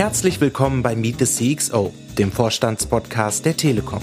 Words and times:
Herzlich 0.00 0.40
willkommen 0.40 0.82
bei 0.82 0.96
Meet 0.96 1.26
the 1.26 1.56
CXO, 1.56 1.92
dem 2.16 2.32
Vorstandspodcast 2.32 3.44
der 3.44 3.54
Telekom. 3.54 4.00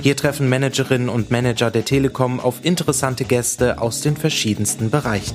Hier 0.00 0.16
treffen 0.16 0.48
Managerinnen 0.48 1.08
und 1.08 1.32
Manager 1.32 1.72
der 1.72 1.84
Telekom 1.84 2.38
auf 2.38 2.64
interessante 2.64 3.24
Gäste 3.24 3.80
aus 3.80 4.02
den 4.02 4.16
verschiedensten 4.16 4.88
Bereichen. 4.88 5.34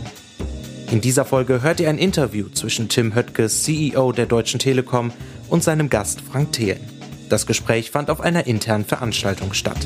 In 0.92 1.02
dieser 1.02 1.26
Folge 1.26 1.62
hört 1.62 1.82
ihr 1.82 1.90
ein 1.90 1.98
Interview 1.98 2.48
zwischen 2.48 2.88
Tim 2.88 3.16
Höttges, 3.16 3.64
CEO 3.64 4.14
der 4.14 4.28
Deutschen 4.28 4.62
Telekom, 4.62 5.12
und 5.50 5.62
seinem 5.62 5.90
Gast 5.90 6.22
Frank 6.22 6.54
Thelen. 6.54 6.88
Das 7.28 7.46
Gespräch 7.46 7.92
fand 7.92 8.10
auf 8.10 8.22
einer 8.22 8.48
internen 8.48 8.86
Veranstaltung 8.86 9.52
statt. 9.52 9.86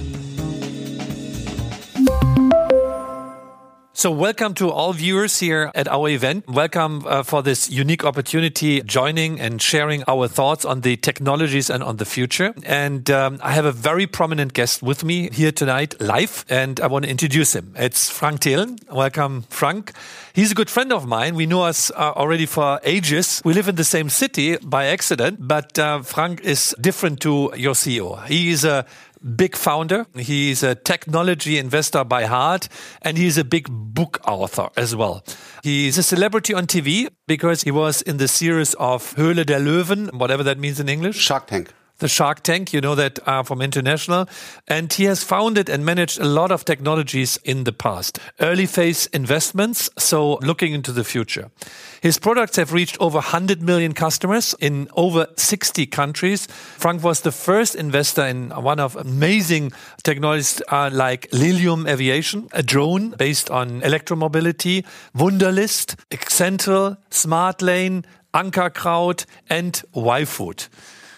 So, 3.97 4.11
welcome 4.11 4.53
to 4.55 4.71
all 4.71 4.91
viewers 4.91 5.39
here 5.39 5.71
at 5.73 5.87
our 5.87 6.09
event. 6.09 6.49
Welcome 6.49 7.05
uh, 7.07 7.23
for 7.23 7.41
this 7.41 7.69
unique 7.69 8.03
opportunity, 8.03 8.81
joining 8.81 9.39
and 9.39 9.61
sharing 9.61 10.03
our 10.05 10.27
thoughts 10.27 10.65
on 10.65 10.81
the 10.81 10.97
technologies 10.97 11.69
and 11.69 11.81
on 11.81 11.95
the 11.95 12.03
future. 12.03 12.53
And 12.65 13.09
um, 13.09 13.39
I 13.41 13.53
have 13.53 13.63
a 13.63 13.71
very 13.71 14.05
prominent 14.05 14.53
guest 14.53 14.83
with 14.83 15.05
me 15.05 15.29
here 15.29 15.53
tonight, 15.53 15.95
live, 16.01 16.43
and 16.49 16.81
I 16.81 16.87
want 16.87 17.05
to 17.05 17.09
introduce 17.09 17.55
him. 17.55 17.73
It's 17.77 18.09
Frank 18.09 18.41
Thelen. 18.41 18.77
Welcome, 18.91 19.43
Frank. 19.43 19.93
He's 20.33 20.51
a 20.51 20.55
good 20.55 20.69
friend 20.69 20.91
of 20.91 21.07
mine. 21.07 21.35
We 21.35 21.45
know 21.45 21.63
us 21.63 21.89
uh, 21.91 22.11
already 22.17 22.47
for 22.47 22.81
ages. 22.83 23.41
We 23.45 23.53
live 23.53 23.69
in 23.69 23.75
the 23.75 23.85
same 23.85 24.09
city 24.09 24.57
by 24.57 24.87
accident, 24.87 25.37
but 25.39 25.79
uh, 25.79 26.01
Frank 26.01 26.41
is 26.41 26.75
different 26.81 27.21
to 27.21 27.53
your 27.55 27.75
CEO. 27.75 28.21
He 28.25 28.49
is 28.49 28.65
a 28.65 28.85
big 29.25 29.55
founder. 29.55 30.05
He's 30.15 30.63
a 30.63 30.75
technology 30.75 31.57
investor 31.57 32.03
by 32.03 32.25
heart, 32.25 32.67
and 33.01 33.17
he's 33.17 33.37
a 33.37 33.43
big 33.43 33.67
book 33.69 34.19
author 34.27 34.69
as 34.77 34.95
well. 34.95 35.23
He's 35.63 35.97
a 35.97 36.03
celebrity 36.03 36.53
on 36.53 36.67
TV 36.67 37.09
because 37.27 37.63
he 37.63 37.71
was 37.71 38.01
in 38.01 38.17
the 38.17 38.27
series 38.27 38.73
of 38.75 39.15
Höhle 39.15 39.45
der 39.45 39.59
Löwen, 39.59 40.13
whatever 40.13 40.43
that 40.43 40.59
means 40.59 40.79
in 40.79 40.89
English. 40.89 41.17
Shark 41.17 41.47
Tank 41.47 41.73
the 41.99 42.07
Shark 42.07 42.43
Tank, 42.43 42.73
you 42.73 42.81
know 42.81 42.95
that 42.95 43.19
uh, 43.27 43.43
from 43.43 43.61
International. 43.61 44.27
And 44.67 44.91
he 44.91 45.05
has 45.05 45.23
founded 45.23 45.69
and 45.69 45.85
managed 45.85 46.19
a 46.19 46.25
lot 46.25 46.51
of 46.51 46.65
technologies 46.65 47.37
in 47.43 47.63
the 47.63 47.71
past. 47.71 48.19
Early 48.39 48.65
phase 48.65 49.07
investments, 49.07 49.89
so 49.97 50.35
looking 50.41 50.73
into 50.73 50.91
the 50.91 51.03
future. 51.03 51.51
His 52.01 52.19
products 52.19 52.57
have 52.57 52.73
reached 52.73 52.97
over 52.99 53.17
100 53.17 53.61
million 53.61 53.93
customers 53.93 54.53
in 54.59 54.89
over 54.95 55.27
60 55.37 55.85
countries. 55.87 56.47
Frank 56.47 57.03
was 57.03 57.21
the 57.21 57.31
first 57.31 57.75
investor 57.75 58.25
in 58.25 58.49
one 58.49 58.79
of 58.79 58.95
amazing 58.95 59.71
technologies 60.03 60.61
uh, 60.69 60.89
like 60.91 61.27
Lilium 61.31 61.87
Aviation, 61.87 62.49
a 62.51 62.61
drone 62.61 63.11
based 63.11 63.49
on 63.49 63.81
electromobility, 63.81 64.85
Wunderlist, 65.15 65.95
Xentral, 66.11 66.97
SmartLane, 67.09 68.05
Ankerkraut, 68.33 69.25
and 69.49 69.81
YFood. 69.95 70.67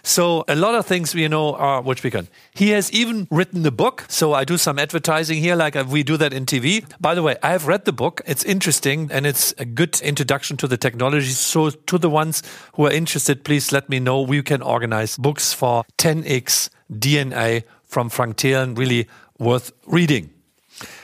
So 0.08 0.46
a 0.48 0.56
lot 0.56 0.74
of 0.74 0.86
things 0.86 1.14
you 1.14 1.28
know 1.28 1.54
are 1.56 1.82
which 1.82 2.02
we 2.02 2.10
can. 2.10 2.30
He 2.56 2.70
has 2.70 2.90
even 2.94 3.28
written 3.30 3.64
the 3.64 3.72
book. 3.72 4.06
So 4.08 4.34
I 4.34 4.46
do 4.46 4.58
some 4.58 4.80
advertising 4.80 5.42
here, 5.42 5.54
like 5.54 5.76
uh, 5.76 5.84
we 5.86 6.02
do 6.02 6.16
that 6.16 6.32
in 6.32 6.46
TV. 6.46 6.86
By 7.02 7.14
the 7.14 7.22
way, 7.22 7.36
I 7.44 7.50
have 7.50 7.68
read 7.68 7.84
the 7.84 7.92
book. 7.92 8.22
It's 8.26 8.46
interesting 8.46 9.10
and 9.12 9.28
it's 9.28 9.54
a 9.58 9.66
good 9.66 10.00
introduction 10.00 10.56
to 10.58 10.68
the 10.68 10.78
technology. 10.78 11.32
So 11.32 11.72
to 11.72 11.98
the 11.98 12.10
ones 12.10 12.42
who 12.76 12.86
are 12.86 12.92
interested, 12.92 13.44
please 13.44 13.74
let 13.74 13.90
me 13.90 14.00
know. 14.00 14.22
We 14.22 14.42
can 14.44 14.62
organize 14.62 15.18
books 15.18 15.52
for 15.52 15.84
10x 15.98 16.70
DNA 16.90 17.64
from 17.84 18.08
Frank 18.08 18.38
Thelen. 18.38 18.78
Really 18.78 19.10
worth 19.38 19.74
reading. 19.86 20.30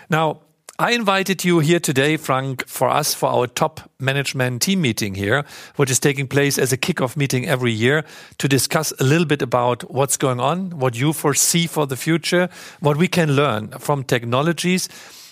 Now, 0.09 0.42
I 0.79 0.93
invited 0.93 1.45
you 1.45 1.59
here 1.59 1.79
today, 1.79 2.17
Frank, 2.17 2.67
for 2.67 2.89
us 2.89 3.13
for 3.13 3.29
our 3.29 3.45
top 3.45 3.91
management 3.99 4.63
team 4.63 4.81
meeting 4.81 5.13
here, 5.13 5.45
which 5.75 5.91
is 5.91 5.99
taking 5.99 6.27
place 6.27 6.57
as 6.57 6.73
a 6.73 6.77
kickoff 6.77 7.15
meeting 7.15 7.47
every 7.47 7.71
year 7.71 8.03
to 8.39 8.47
discuss 8.47 8.91
a 8.99 9.03
little 9.03 9.27
bit 9.27 9.43
about 9.43 9.91
what's 9.93 10.17
going 10.17 10.39
on, 10.39 10.71
what 10.79 10.95
you 10.95 11.13
foresee 11.13 11.67
for 11.67 11.85
the 11.85 11.95
future, 11.95 12.49
what 12.79 12.97
we 12.97 13.07
can 13.07 13.35
learn 13.35 13.67
from 13.77 14.03
technologies. 14.03 14.89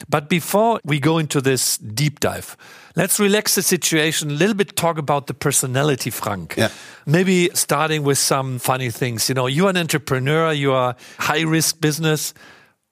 But 0.07 0.29
before 0.29 0.79
we 0.85 0.99
go 0.99 1.17
into 1.17 1.41
this 1.41 1.79
deep 1.79 2.19
dive, 2.19 2.55
let's 2.95 3.19
relax 3.19 3.55
the 3.55 3.63
situation 3.63 4.29
a 4.29 4.33
little 4.33 4.55
bit, 4.55 4.75
talk 4.75 4.99
about 4.99 5.25
the 5.25 5.33
personality, 5.33 6.11
Frank. 6.11 6.53
Yeah. 6.55 6.69
Maybe 7.07 7.49
starting 7.55 8.03
with 8.03 8.19
some 8.19 8.59
funny 8.59 8.91
things. 8.91 9.27
You 9.27 9.33
know, 9.33 9.47
you're 9.47 9.71
an 9.71 9.77
entrepreneur, 9.77 10.53
you 10.53 10.71
are 10.73 10.95
high 11.17 11.41
risk 11.41 11.81
business. 11.81 12.35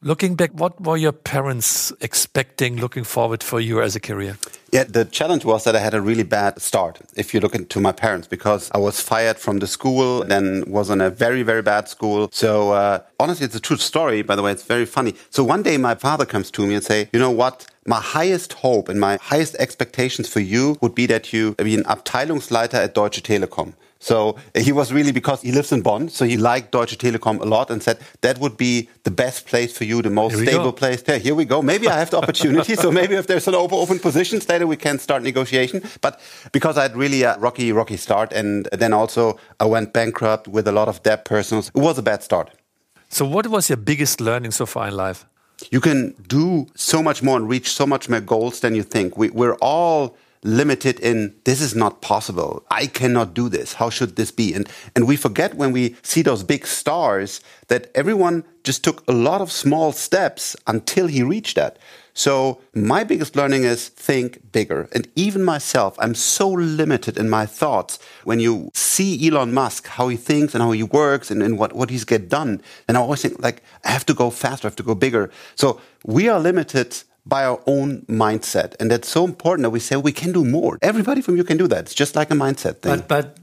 Looking 0.01 0.35
back, 0.35 0.51
what 0.53 0.79
were 0.79 0.95
your 0.95 1.11
parents 1.11 1.91
expecting, 1.99 2.77
looking 2.77 3.03
forward 3.03 3.43
for 3.43 3.59
you 3.59 3.81
as 3.81 3.97
a 3.97 3.99
career? 3.99 4.37
Yeah, 4.71 4.85
the 4.85 5.03
challenge 5.03 5.43
was 5.43 5.65
that 5.65 5.75
I 5.75 5.79
had 5.79 5.93
a 5.93 5.99
really 5.99 6.23
bad 6.23 6.61
start. 6.61 7.01
If 7.17 7.33
you 7.33 7.41
look 7.41 7.53
into 7.53 7.81
my 7.81 7.91
parents, 7.91 8.25
because 8.25 8.71
I 8.73 8.77
was 8.77 9.01
fired 9.01 9.37
from 9.37 9.59
the 9.59 9.67
school, 9.67 10.23
then 10.23 10.63
was 10.67 10.89
in 10.89 11.01
a 11.01 11.09
very, 11.09 11.43
very 11.43 11.61
bad 11.61 11.89
school. 11.89 12.29
So 12.31 12.71
uh, 12.71 12.99
honestly, 13.19 13.45
it's 13.45 13.55
a 13.55 13.59
true 13.59 13.75
story. 13.75 14.21
By 14.21 14.37
the 14.37 14.41
way, 14.41 14.53
it's 14.53 14.63
very 14.63 14.85
funny. 14.85 15.15
So 15.31 15.43
one 15.43 15.63
day, 15.63 15.75
my 15.75 15.95
father 15.95 16.25
comes 16.25 16.49
to 16.51 16.65
me 16.65 16.75
and 16.75 16.83
say, 16.83 17.09
"You 17.11 17.19
know 17.19 17.31
what? 17.31 17.67
My 17.85 17.99
highest 17.99 18.53
hope 18.53 18.87
and 18.87 19.01
my 19.01 19.17
highest 19.21 19.55
expectations 19.55 20.29
for 20.29 20.39
you 20.39 20.77
would 20.79 20.95
be 20.95 21.07
that 21.07 21.33
you 21.33 21.55
be 21.55 21.75
an 21.75 21.83
Abteilungsleiter 21.83 22.75
at 22.75 22.93
Deutsche 22.93 23.21
Telekom." 23.21 23.73
So 23.99 24.37
uh, 24.55 24.61
he 24.61 24.71
was 24.71 24.93
really 24.93 25.11
because 25.11 25.41
he 25.41 25.51
lives 25.51 25.71
in 25.71 25.81
Bonn, 25.81 26.07
so 26.07 26.23
he 26.25 26.37
liked 26.37 26.71
Deutsche 26.71 26.97
Telekom 26.97 27.41
a 27.41 27.45
lot 27.45 27.69
and 27.69 27.83
said 27.83 27.99
that 28.21 28.39
would 28.39 28.55
be 28.55 28.89
the 29.03 29.11
best 29.11 29.45
place 29.45 29.77
for 29.77 29.83
you, 29.83 30.01
the 30.01 30.09
most 30.09 30.37
stable 30.37 30.65
go. 30.65 30.71
place. 30.71 31.03
Yeah, 31.05 31.17
here 31.17 31.35
we 31.35 31.43
go. 31.43 31.61
Maybe 31.61 31.89
I 31.89 31.99
have 31.99 32.09
the 32.09 32.17
opportunity. 32.17 32.75
so 32.75 32.91
maybe 32.91 33.15
if 33.15 33.27
there's 33.27 33.47
an 33.47 33.55
open, 33.55 33.77
open 33.77 33.99
position 33.99 34.39
later, 34.47 34.65
we 34.65 34.77
can 34.77 34.99
start 34.99 35.21
negotiation. 35.21 35.83
But 36.01 36.21
because 36.53 36.77
I 36.77 36.83
had 36.83 36.95
really 36.95 37.23
a 37.23 37.37
rocky, 37.39 37.73
rocky 37.73 37.97
start, 37.97 38.31
and 38.31 38.69
then 38.71 38.93
also 38.93 39.37
I 39.59 39.65
went 39.65 39.91
bankrupt 39.91 40.47
with 40.47 40.67
a 40.67 40.71
lot 40.71 40.87
of 40.87 41.03
debt, 41.03 41.25
personals. 41.25 41.69
It 41.75 41.79
was 41.79 41.97
a 41.97 42.01
bad 42.01 42.23
start. 42.23 42.51
So, 43.09 43.25
what 43.25 43.47
was 43.47 43.69
your 43.69 43.77
biggest 43.77 44.21
learning 44.21 44.51
so 44.51 44.65
far 44.65 44.87
in 44.87 44.95
life? 44.95 45.25
You 45.71 45.81
can 45.81 46.15
do 46.27 46.67
so 46.75 47.03
much 47.03 47.21
more 47.21 47.35
and 47.35 47.49
reach 47.49 47.71
so 47.71 47.85
much 47.85 48.07
more 48.07 48.21
goals 48.21 48.61
than 48.61 48.75
you 48.75 48.83
think. 48.83 49.17
We, 49.17 49.29
we're 49.29 49.55
all 49.55 50.15
limited 50.43 50.99
in 50.99 51.35
this 51.43 51.61
is 51.61 51.75
not 51.75 52.01
possible. 52.01 52.63
I 52.71 52.87
cannot 52.87 53.33
do 53.33 53.49
this. 53.49 53.73
How 53.73 53.89
should 53.89 54.15
this 54.15 54.31
be? 54.31 54.53
And 54.53 54.69
and 54.95 55.07
we 55.07 55.15
forget 55.15 55.55
when 55.55 55.71
we 55.71 55.95
see 56.01 56.21
those 56.21 56.43
big 56.43 56.65
stars 56.65 57.41
that 57.67 57.91
everyone 57.93 58.43
just 58.63 58.83
took 58.83 59.03
a 59.07 59.13
lot 59.13 59.41
of 59.41 59.51
small 59.51 59.91
steps 59.91 60.55
until 60.67 61.07
he 61.07 61.23
reached 61.23 61.55
that. 61.55 61.77
So 62.13 62.59
my 62.73 63.05
biggest 63.05 63.37
learning 63.37 63.63
is 63.63 63.87
think 63.87 64.51
bigger. 64.51 64.89
And 64.91 65.07
even 65.15 65.41
myself, 65.43 65.95
I'm 65.99 66.13
so 66.13 66.49
limited 66.49 67.17
in 67.17 67.29
my 67.29 67.45
thoughts. 67.45 67.97
When 68.25 68.41
you 68.41 68.71
see 68.73 69.25
Elon 69.25 69.53
Musk, 69.53 69.87
how 69.87 70.09
he 70.09 70.17
thinks 70.17 70.53
and 70.53 70.61
how 70.61 70.71
he 70.71 70.83
works 70.83 71.31
and, 71.31 71.41
and 71.41 71.57
what, 71.57 71.73
what 71.73 71.89
he's 71.89 72.03
get 72.03 72.27
done, 72.27 72.61
and 72.87 72.97
I 72.97 72.99
always 72.99 73.21
think 73.21 73.41
like, 73.41 73.63
I 73.85 73.91
have 73.91 74.05
to 74.07 74.13
go 74.13 74.29
faster, 74.31 74.67
I 74.67 74.69
have 74.69 74.75
to 74.77 74.83
go 74.83 74.95
bigger. 74.95 75.31
So 75.55 75.79
we 76.03 76.27
are 76.27 76.39
limited 76.39 77.03
by 77.29 77.45
our 77.45 77.61
own 77.65 78.01
mindset. 78.07 78.75
And 78.79 78.91
that's 78.91 79.07
so 79.07 79.23
important 79.25 79.63
that 79.63 79.69
we 79.69 79.79
say 79.79 79.95
we 79.95 80.11
can 80.11 80.31
do 80.31 80.43
more. 80.43 80.77
Everybody 80.81 81.21
from 81.21 81.37
you 81.37 81.43
can 81.43 81.57
do 81.57 81.67
that. 81.67 81.79
It's 81.85 81.93
just 81.93 82.15
like 82.15 82.31
a 82.31 82.35
mindset 82.35 82.81
thing. 82.81 82.97
But, 82.97 83.07
but 83.07 83.37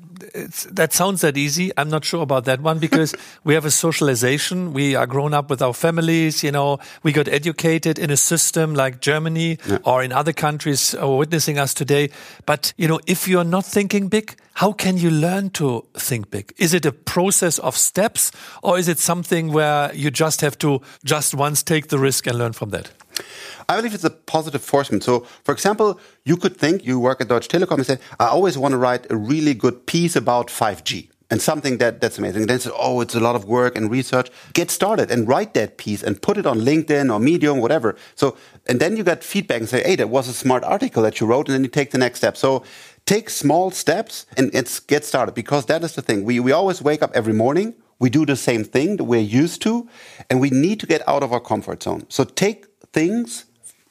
that 0.71 0.93
sounds 0.93 1.21
that 1.21 1.37
easy. 1.37 1.71
I'm 1.77 1.89
not 1.89 2.05
sure 2.05 2.23
about 2.23 2.45
that 2.45 2.61
one 2.61 2.79
because 2.79 3.15
we 3.45 3.55
have 3.55 3.65
a 3.65 3.71
socialization. 3.71 4.73
We 4.73 4.95
are 4.95 5.07
grown 5.07 5.35
up 5.35 5.51
with 5.51 5.63
our 5.63 5.75
families. 5.75 6.43
You 6.43 6.53
know, 6.53 6.79
we 7.03 7.13
got 7.13 7.29
educated 7.29 7.99
in 7.99 8.11
a 8.11 8.17
system 8.17 8.75
like 8.75 9.01
Germany 9.01 9.59
yeah. 9.67 9.79
or 9.85 10.03
in 10.03 10.13
other 10.13 10.33
countries 10.33 10.95
are 10.95 11.17
witnessing 11.17 11.59
us 11.59 11.75
today. 11.75 12.11
But, 12.45 12.73
you 12.77 12.89
know, 12.89 13.01
if 13.07 13.29
you're 13.29 13.45
not 13.45 13.65
thinking 13.65 14.09
big, 14.09 14.35
how 14.55 14.73
can 14.73 14.97
you 14.97 15.11
learn 15.11 15.51
to 15.51 15.85
think 15.95 16.31
big? 16.31 16.53
Is 16.57 16.73
it 16.73 16.87
a 16.87 16.93
process 16.93 17.59
of 17.59 17.77
steps 17.77 18.33
or 18.63 18.79
is 18.79 18.89
it 18.89 18.99
something 18.99 19.53
where 19.53 19.95
you 19.95 20.11
just 20.11 20.41
have 20.41 20.59
to 20.59 20.81
just 21.05 21.35
once 21.35 21.63
take 21.63 21.89
the 21.89 21.99
risk 21.99 22.27
and 22.27 22.39
learn 22.39 22.53
from 22.53 22.71
that? 22.71 22.91
I 23.69 23.77
believe 23.77 23.95
it's 23.95 24.05
a 24.05 24.11
positive 24.11 24.63
forcement. 24.63 25.03
So, 25.03 25.21
for 25.45 25.53
example, 25.53 26.01
you 26.25 26.37
could 26.37 26.57
think 26.57 26.85
you 26.85 27.01
work 27.01 27.21
at 27.21 27.29
Deutsche 27.29 27.49
Telekom 27.49 27.79
and 27.79 27.87
say, 27.87 27.99
I 28.21 28.27
always 28.27 28.57
want 28.57 28.73
to 28.73 28.79
write 28.79 29.11
a 29.11 29.17
really 29.17 29.55
good 29.55 29.87
piece 29.87 30.17
about 30.17 30.49
5G 30.49 31.09
and 31.31 31.43
something 31.43 31.79
that 31.79 32.01
that's 32.01 32.19
amazing. 32.19 32.43
And 32.43 32.51
then 32.51 32.61
say, 32.61 32.71
oh, 32.79 33.01
it's 33.01 33.15
a 33.15 33.21
lot 33.21 33.35
of 33.35 33.45
work 33.45 33.77
and 33.77 33.91
research. 33.91 34.31
Get 34.53 34.71
started 34.71 35.11
and 35.11 35.27
write 35.27 35.55
that 35.55 35.77
piece 35.77 36.03
and 36.03 36.21
put 36.21 36.37
it 36.39 36.47
on 36.47 36.61
LinkedIn 36.61 37.13
or 37.13 37.19
Medium, 37.19 37.59
whatever. 37.59 37.97
So, 38.15 38.37
and 38.67 38.81
then 38.81 38.97
you 38.97 39.03
get 39.03 39.25
feedback 39.25 39.61
and 39.61 39.69
say, 39.69 39.83
hey, 39.83 39.97
that 39.97 40.09
was 40.09 40.29
a 40.29 40.33
smart 40.33 40.63
article 40.65 41.03
that 41.03 41.21
you 41.21 41.27
wrote, 41.27 41.49
and 41.49 41.55
then 41.55 41.65
you 41.65 41.71
take 41.71 41.91
the 41.91 41.99
next 41.99 42.19
step. 42.19 42.37
So, 42.37 42.63
take 43.07 43.31
small 43.31 43.71
steps 43.71 44.27
and 44.37 44.51
it's 44.53 44.81
get 44.81 45.05
started 45.05 45.35
because 45.35 45.67
that 45.67 45.83
is 45.85 45.95
the 45.95 46.03
thing. 46.03 46.25
We 46.25 46.41
we 46.41 46.53
always 46.53 46.83
wake 46.83 47.03
up 47.03 47.13
every 47.15 47.33
morning. 47.33 47.75
We 47.99 48.11
do 48.11 48.27
the 48.27 48.37
same 48.37 48.63
thing 48.63 48.97
that 48.99 49.05
we're 49.05 49.21
used 49.21 49.63
to, 49.63 49.89
and 50.29 50.39
we 50.39 50.51
need 50.51 50.81
to 50.81 50.87
get 50.87 51.09
out 51.09 51.23
of 51.23 51.33
our 51.33 51.41
comfort 51.41 51.83
zone. 51.83 52.05
So 52.11 52.25
take 52.25 52.66
things 52.93 53.47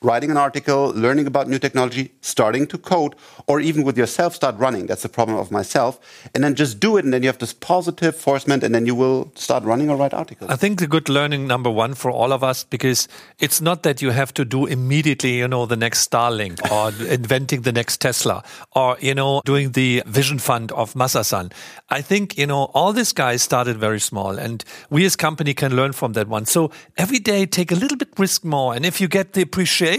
writing 0.05 0.29
an 0.29 0.37
article, 0.37 0.93
learning 0.95 1.25
about 1.25 1.49
new 1.49 1.59
technology, 1.59 2.13
starting 2.21 2.67
to 2.67 2.77
code, 2.77 3.15
or 3.47 3.59
even 3.59 3.83
with 3.83 3.97
yourself 3.97 4.35
start 4.35 4.55
running. 4.57 4.85
That's 4.85 5.01
the 5.01 5.09
problem 5.09 5.37
of 5.37 5.51
myself. 5.51 5.99
And 6.33 6.43
then 6.43 6.53
just 6.55 6.79
do 6.79 6.97
it. 6.97 7.03
And 7.03 7.13
then 7.13 7.23
you 7.23 7.29
have 7.29 7.39
this 7.39 7.53
positive 7.53 8.15
forcement 8.15 8.63
and 8.63 8.73
then 8.73 8.85
you 8.85 8.95
will 8.95 9.31
start 9.35 9.63
running 9.63 9.89
or 9.89 9.97
write 9.97 10.13
articles. 10.13 10.49
I 10.49 10.55
think 10.55 10.79
the 10.79 10.87
good 10.87 11.09
learning 11.09 11.47
number 11.47 11.71
one 11.71 11.95
for 11.95 12.11
all 12.11 12.31
of 12.31 12.43
us, 12.43 12.63
because 12.63 13.07
it's 13.39 13.59
not 13.61 13.83
that 13.83 14.01
you 14.01 14.11
have 14.11 14.33
to 14.35 14.45
do 14.45 14.67
immediately, 14.67 15.37
you 15.37 15.47
know, 15.47 15.65
the 15.65 15.75
next 15.75 16.09
Starlink 16.09 16.59
or 16.75 16.89
inventing 17.05 17.61
the 17.61 17.71
next 17.71 17.99
Tesla 17.99 18.43
or, 18.75 18.97
you 18.99 19.15
know, 19.15 19.41
doing 19.43 19.71
the 19.71 20.03
vision 20.05 20.37
fund 20.37 20.71
of 20.73 20.93
Masasan. 20.93 21.51
I 21.89 22.01
think, 22.01 22.37
you 22.37 22.45
know, 22.45 22.65
all 22.75 22.93
these 22.93 23.11
guys 23.11 23.41
started 23.41 23.77
very 23.77 23.99
small 23.99 24.37
and 24.37 24.63
we 24.89 25.05
as 25.05 25.15
company 25.15 25.53
can 25.55 25.75
learn 25.75 25.93
from 25.93 26.13
that 26.13 26.27
one. 26.27 26.45
So 26.45 26.71
every 26.95 27.19
day 27.19 27.47
take 27.47 27.71
a 27.71 27.75
little 27.75 27.97
bit 27.97 28.09
risk 28.17 28.43
more. 28.43 28.75
And 28.75 28.85
if 28.85 29.01
you 29.01 29.07
get 29.07 29.33
the 29.33 29.41
appreciation 29.41 29.94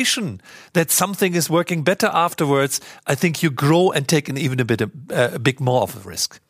that 0.72 0.90
something 0.90 1.34
is 1.34 1.50
working 1.50 1.84
better 1.84 2.10
afterwards, 2.12 2.80
I 3.06 3.14
think 3.14 3.42
you 3.42 3.50
grow 3.50 3.90
and 3.90 4.06
take 4.06 4.28
an 4.28 4.36
even 4.36 4.60
a 4.60 4.64
bit, 4.64 4.82
uh, 4.82 4.88
a 5.10 5.38
bit 5.38 5.60
more 5.60 5.82
of 5.82 5.96
a 5.96 6.08
risk. 6.08 6.40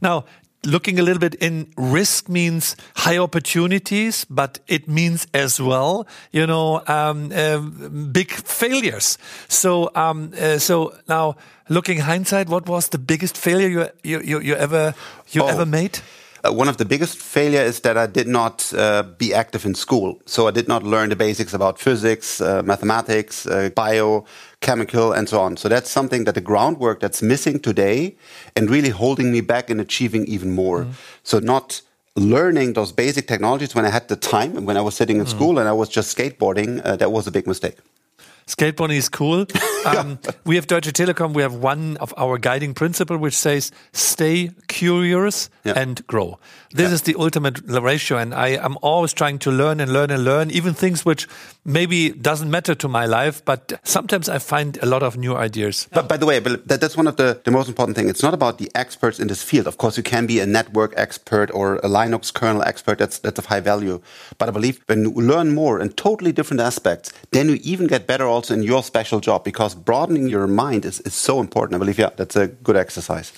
Now, 0.00 0.24
looking 0.64 0.98
a 0.98 1.02
little 1.02 1.20
bit 1.20 1.34
in 1.36 1.72
risk 1.76 2.28
means 2.28 2.76
high 2.96 3.18
opportunities, 3.18 4.26
but 4.28 4.58
it 4.66 4.88
means 4.88 5.26
as 5.32 5.60
well, 5.60 6.06
you 6.32 6.46
know, 6.46 6.82
um, 6.86 7.32
uh, 7.32 7.58
big 8.12 8.30
failures. 8.30 9.18
So, 9.48 9.90
um, 9.94 10.32
uh, 10.38 10.58
so 10.58 10.94
now 11.08 11.36
looking 11.68 11.98
hindsight, 12.00 12.48
what 12.48 12.68
was 12.68 12.88
the 12.88 12.98
biggest 12.98 13.36
failure 13.36 13.68
you 13.68 13.88
you, 14.02 14.20
you, 14.20 14.40
you 14.40 14.54
ever 14.54 14.94
you 15.28 15.42
oh. 15.42 15.48
ever 15.48 15.66
made? 15.66 16.00
Uh, 16.42 16.52
one 16.52 16.68
of 16.68 16.76
the 16.76 16.84
biggest 16.84 17.18
failure 17.18 17.60
is 17.60 17.80
that 17.80 17.98
I 17.98 18.06
did 18.06 18.26
not 18.26 18.72
uh, 18.74 19.02
be 19.02 19.34
active 19.34 19.66
in 19.66 19.74
school. 19.74 20.18
So 20.26 20.48
I 20.48 20.50
did 20.50 20.68
not 20.68 20.82
learn 20.82 21.10
the 21.10 21.16
basics 21.16 21.52
about 21.52 21.78
physics, 21.78 22.40
uh, 22.40 22.62
mathematics, 22.62 23.46
uh, 23.46 23.70
bio, 23.74 24.24
chemical, 24.60 25.12
and 25.12 25.28
so 25.28 25.40
on. 25.40 25.56
So 25.56 25.68
that's 25.68 25.90
something 25.90 26.24
that 26.24 26.34
the 26.34 26.40
groundwork 26.40 27.00
that's 27.00 27.22
missing 27.22 27.60
today 27.60 28.16
and 28.56 28.70
really 28.70 28.90
holding 28.90 29.30
me 29.32 29.42
back 29.42 29.68
in 29.70 29.80
achieving 29.80 30.24
even 30.26 30.52
more. 30.52 30.84
Mm. 30.84 30.92
So 31.22 31.38
not 31.40 31.82
learning 32.16 32.72
those 32.72 32.92
basic 32.92 33.26
technologies 33.26 33.74
when 33.74 33.84
I 33.84 33.90
had 33.90 34.08
the 34.08 34.16
time 34.16 34.56
and 34.56 34.66
when 34.66 34.76
I 34.76 34.80
was 34.80 34.94
sitting 34.94 35.18
in 35.18 35.26
mm. 35.26 35.28
school 35.28 35.58
and 35.58 35.68
I 35.68 35.72
was 35.72 35.88
just 35.88 36.16
skateboarding, 36.16 36.80
uh, 36.84 36.96
that 36.96 37.12
was 37.12 37.26
a 37.26 37.30
big 37.30 37.46
mistake. 37.46 37.76
Skateboarding 38.50 38.96
is 38.96 39.08
cool. 39.08 39.46
Um, 39.80 40.18
we 40.44 40.56
have 40.56 40.66
Deutsche 40.66 40.92
Telekom. 40.92 41.32
We 41.32 41.40
have 41.40 41.54
one 41.54 41.96
of 42.02 42.12
our 42.18 42.36
guiding 42.36 42.74
principle, 42.74 43.16
which 43.16 43.34
says 43.34 43.72
stay 43.94 44.50
curious 44.68 45.48
yeah. 45.64 45.72
and 45.74 46.06
grow. 46.06 46.38
This 46.70 46.88
yeah. 46.88 46.94
is 46.96 47.02
the 47.02 47.16
ultimate 47.18 47.60
ratio. 47.66 48.18
And 48.18 48.34
I 48.34 48.48
am 48.48 48.76
always 48.82 49.14
trying 49.14 49.38
to 49.38 49.50
learn 49.50 49.80
and 49.80 49.90
learn 49.90 50.10
and 50.10 50.22
learn, 50.22 50.50
even 50.50 50.74
things 50.74 51.06
which 51.06 51.26
maybe 51.64 52.10
doesn't 52.10 52.50
matter 52.50 52.74
to 52.74 52.88
my 52.88 53.06
life, 53.06 53.42
but 53.44 53.80
sometimes 53.84 54.28
I 54.28 54.38
find 54.38 54.78
a 54.82 54.86
lot 54.86 55.02
of 55.02 55.16
new 55.16 55.34
ideas. 55.34 55.88
But 55.92 56.08
by 56.08 56.18
the 56.18 56.26
way, 56.26 56.40
that's 56.40 56.94
one 56.94 57.06
of 57.06 57.16
the, 57.16 57.40
the 57.42 57.50
most 57.50 57.68
important 57.68 57.96
things. 57.96 58.10
It's 58.10 58.22
not 58.22 58.34
about 58.34 58.58
the 58.58 58.70
experts 58.74 59.18
in 59.18 59.28
this 59.28 59.42
field. 59.42 59.66
Of 59.66 59.78
course, 59.78 59.96
you 59.96 60.02
can 60.02 60.26
be 60.26 60.40
a 60.40 60.46
network 60.46 60.92
expert 60.98 61.50
or 61.54 61.76
a 61.76 61.88
Linux 61.88 62.32
kernel 62.32 62.62
expert. 62.62 62.98
That's, 62.98 63.18
that's 63.18 63.38
of 63.38 63.46
high 63.46 63.60
value. 63.60 64.02
But 64.36 64.48
I 64.48 64.52
believe 64.52 64.82
when 64.86 65.04
you 65.04 65.10
learn 65.12 65.54
more 65.54 65.80
in 65.80 65.88
totally 65.90 66.32
different 66.32 66.60
aspects, 66.60 67.12
then 67.30 67.48
you 67.48 67.58
even 67.62 67.86
get 67.86 68.06
better 68.06 68.26
also 68.26 68.39
in 68.48 68.62
your 68.62 68.84
special 68.84 69.18
job 69.18 69.42
because 69.42 69.74
broadening 69.74 70.28
your 70.28 70.46
mind 70.46 70.84
is, 70.84 71.00
is 71.00 71.14
so 71.14 71.40
important. 71.40 71.74
I 71.74 71.78
believe, 71.78 71.98
yeah, 71.98 72.10
that's 72.16 72.36
a 72.36 72.46
good 72.46 72.76
exercise. 72.76 73.32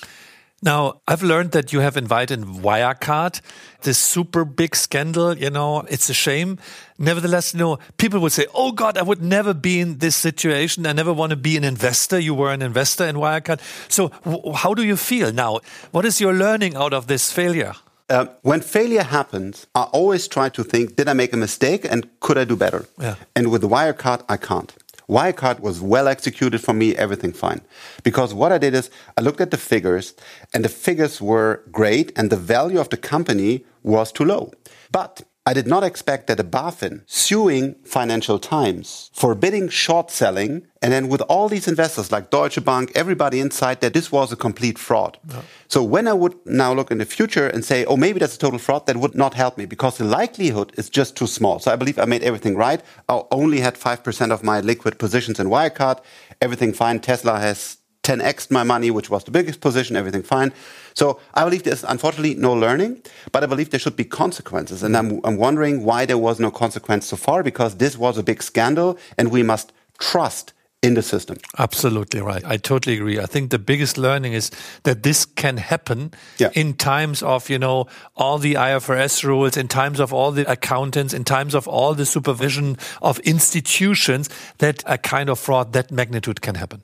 Now, 0.65 1.01
I've 1.09 1.25
learned 1.25 1.51
that 1.53 1.73
you 1.73 1.81
have 1.81 1.97
invited 1.97 2.43
Wirecard, 2.43 3.41
this 3.81 3.99
super 3.99 4.45
big 4.45 4.77
scandal, 4.77 5.37
you 5.37 5.51
know, 5.51 5.81
it's 5.89 6.09
a 6.09 6.15
shame. 6.15 6.59
Nevertheless, 6.99 7.53
you 7.53 7.59
know, 7.59 7.79
people 7.97 8.21
would 8.21 8.31
say, 8.31 8.47
oh 8.55 8.71
God, 8.71 8.97
I 8.97 9.03
would 9.03 9.21
never 9.21 9.55
be 9.55 9.81
in 9.81 9.99
this 9.99 10.15
situation. 10.15 10.87
I 10.87 10.93
never 10.93 11.13
want 11.13 11.31
to 11.31 11.37
be 11.37 11.57
an 11.57 11.65
investor. 11.65 12.17
You 12.21 12.35
were 12.35 12.53
an 12.53 12.63
investor 12.63 13.05
in 13.05 13.17
Wirecard. 13.17 13.61
So 13.89 14.13
how 14.55 14.73
do 14.73 14.85
you 14.85 14.97
feel 14.97 15.33
now? 15.33 15.59
What 15.91 16.05
is 16.05 16.21
your 16.21 16.33
learning 16.33 16.77
out 16.77 16.93
of 16.93 17.09
this 17.09 17.33
failure? 17.33 17.75
Uh, 18.09 18.27
when 18.43 18.61
failure 18.61 19.03
happens, 19.03 19.67
I 19.75 19.85
always 19.85 20.29
try 20.29 20.49
to 20.51 20.63
think, 20.63 20.97
did 20.97 21.09
I 21.09 21.15
make 21.15 21.33
a 21.33 21.37
mistake 21.37 21.85
and 21.91 22.09
could 22.21 22.39
I 22.39 22.45
do 22.45 22.57
better? 22.57 22.87
Yeah. 23.01 23.17
And 23.35 23.51
with 23.51 23.63
Wirecard, 23.63 24.23
I 24.29 24.37
can't. 24.37 24.73
Wirecard 25.13 25.61
was 25.61 25.79
well 25.83 26.09
executed 26.09 26.61
for 26.61 26.73
me, 26.73 26.97
everything 26.97 27.35
fine. 27.35 27.61
Because 28.03 28.33
what 28.33 28.51
I 28.51 28.57
did 28.57 28.75
is 28.75 28.91
I 29.19 29.21
looked 29.21 29.43
at 29.43 29.51
the 29.51 29.59
figures 29.59 30.15
and 30.55 30.65
the 30.65 30.71
figures 30.71 31.21
were 31.21 31.63
great 31.71 32.13
and 32.17 32.31
the 32.31 32.43
value 32.55 32.81
of 32.81 32.89
the 32.89 32.97
company 32.97 33.67
was 33.83 34.11
too 34.11 34.25
low. 34.25 34.53
But 34.91 35.23
I 35.45 35.55
did 35.55 35.67
not 35.67 35.83
expect 35.83 36.29
that 36.29 36.39
a 36.39 36.45
BaFin 36.45 37.03
suing 37.07 37.75
Financial 37.85 38.39
Times, 38.39 39.11
forbidding 39.13 39.69
short 39.71 40.09
selling, 40.09 40.69
and 40.81 40.93
then 40.93 41.09
with 41.09 41.21
all 41.23 41.49
these 41.49 41.67
investors 41.67 42.13
like 42.13 42.31
Deutsche 42.31 42.65
Bank, 42.65 42.93
everybody 42.95 43.41
inside, 43.41 43.81
that 43.81 43.93
this 43.93 44.13
was 44.13 44.31
a 44.31 44.37
complete 44.37 44.79
fraud. 44.79 45.19
So 45.67 45.83
when 45.83 46.07
I 46.07 46.13
would 46.13 46.37
now 46.47 46.73
look 46.73 46.93
in 46.93 46.99
the 46.99 47.05
future 47.05 47.49
and 47.49 47.65
say, 47.65 47.85
oh, 47.87 47.97
maybe 47.97 48.21
that's 48.21 48.37
a 48.37 48.39
total 48.39 48.61
fraud, 48.61 48.87
that 48.87 48.99
would 48.99 49.17
not 49.17 49.35
help 49.35 49.59
me 49.59 49.67
because 49.67 49.99
the 49.99 50.05
likelihood 50.05 50.73
is 50.79 50.89
just 50.89 51.17
too 51.17 51.27
small. 51.27 51.59
So 51.59 51.73
I 51.73 51.77
believe 51.77 51.99
I 51.99 52.05
made 52.05 52.23
everything 52.23 52.57
right. 52.57 52.81
I 53.09 53.23
only 53.33 53.59
had 53.59 53.75
5% 53.75 54.31
of 54.31 54.45
my 54.45 54.61
liquid 54.61 54.97
positions 55.01 55.41
in 55.41 55.49
Wirecard. 55.49 55.99
Everything 56.41 56.73
fine. 56.73 57.01
Tesla 57.01 57.41
has 57.41 57.79
10x 58.03 58.51
my 58.51 58.65
money, 58.65 58.91
which 58.91 59.11
was 59.11 59.25
the 59.25 59.31
biggest 59.31 59.61
position, 59.61 59.97
everything 59.97 60.23
fine. 60.23 60.53
So 60.95 61.21
I 61.35 61.45
believe 61.45 61.63
there's 61.63 61.85
unfortunately 61.85 62.35
no 62.35 62.53
learning, 62.53 63.03
but 63.31 63.43
I 63.43 63.47
believe 63.47 63.71
there 63.71 63.81
should 63.81 63.97
be 63.97 64.05
consequences. 64.05 64.83
And 64.83 64.97
I'm, 64.97 65.21
I'm 65.25 65.37
wondering 65.37 65.85
why 65.85 66.05
there 66.07 66.19
was 66.19 66.41
no 66.41 66.51
consequence 66.51 67.07
so 67.07 67.17
far, 67.17 67.43
because 67.43 67.77
this 67.77 67.97
was 67.97 68.19
a 68.19 68.23
big 68.23 68.43
scandal 68.43 68.99
and 69.17 69.31
we 69.31 69.43
must 69.43 69.73
trust 69.99 70.53
in 70.83 70.95
the 70.95 71.03
system. 71.03 71.37
Absolutely 71.59 72.21
right. 72.21 72.45
I 72.45 72.57
totally 72.57 72.97
agree. 72.97 73.21
I 73.21 73.27
think 73.27 73.51
the 73.51 73.59
biggest 73.59 73.97
learning 73.97 74.33
is 74.33 74.51
that 74.83 75.05
this 75.05 75.25
can 75.25 75.57
happen 75.57 76.13
yeah. 76.39 76.51
in 76.55 76.75
times 76.75 77.23
of, 77.23 77.49
you 77.49 77.59
know, 77.59 77.87
all 78.17 78.39
the 78.39 78.55
IFRS 78.55 79.23
rules, 79.23 79.57
in 79.57 79.69
times 79.69 80.01
of 80.01 80.13
all 80.13 80.33
the 80.33 80.51
accountants, 80.51 81.15
in 81.15 81.23
times 81.23 81.55
of 81.55 81.69
all 81.69 81.95
the 81.95 82.05
supervision 82.05 82.77
of 83.01 83.21
institutions, 83.21 84.29
that 84.59 84.83
a 84.85 84.99
kind 84.99 85.31
of 85.31 85.39
fraud 85.39 85.73
that 85.73 85.93
magnitude 85.93 86.41
can 86.41 86.57
happen. 86.57 86.83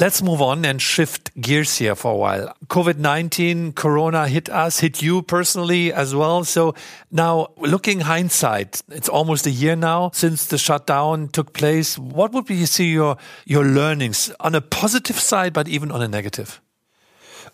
Let's 0.00 0.22
move 0.22 0.40
on 0.40 0.64
and 0.64 0.80
shift 0.80 1.32
gears 1.40 1.78
here 1.78 1.96
for 1.96 2.12
a 2.12 2.16
while. 2.16 2.54
COVID 2.68 2.98
19, 2.98 3.72
Corona 3.72 4.28
hit 4.28 4.48
us, 4.48 4.78
hit 4.78 5.02
you 5.02 5.22
personally 5.22 5.92
as 5.92 6.14
well. 6.14 6.44
So 6.44 6.76
now, 7.10 7.48
looking 7.56 8.00
hindsight, 8.00 8.80
it's 8.90 9.08
almost 9.08 9.44
a 9.48 9.50
year 9.50 9.74
now 9.74 10.12
since 10.14 10.46
the 10.46 10.56
shutdown 10.56 11.26
took 11.26 11.52
place. 11.52 11.98
What 11.98 12.30
would 12.30 12.46
be 12.46 12.54
you 12.54 12.66
see 12.66 12.92
your, 12.92 13.16
your 13.44 13.64
learnings 13.64 14.30
on 14.38 14.54
a 14.54 14.60
positive 14.60 15.18
side, 15.18 15.52
but 15.52 15.66
even 15.66 15.90
on 15.90 16.00
a 16.00 16.06
negative? 16.06 16.60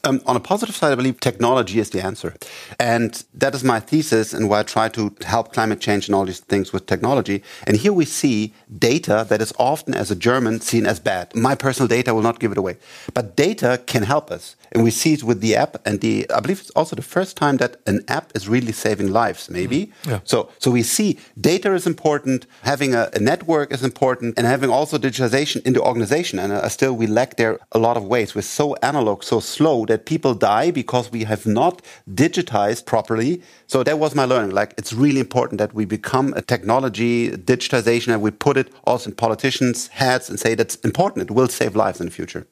Um, 0.04 0.20
on 0.26 0.36
a 0.36 0.40
positive 0.40 0.74
side, 0.74 0.92
I 0.92 0.94
believe 0.94 1.20
technology 1.20 1.78
is 1.78 1.90
the 1.90 2.04
answer. 2.04 2.34
And 2.78 3.24
that 3.34 3.54
is 3.54 3.64
my 3.64 3.80
thesis 3.80 4.34
and 4.34 4.48
why 4.48 4.60
I 4.60 4.62
try 4.62 4.88
to 4.90 5.14
help 5.24 5.52
climate 5.52 5.80
change 5.80 6.08
and 6.08 6.14
all 6.14 6.26
these 6.26 6.40
things 6.40 6.72
with 6.72 6.86
technology. 6.86 7.42
And 7.66 7.76
here 7.76 7.92
we 7.92 8.04
see 8.04 8.52
data 8.78 9.26
that 9.28 9.40
is 9.40 9.52
often, 9.58 9.94
as 9.94 10.10
a 10.10 10.16
German, 10.16 10.60
seen 10.60 10.86
as 10.86 11.00
bad. 11.00 11.34
My 11.34 11.54
personal 11.54 11.88
data 11.88 12.14
will 12.14 12.22
not 12.22 12.38
give 12.38 12.52
it 12.52 12.58
away. 12.58 12.76
But 13.14 13.36
data 13.36 13.82
can 13.86 14.02
help 14.02 14.30
us. 14.30 14.56
And 14.72 14.82
we 14.82 14.90
see 14.90 15.12
it 15.12 15.22
with 15.22 15.40
the 15.40 15.54
app 15.54 15.76
and 15.86 16.00
the, 16.00 16.28
I 16.30 16.40
believe 16.40 16.60
it's 16.60 16.70
also 16.70 16.96
the 16.96 17.02
first 17.02 17.36
time 17.36 17.58
that 17.58 17.76
an 17.86 18.04
app 18.08 18.32
is 18.34 18.48
really 18.48 18.72
saving 18.72 19.12
lives, 19.12 19.48
maybe. 19.48 19.86
Mm. 19.86 20.10
Yeah. 20.10 20.20
So, 20.24 20.50
so 20.58 20.70
we 20.70 20.82
see 20.82 21.18
data 21.40 21.72
is 21.74 21.86
important, 21.86 22.46
having 22.62 22.94
a, 22.94 23.08
a, 23.14 23.20
network 23.20 23.72
is 23.72 23.84
important, 23.84 24.36
and 24.36 24.46
having 24.46 24.70
also 24.70 24.98
digitization 24.98 25.62
in 25.62 25.72
the 25.74 25.80
organization. 25.80 26.38
And 26.38 26.52
uh, 26.52 26.68
still, 26.68 26.94
we 26.94 27.06
lack 27.06 27.36
there 27.36 27.60
a 27.72 27.78
lot 27.78 27.96
of 27.96 28.04
ways. 28.04 28.34
We're 28.34 28.42
so 28.42 28.74
analog, 28.82 29.22
so 29.22 29.38
slow 29.40 29.86
that 29.94 30.06
people 30.06 30.34
die 30.34 30.72
because 30.72 31.12
we 31.12 31.22
have 31.22 31.46
not 31.46 31.80
digitized 32.22 32.84
properly. 32.84 33.40
So 33.68 33.84
that 33.84 34.00
was 34.00 34.12
my 34.14 34.24
learning. 34.24 34.50
Like, 34.50 34.74
it's 34.76 34.92
really 34.92 35.20
important 35.20 35.58
that 35.58 35.72
we 35.72 35.84
become 35.84 36.34
a 36.34 36.42
technology, 36.42 37.30
digitization, 37.30 38.12
and 38.12 38.20
we 38.20 38.32
put 38.32 38.56
it 38.56 38.72
also 38.88 39.10
in 39.10 39.16
politicians' 39.16 39.86
heads 40.00 40.28
and 40.28 40.40
say 40.40 40.56
that's 40.56 40.74
important. 40.90 41.30
It 41.30 41.34
will 41.34 41.48
save 41.48 41.76
lives 41.76 42.00
in 42.00 42.06
the 42.06 42.12
future. 42.12 42.44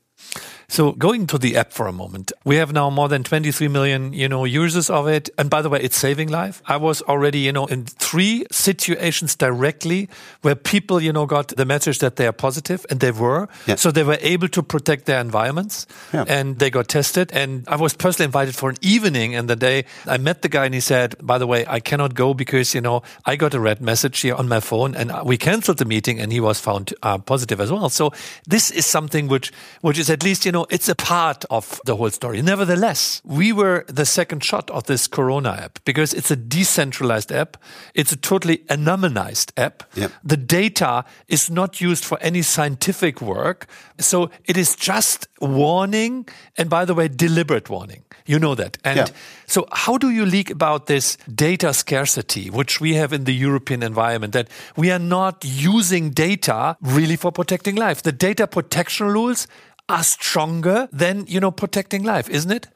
So 0.73 0.93
going 0.93 1.26
to 1.26 1.37
the 1.37 1.59
app 1.59 1.71
for 1.71 1.87
a 1.87 1.93
moment, 1.93 2.33
we 2.47 2.57
have 2.57 2.73
now 2.73 2.88
more 2.88 3.07
than 3.07 3.23
23 3.25 3.69
million, 3.69 4.14
you 4.14 4.26
know, 4.26 4.47
users 4.47 4.88
of 4.88 5.07
it. 5.07 5.29
And 5.37 5.50
by 5.50 5.61
the 5.61 5.69
way, 5.69 5.79
it's 5.83 5.99
saving 5.99 6.29
life. 6.29 6.62
I 6.64 6.79
was 6.79 7.02
already, 7.02 7.41
you 7.41 7.52
know, 7.52 7.67
in 7.67 7.85
three 7.85 8.47
situations 8.50 9.37
directly 9.37 10.09
where 10.41 10.55
people, 10.55 10.99
you 10.99 11.12
know, 11.12 11.26
got 11.26 11.49
the 11.49 11.67
message 11.67 11.99
that 11.99 12.17
they 12.17 12.26
are 12.26 12.33
positive 12.33 12.87
and 12.88 13.00
they 13.00 13.11
were. 13.11 13.49
Yeah. 13.67 13.75
So 13.75 13.91
they 13.91 14.02
were 14.02 14.17
able 14.23 14.49
to 14.49 14.62
protect 14.62 15.05
their 15.05 15.21
environments 15.21 15.87
yeah. 16.11 16.25
and 16.26 16.59
they 16.59 16.71
got 16.71 16.88
tested. 16.88 17.31
And 17.35 17.69
I 17.69 17.76
was 17.76 17.93
personally 17.93 18.25
invited 18.25 18.55
for 18.55 18.71
an 18.71 18.76
evening 18.81 19.35
and 19.35 19.50
the 19.50 19.57
day 19.57 19.85
I 20.07 20.17
met 20.17 20.41
the 20.41 20.49
guy 20.49 20.64
and 20.64 20.73
he 20.73 20.81
said, 20.81 21.17
by 21.21 21.37
the 21.37 21.47
way, 21.47 21.67
I 21.69 21.81
cannot 21.81 22.14
go 22.14 22.33
because, 22.33 22.75
you 22.75 22.81
know, 22.81 23.02
I 23.26 23.37
got 23.37 23.52
a 23.52 23.61
red 23.61 23.83
message 23.83 24.21
here 24.21 24.37
on 24.37 24.49
my 24.49 24.61
phone 24.61 24.95
and 24.95 25.12
we 25.26 25.37
canceled 25.37 25.76
the 25.76 25.85
meeting 25.85 26.19
and 26.19 26.33
he 26.33 26.41
was 26.41 26.59
found 26.59 26.95
uh, 27.02 27.19
positive 27.19 27.61
as 27.61 27.71
well. 27.71 27.91
So 27.91 28.14
this 28.47 28.71
is 28.71 28.87
something 28.87 29.29
which, 29.29 29.52
which 29.83 29.99
is 29.99 30.09
at 30.09 30.25
least, 30.25 30.47
you 30.47 30.52
know, 30.52 30.62
know, 30.62 30.66
it's 30.71 30.88
a 30.88 30.95
part 30.95 31.45
of 31.50 31.81
the 31.85 31.97
whole 31.97 32.11
story. 32.11 32.42
Nevertheless, 32.42 33.21
we 33.25 33.52
were 33.52 33.85
the 33.88 34.07
second 34.07 34.45
shot 34.45 34.71
of 34.71 34.85
this 34.85 35.07
Corona 35.07 35.50
app 35.50 35.78
because 35.85 36.14
it's 36.14 36.31
a 36.31 36.37
decentralized 36.37 37.33
app. 37.33 37.57
It's 37.95 38.12
a 38.12 38.16
totally 38.16 38.59
anonymized 38.69 39.52
app. 39.57 39.83
Yep. 39.95 40.12
The 40.25 40.37
data 40.37 41.04
is 41.28 41.50
not 41.50 41.81
used 41.81 42.04
for 42.04 42.19
any 42.21 42.42
scientific 42.42 43.21
work. 43.21 43.66
So 43.99 44.31
it 44.45 44.57
is 44.57 44.76
just 44.76 45.28
warning. 45.40 46.28
And 46.57 46.69
by 46.71 46.85
the 46.85 46.95
way, 46.95 47.09
deliberate 47.09 47.69
warning. 47.71 48.04
You 48.26 48.38
know 48.38 48.54
that. 48.54 48.78
And 48.85 48.97
Yeah. 48.97 49.07
so 49.47 49.66
how 49.73 49.99
do 49.99 50.09
you 50.11 50.25
leak 50.25 50.50
about 50.50 50.87
this 50.87 51.16
data 51.35 51.73
scarcity, 51.75 52.50
which 52.50 52.81
we 52.81 52.95
have 52.95 53.12
in 53.12 53.25
the 53.25 53.35
European 53.35 53.83
environment, 53.83 54.33
that 54.33 54.49
we 54.76 54.92
are 54.92 55.00
not 55.00 55.45
using 55.45 56.11
data 56.11 56.76
really 56.81 57.16
for 57.16 57.33
protecting 57.33 57.75
life? 57.76 58.02
The 58.02 58.12
data 58.12 58.47
protection 58.47 59.09
rules 59.09 59.47
are 59.93 60.03
stronger 60.03 60.89
than, 60.91 61.27
you 61.29 61.39
know, 61.39 61.51
protecting 61.51 62.03
life, 62.03 62.29
isn't 62.31 62.51
it? 62.51 62.67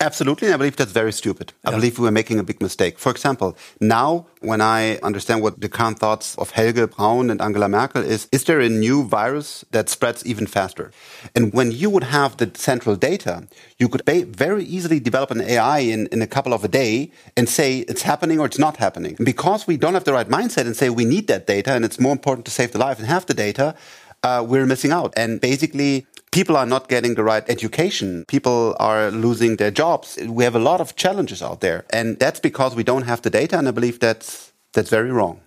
Absolutely, 0.00 0.52
I 0.52 0.56
believe 0.56 0.76
that's 0.76 0.92
very 0.92 1.12
stupid. 1.12 1.52
I 1.64 1.70
believe 1.70 1.98
we're 1.98 2.10
making 2.10 2.38
a 2.38 2.42
big 2.42 2.60
mistake. 2.60 2.98
For 2.98 3.10
example, 3.10 3.56
now 3.80 4.26
when 4.40 4.60
I 4.60 4.98
understand 4.98 5.40
what 5.40 5.60
the 5.60 5.68
current 5.68 5.98
thoughts 5.98 6.36
of 6.36 6.50
Helge 6.50 6.90
Braun 6.90 7.30
and 7.30 7.40
Angela 7.40 7.68
Merkel 7.68 8.02
is, 8.02 8.28
is 8.30 8.44
there 8.44 8.60
a 8.60 8.68
new 8.68 9.04
virus 9.04 9.64
that 9.70 9.88
spreads 9.88 10.26
even 10.26 10.46
faster? 10.46 10.90
And 11.34 11.54
when 11.54 11.70
you 11.72 11.88
would 11.88 12.04
have 12.04 12.36
the 12.36 12.50
central 12.54 12.96
data, 12.96 13.48
you 13.78 13.88
could 13.88 14.02
very 14.04 14.64
easily 14.64 15.00
develop 15.00 15.30
an 15.30 15.40
AI 15.40 15.78
in, 15.78 16.06
in 16.08 16.20
a 16.20 16.26
couple 16.26 16.52
of 16.52 16.64
a 16.64 16.68
day 16.68 17.10
and 17.36 17.48
say 17.48 17.78
it's 17.88 18.02
happening 18.02 18.40
or 18.40 18.46
it's 18.46 18.58
not 18.58 18.76
happening. 18.76 19.14
And 19.16 19.24
because 19.24 19.66
we 19.66 19.78
don't 19.78 19.94
have 19.94 20.04
the 20.04 20.12
right 20.12 20.28
mindset 20.28 20.66
and 20.66 20.76
say 20.76 20.90
we 20.90 21.06
need 21.06 21.28
that 21.28 21.46
data 21.46 21.72
and 21.72 21.84
it's 21.84 21.98
more 21.98 22.12
important 22.12 22.44
to 22.46 22.50
save 22.50 22.72
the 22.72 22.78
life 22.78 22.98
and 22.98 23.06
have 23.06 23.24
the 23.24 23.34
data, 23.34 23.74
uh, 24.22 24.44
we're 24.46 24.66
missing 24.66 24.90
out. 24.90 25.14
And 25.16 25.40
basically, 25.40 26.06
people 26.38 26.56
are 26.56 26.66
not 26.66 26.88
getting 26.88 27.14
the 27.16 27.24
right 27.32 27.44
education. 27.48 28.24
People 28.28 28.76
are 28.78 29.10
losing 29.10 29.56
their 29.56 29.72
jobs. 29.72 30.16
We 30.38 30.44
have 30.44 30.54
a 30.54 30.64
lot 30.70 30.80
of 30.80 30.94
challenges 30.94 31.42
out 31.42 31.58
there. 31.60 31.84
And 31.90 32.16
that's 32.22 32.40
because 32.40 32.76
we 32.76 32.84
don't 32.84 33.06
have 33.10 33.20
the 33.22 33.30
data. 33.30 33.58
And 33.58 33.66
I 33.66 33.72
believe 33.72 33.98
that's, 33.98 34.52
that's 34.72 34.90
very 34.90 35.10
wrong. 35.10 35.40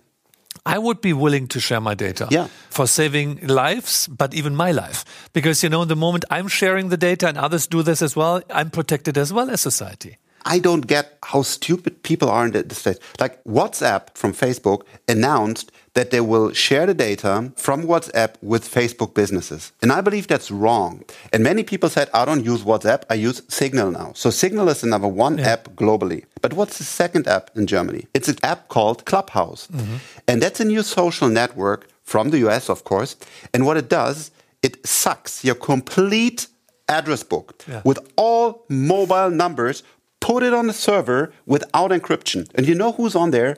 I 0.66 0.78
would 0.78 1.00
be 1.00 1.12
willing 1.14 1.48
to 1.48 1.58
share 1.60 1.80
my 1.80 1.94
data 1.94 2.26
Yeah. 2.30 2.46
for 2.70 2.86
saving 2.86 3.40
lives, 3.46 4.06
but 4.08 4.34
even 4.34 4.54
my 4.54 4.70
life. 4.70 5.04
Because, 5.32 5.62
you 5.64 5.70
know, 5.70 5.82
in 5.82 5.88
the 5.88 5.96
moment 5.96 6.24
I'm 6.30 6.46
sharing 6.46 6.90
the 6.90 6.96
data 6.98 7.26
and 7.26 7.38
others 7.38 7.66
do 7.66 7.82
this 7.82 8.02
as 8.02 8.14
well, 8.14 8.42
I'm 8.50 8.70
protected 8.70 9.16
as 9.16 9.32
well 9.32 9.50
as 9.50 9.60
society. 9.60 10.18
I 10.44 10.58
don't 10.58 10.86
get 10.86 11.18
how 11.24 11.42
stupid 11.42 12.02
people 12.02 12.28
are 12.30 12.44
in 12.46 12.52
the 12.52 12.74
state. 12.74 12.98
Like 13.20 13.42
WhatsApp 13.44 14.08
from 14.14 14.32
Facebook 14.32 14.82
announced 15.08 15.70
that 15.94 16.10
they 16.10 16.20
will 16.20 16.52
share 16.52 16.86
the 16.86 16.94
data 16.94 17.52
from 17.56 17.84
WhatsApp 17.84 18.34
with 18.42 18.64
Facebook 18.68 19.14
businesses. 19.14 19.72
And 19.82 19.92
I 19.92 20.00
believe 20.00 20.26
that's 20.26 20.50
wrong. 20.50 21.04
And 21.32 21.44
many 21.44 21.62
people 21.62 21.88
said, 21.90 22.08
I 22.14 22.24
don't 22.24 22.44
use 22.44 22.62
WhatsApp, 22.62 23.02
I 23.10 23.14
use 23.14 23.42
Signal 23.48 23.90
now. 23.90 24.12
So 24.14 24.30
Signal 24.30 24.68
is 24.70 24.80
the 24.80 24.86
number 24.86 25.08
one 25.08 25.38
app 25.38 25.64
globally. 25.76 26.24
But 26.40 26.54
what's 26.54 26.78
the 26.78 26.84
second 26.84 27.28
app 27.28 27.50
in 27.54 27.66
Germany? 27.66 28.06
It's 28.14 28.28
an 28.28 28.36
app 28.42 28.68
called 28.68 29.04
Clubhouse. 29.04 29.68
Mm-hmm. 29.68 29.96
And 30.28 30.42
that's 30.42 30.60
a 30.60 30.64
new 30.64 30.82
social 30.82 31.28
network 31.28 31.88
from 32.02 32.30
the 32.30 32.38
US, 32.48 32.68
of 32.70 32.84
course. 32.84 33.16
And 33.52 33.66
what 33.66 33.76
it 33.76 33.88
does, 33.88 34.30
it 34.62 34.84
sucks 34.86 35.44
your 35.44 35.54
complete 35.56 36.46
address 36.88 37.22
book 37.22 37.62
Yeah. 37.68 37.82
with 37.84 37.98
all 38.16 38.64
mobile 38.68 39.30
numbers, 39.30 39.82
put 40.22 40.42
it 40.42 40.52
on 40.54 40.66
the 40.70 40.72
server 40.88 41.20
without 41.54 41.90
encryption. 41.90 42.40
And 42.54 42.66
you 42.68 42.74
know 42.74 42.92
who's 42.92 43.14
on 43.22 43.30
there? 43.32 43.52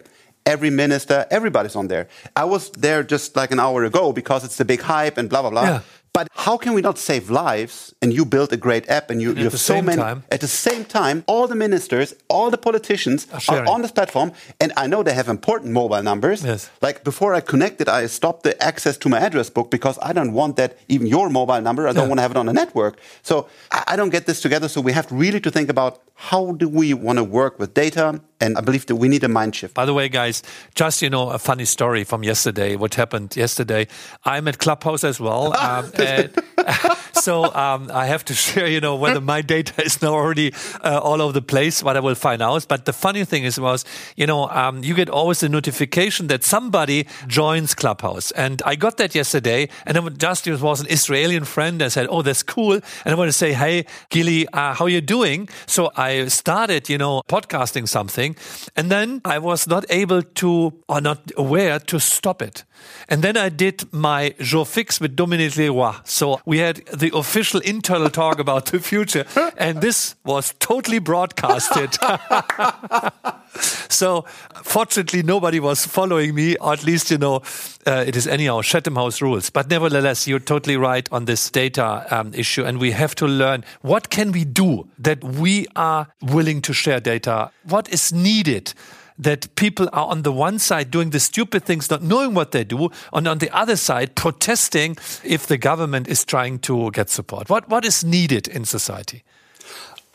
Every 0.55 0.71
minister, 0.71 1.27
everybody's 1.31 1.77
on 1.77 1.87
there. 1.89 2.07
I 2.43 2.45
was 2.55 2.63
there 2.87 3.03
just 3.15 3.37
like 3.41 3.51
an 3.57 3.61
hour 3.61 3.81
ago 3.85 4.13
because 4.13 4.41
it's 4.47 4.57
the 4.57 4.65
big 4.73 4.81
hype 4.83 5.17
and 5.21 5.29
blah 5.31 5.43
blah 5.43 5.51
blah. 5.51 5.63
Yeah. 5.71 5.81
But 6.19 6.29
how 6.47 6.57
can 6.57 6.75
we 6.75 6.81
not 6.89 6.97
save 6.97 7.25
lives? 7.29 7.75
And 8.01 8.13
you 8.13 8.25
build 8.25 8.53
a 8.53 8.57
great 8.57 8.85
app, 8.89 9.11
and 9.11 9.21
you, 9.23 9.31
And 9.31 9.39
you 9.39 9.47
at 9.47 9.47
have 9.47 9.59
the 9.61 9.67
so 9.71 9.75
same 9.75 9.87
many. 9.87 10.03
time- 10.03 10.23
at 10.37 10.41
the 10.47 10.53
same 10.67 10.85
time, 10.85 11.17
all 11.27 11.47
the 11.53 11.57
ministers, 11.67 12.09
all 12.35 12.49
the 12.51 12.63
politicians 12.69 13.27
Are 13.33 13.59
are, 13.59 13.67
on 13.75 13.83
this 13.83 13.91
platform, 13.99 14.31
and 14.63 14.71
I 14.83 14.87
know 14.87 15.03
they 15.03 15.17
have 15.21 15.29
important 15.39 15.73
mobile 15.81 16.03
numbers. 16.11 16.39
Yes. 16.45 16.71
Like 16.87 16.97
before 17.11 17.31
I 17.39 17.41
connected, 17.53 17.87
I 17.89 18.07
stopped 18.07 18.43
the 18.49 18.55
access 18.71 18.97
to 18.99 19.09
my 19.09 19.19
address 19.27 19.51
book 19.57 19.69
because 19.77 19.97
I 20.09 20.13
don't 20.19 20.33
want 20.41 20.55
that 20.61 20.71
even 20.95 21.07
your 21.17 21.27
mobile 21.31 21.61
number. 21.69 21.83
I 21.89 21.93
don't 21.99 22.09
want 22.11 22.19
to 22.19 22.23
have 22.27 22.35
it 22.37 22.37
on 22.45 22.49
a 22.49 22.53
network. 22.63 22.95
So 23.23 23.35
I, 23.77 23.81
I 23.93 23.95
don't 23.99 24.13
get 24.17 24.25
this 24.31 24.41
together. 24.47 24.69
So 24.69 24.81
we 24.89 24.93
have 24.93 25.07
really 25.25 25.41
to 25.47 25.51
think 25.57 25.69
about 25.77 25.93
how 26.15 26.53
do 26.53 26.69
we 26.69 26.95
want 26.95 27.19
to 27.19 27.25
work 27.25 27.59
with 27.59 27.75
data, 27.75 28.21
and 28.41 28.57
I 28.57 28.61
believe 28.61 28.87
that 28.87 28.97
we 28.97 29.09
need 29.09 29.25
a 29.25 29.29
mind 29.29 29.55
shift. 29.57 29.75
By 29.75 29.85
the 29.85 29.95
way, 29.95 30.09
guys, 30.09 30.43
just 30.75 31.03
you 31.03 31.11
know 31.11 31.31
a 31.31 31.39
funny 31.39 31.65
story 31.65 32.05
from 32.05 32.23
yesterday. 32.23 32.77
What 32.77 32.95
happened 32.95 33.37
yesterday? 33.37 33.89
I'm 34.25 34.47
at 34.49 34.59
Clubhouse 34.59 35.05
as 35.05 35.19
well, 35.21 35.57
um, 35.59 35.91
and 35.99 36.31
so 37.25 37.45
um, 37.55 37.91
I 37.93 38.05
have 38.07 38.25
to 38.27 38.35
share. 38.45 38.67
You 38.67 38.81
know 38.81 38.97
whether 38.97 39.21
my 39.21 39.41
data 39.43 39.83
is 39.85 40.03
now 40.03 40.13
already 40.13 40.53
uh, 40.83 41.01
all 41.03 41.23
over 41.23 41.33
the 41.33 41.43
place. 41.43 41.83
What 41.83 41.97
I 41.97 42.01
will 42.01 42.15
find 42.15 42.43
out. 42.43 42.69
But 42.69 42.85
the 42.85 42.93
funny 42.93 43.25
thing 43.25 43.45
is, 43.45 43.59
was 43.59 43.85
you 44.17 44.27
know 44.27 44.49
um, 44.49 44.85
you 44.85 44.95
get 44.95 45.09
always 45.09 45.43
a 45.43 45.49
notification 45.49 46.29
that 46.29 46.45
somebody 46.45 47.07
joins 47.27 47.75
Clubhouse, 47.75 48.31
and 48.33 48.63
I 48.67 48.77
got 48.77 48.97
that 48.99 49.15
yesterday, 49.15 49.69
and 49.87 49.97
then 49.97 50.17
just 50.19 50.47
it 50.47 50.61
was 50.61 50.81
an 50.81 50.87
Israeli 50.91 51.41
friend. 51.41 51.83
I 51.83 51.89
said, 51.89 52.07
"Oh, 52.11 52.23
that's 52.23 52.43
cool," 52.43 52.75
and 53.05 53.09
I 53.13 53.15
want 53.15 53.29
to 53.29 53.39
say, 53.45 53.53
"Hey, 53.55 53.87
Gilly, 54.11 54.47
uh, 54.53 54.75
how 54.75 54.87
you 54.87 55.01
doing?" 55.01 55.49
So 55.67 55.91
I 55.97 56.29
started, 56.29 56.89
you 56.89 56.99
know, 56.99 57.23
podcasting 57.29 57.89
something, 57.89 58.37
and 58.77 58.91
then 58.91 59.21
I 59.25 59.39
was 59.39 59.67
not 59.67 59.85
able 59.89 60.23
to, 60.23 60.73
or 60.89 61.01
not 61.01 61.33
aware 61.37 61.79
to 61.79 61.99
stop 61.99 62.43
it. 62.43 62.65
And 63.09 63.23
then 63.23 63.37
I 63.37 63.49
did 63.49 63.93
my 63.93 64.35
jour 64.41 64.65
fixe 64.65 65.01
with 65.01 65.17
Dominique 65.17 65.57
Leroy. 65.57 65.93
So 66.05 66.41
we 66.47 66.59
had 66.59 66.77
the 66.87 67.11
official 67.15 67.61
internal 67.61 68.11
talk 68.11 68.39
about 68.39 68.67
the 68.67 68.81
future, 68.81 69.27
and 69.57 69.81
this 69.81 70.15
was 70.25 70.55
totally 70.59 70.99
broadcasted. 70.99 71.97
so 73.89 74.23
fortunately, 74.63 75.23
nobody 75.23 75.61
was 75.61 75.87
following 75.87 76.35
me, 76.35 76.57
or 76.57 76.73
at 76.73 76.85
least, 76.85 77.11
you 77.11 77.19
know, 77.19 77.43
uh, 77.87 78.05
it 78.07 78.17
is 78.17 78.27
anyhow 78.27 78.63
Chatham 78.63 78.97
House 78.97 79.21
rules. 79.21 79.51
But 79.51 79.69
nevertheless, 79.69 80.27
you're 80.27 80.39
totally 80.39 80.77
right 80.77 81.07
on 81.13 81.27
this 81.27 81.51
data 81.51 82.07
um, 82.11 82.33
issue, 82.35 82.65
and 82.65 82.79
we 82.79 82.93
have 82.93 83.15
to 83.17 83.27
learn 83.27 83.65
what 83.83 84.11
can 84.11 84.33
we 84.33 84.45
do 84.45 84.89
that 84.99 85.23
we 85.23 85.67
are 85.77 86.09
willing 86.23 86.63
to 86.63 86.73
share 86.73 87.01
data. 87.01 87.51
What 87.65 87.89
is 87.93 88.13
needed? 88.13 88.73
That 89.19 89.55
people 89.55 89.89
are 89.93 90.07
on 90.07 90.23
the 90.23 90.33
one 90.33 90.59
side 90.59 90.91
doing 90.91 91.11
the 91.11 91.21
stupid 91.21 91.65
things, 91.65 91.89
not 91.89 92.03
knowing 92.03 92.35
what 92.35 92.51
they 92.51 92.65
do, 92.65 92.91
and 93.13 93.29
on 93.29 93.39
the 93.39 93.51
other 93.57 93.77
side 93.77 94.17
protesting 94.17 94.97
if 95.23 95.47
the 95.47 95.57
government 95.57 96.09
is 96.09 96.25
trying 96.25 96.59
to 96.61 96.91
get 96.91 97.11
support. 97.11 97.49
What 97.49 97.69
what 97.69 97.85
is 97.85 98.05
needed 98.05 98.49
in 98.49 98.65
society? 98.65 99.23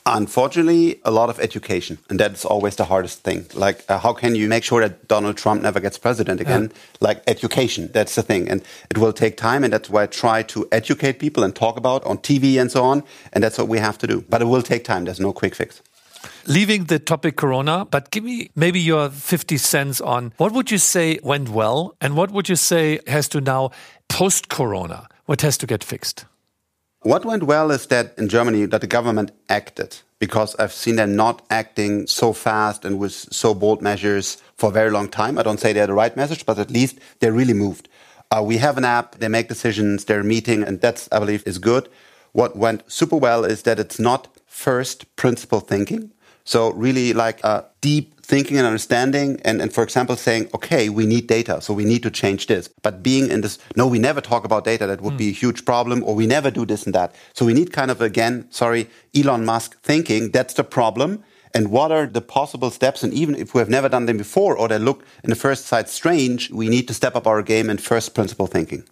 Unfortunately, 0.06 1.00
a 1.03 1.12
lot 1.12 1.29
of 1.29 1.39
education, 1.39 2.00
and 2.10 2.20
that's 2.20 2.44
always 2.44 2.75
the 2.77 2.86
hardest 2.86 3.20
thing. 3.24 3.46
Like, 3.53 3.84
uh, 3.89 4.00
how 4.00 4.13
can 4.13 4.34
you 4.34 4.48
make 4.48 4.63
sure 4.63 4.82
that 4.82 5.08
Donald 5.08 5.38
Trump 5.38 5.62
never 5.62 5.79
gets 5.79 5.98
president 5.98 6.41
again? 6.41 6.72
Like, 7.00 7.22
education, 7.27 7.89
that's 7.94 8.15
the 8.15 8.24
thing. 8.24 8.50
And 8.50 8.63
it 8.89 8.98
will 8.98 9.13
take 9.13 9.38
time, 9.38 9.63
and 9.63 9.72
that's 9.72 9.89
why 9.89 10.03
I 10.03 10.08
try 10.08 10.41
to 10.44 10.68
educate 10.72 11.20
people 11.20 11.44
and 11.44 11.56
talk 11.56 11.77
about 11.77 12.03
on 12.06 12.18
TV 12.18 12.60
and 12.60 12.72
so 12.72 12.84
on. 12.84 13.03
And 13.34 13.44
that's 13.44 13.58
what 13.58 13.68
we 13.68 13.77
have 13.77 13.98
to 14.00 14.08
do. 14.08 14.24
But 14.29 14.41
it 14.41 14.46
will 14.46 14.63
take 14.63 14.84
time, 14.84 15.06
there's 15.06 15.20
no 15.20 15.34
quick 15.34 15.53
fix. 15.53 15.82
Leaving 16.45 16.85
the 16.85 16.99
topic 16.99 17.35
Corona, 17.35 17.85
but 17.85 18.11
give 18.11 18.23
me 18.23 18.49
maybe 18.55 18.79
your 18.79 19.09
50 19.09 19.57
cents 19.57 20.01
on 20.01 20.33
what 20.38 20.51
would 20.51 20.71
you 20.71 20.77
say 20.77 21.19
went 21.23 21.49
well 21.49 21.95
and 22.01 22.15
what 22.15 22.31
would 22.31 22.49
you 22.49 22.55
say 22.55 22.99
has 23.07 23.29
to 23.29 23.41
now 23.41 23.71
post 24.07 24.49
Corona? 24.49 25.07
What 25.25 25.41
has 25.41 25.57
to 25.59 25.67
get 25.67 25.83
fixed? 25.83 26.25
What 27.01 27.23
went 27.23 27.43
well 27.43 27.71
is 27.71 27.88
that 27.88 28.13
in 28.17 28.27
Germany 28.27 28.65
that 28.65 28.81
the 28.81 28.88
government 28.88 29.31
acted 29.47 29.97
because 30.19 30.55
I've 30.57 30.73
seen 30.73 30.97
them 30.97 31.15
not 31.15 31.45
acting 31.49 32.07
so 32.07 32.33
fast 32.33 32.83
and 32.83 32.99
with 32.99 33.13
so 33.13 33.53
bold 33.53 33.81
measures 33.81 34.38
for 34.57 34.69
a 34.69 34.73
very 34.73 34.91
long 34.91 35.07
time. 35.07 35.38
I 35.38 35.43
don't 35.43 35.59
say 35.59 35.71
they're 35.71 35.88
the 35.88 35.93
right 35.93 36.15
message, 36.17 36.45
but 36.45 36.59
at 36.59 36.69
least 36.69 36.99
they 37.19 37.31
really 37.31 37.53
moved. 37.53 37.88
Uh, 38.31 38.43
we 38.45 38.57
have 38.57 38.77
an 38.77 38.85
app, 38.85 39.15
they 39.15 39.29
make 39.29 39.47
decisions, 39.47 40.05
they're 40.05 40.23
meeting, 40.23 40.61
and 40.61 40.81
that's, 40.81 41.07
I 41.11 41.19
believe, 41.19 41.41
is 41.47 41.57
good. 41.57 41.89
What 42.33 42.55
went 42.55 42.83
super 42.91 43.15
well 43.15 43.43
is 43.43 43.63
that 43.63 43.79
it's 43.79 43.97
not 43.97 44.27
first 44.50 45.15
principle 45.15 45.62
thinking. 45.62 46.12
So 46.44 46.74
really 46.74 47.13
like 47.13 47.39
uh, 47.46 47.62
deep 47.79 48.20
thinking 48.24 48.58
and 48.58 48.65
understanding 48.68 49.39
and, 49.46 49.62
and 49.62 49.72
for 49.72 49.84
example 49.84 50.15
saying, 50.15 50.50
okay, 50.53 50.89
we 50.89 51.06
need 51.06 51.27
data, 51.27 51.62
so 51.62 51.74
we 51.74 51.86
need 51.86 52.03
to 52.03 52.12
change 52.12 52.48
this. 52.48 52.68
But 52.82 53.01
being 53.01 53.29
in 53.29 53.41
this, 53.41 53.58
no, 53.75 53.88
we 53.88 54.00
never 54.00 54.22
talk 54.22 54.46
about 54.46 54.65
data, 54.65 54.86
that 54.88 55.01
would 55.01 55.18
be 55.18 55.29
a 55.29 55.32
huge 55.32 55.65
problem, 55.65 56.03
or 56.03 56.13
we 56.15 56.27
never 56.27 56.51
do 56.51 56.65
this 56.65 56.86
and 56.86 56.94
that. 56.94 57.15
So 57.34 57.46
we 57.46 57.53
need 57.53 57.72
kind 57.72 57.89
of 57.89 58.01
again, 58.01 58.48
sorry, 58.51 58.89
Elon 59.15 59.46
Musk 59.46 59.82
thinking, 59.82 60.32
that's 60.32 60.53
the 60.53 60.63
problem. 60.63 61.24
And 61.53 61.72
what 61.72 61.91
are 61.91 62.06
the 62.06 62.22
possible 62.22 62.70
steps? 62.70 63.01
And 63.03 63.13
even 63.13 63.36
if 63.36 63.53
we 63.53 63.60
have 63.60 63.70
never 63.70 63.89
done 63.89 64.06
them 64.06 64.18
before 64.18 64.56
or 64.56 64.68
they 64.68 64.77
look 64.77 65.03
in 65.24 65.32
the 65.32 65.36
first 65.36 65.65
sight 65.65 65.89
strange, 65.89 66.51
we 66.51 66.70
need 66.70 66.88
to 66.88 66.94
step 66.94 67.15
up 67.15 67.25
our 67.25 67.41
game 67.41 67.70
in 67.70 67.77
first 67.77 68.13
principle 68.13 68.46
thinking. 68.46 68.84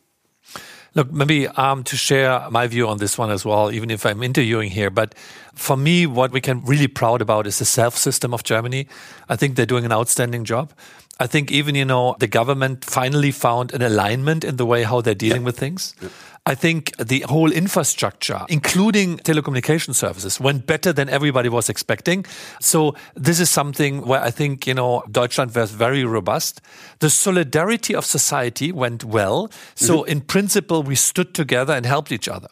Look, 0.96 1.12
maybe 1.12 1.48
um, 1.48 1.84
to 1.84 1.96
share 1.96 2.50
my 2.50 2.68
view 2.68 2.88
on 2.88 2.98
this 2.98 3.18
one 3.18 3.30
as 3.30 3.46
well, 3.46 3.72
even 3.72 3.90
if 3.92 4.06
I'm 4.06 4.24
interviewing 4.24 4.72
here. 4.72 4.90
But 4.90 5.16
for 5.54 5.78
me, 5.78 6.06
what 6.06 6.32
we 6.32 6.42
can 6.42 6.64
really 6.66 6.88
proud 6.88 7.22
about 7.22 7.48
is 7.48 7.60
the 7.60 7.66
self 7.66 7.98
system 7.98 8.34
of 8.34 8.44
Germany. 8.44 8.88
I 9.30 9.36
think 9.36 9.56
they're 9.56 9.66
doing 9.66 9.86
an 9.86 9.92
outstanding 9.92 10.44
job. 10.44 10.74
I 11.20 11.28
think 11.28 11.52
even, 11.52 11.76
you 11.76 11.86
know, 11.86 12.16
the 12.20 12.28
government 12.28 12.86
finally 12.86 13.32
found 13.32 13.74
an 13.74 13.82
alignment 13.82 14.44
in 14.44 14.58
the 14.58 14.66
way 14.66 14.84
how 14.84 15.02
they're 15.02 15.16
dealing 15.16 15.42
yeah. 15.42 15.46
with 15.46 15.58
things. 15.58 15.96
Yeah. 16.02 16.10
I 16.48 16.56
think 16.56 16.96
the 16.96 17.26
whole 17.28 17.52
infrastructure, 17.52 18.46
including 18.48 19.18
telecommunication 19.18 19.94
services, 19.94 20.40
went 20.40 20.66
better 20.66 20.94
than 20.94 21.10
everybody 21.10 21.50
was 21.50 21.68
expecting. 21.68 22.26
So 22.62 22.96
this 23.16 23.42
is 23.42 23.50
something 23.50 24.06
where 24.06 24.22
I 24.22 24.32
think, 24.32 24.66
you 24.66 24.74
know, 24.74 25.04
Deutschland 25.12 25.54
was 25.54 25.72
very 25.72 26.06
robust. 26.06 26.62
The 27.00 27.10
solidarity 27.10 27.94
of 27.94 28.06
society 28.06 28.72
went 28.72 29.04
well. 29.04 29.52
So 29.76 29.98
mm-hmm. 29.98 30.12
in 30.12 30.22
principle, 30.22 30.84
we 30.84 30.96
stood 30.96 31.34
together 31.34 31.74
and 31.74 31.86
helped 31.86 32.14
each 32.14 32.30
other. 32.30 32.48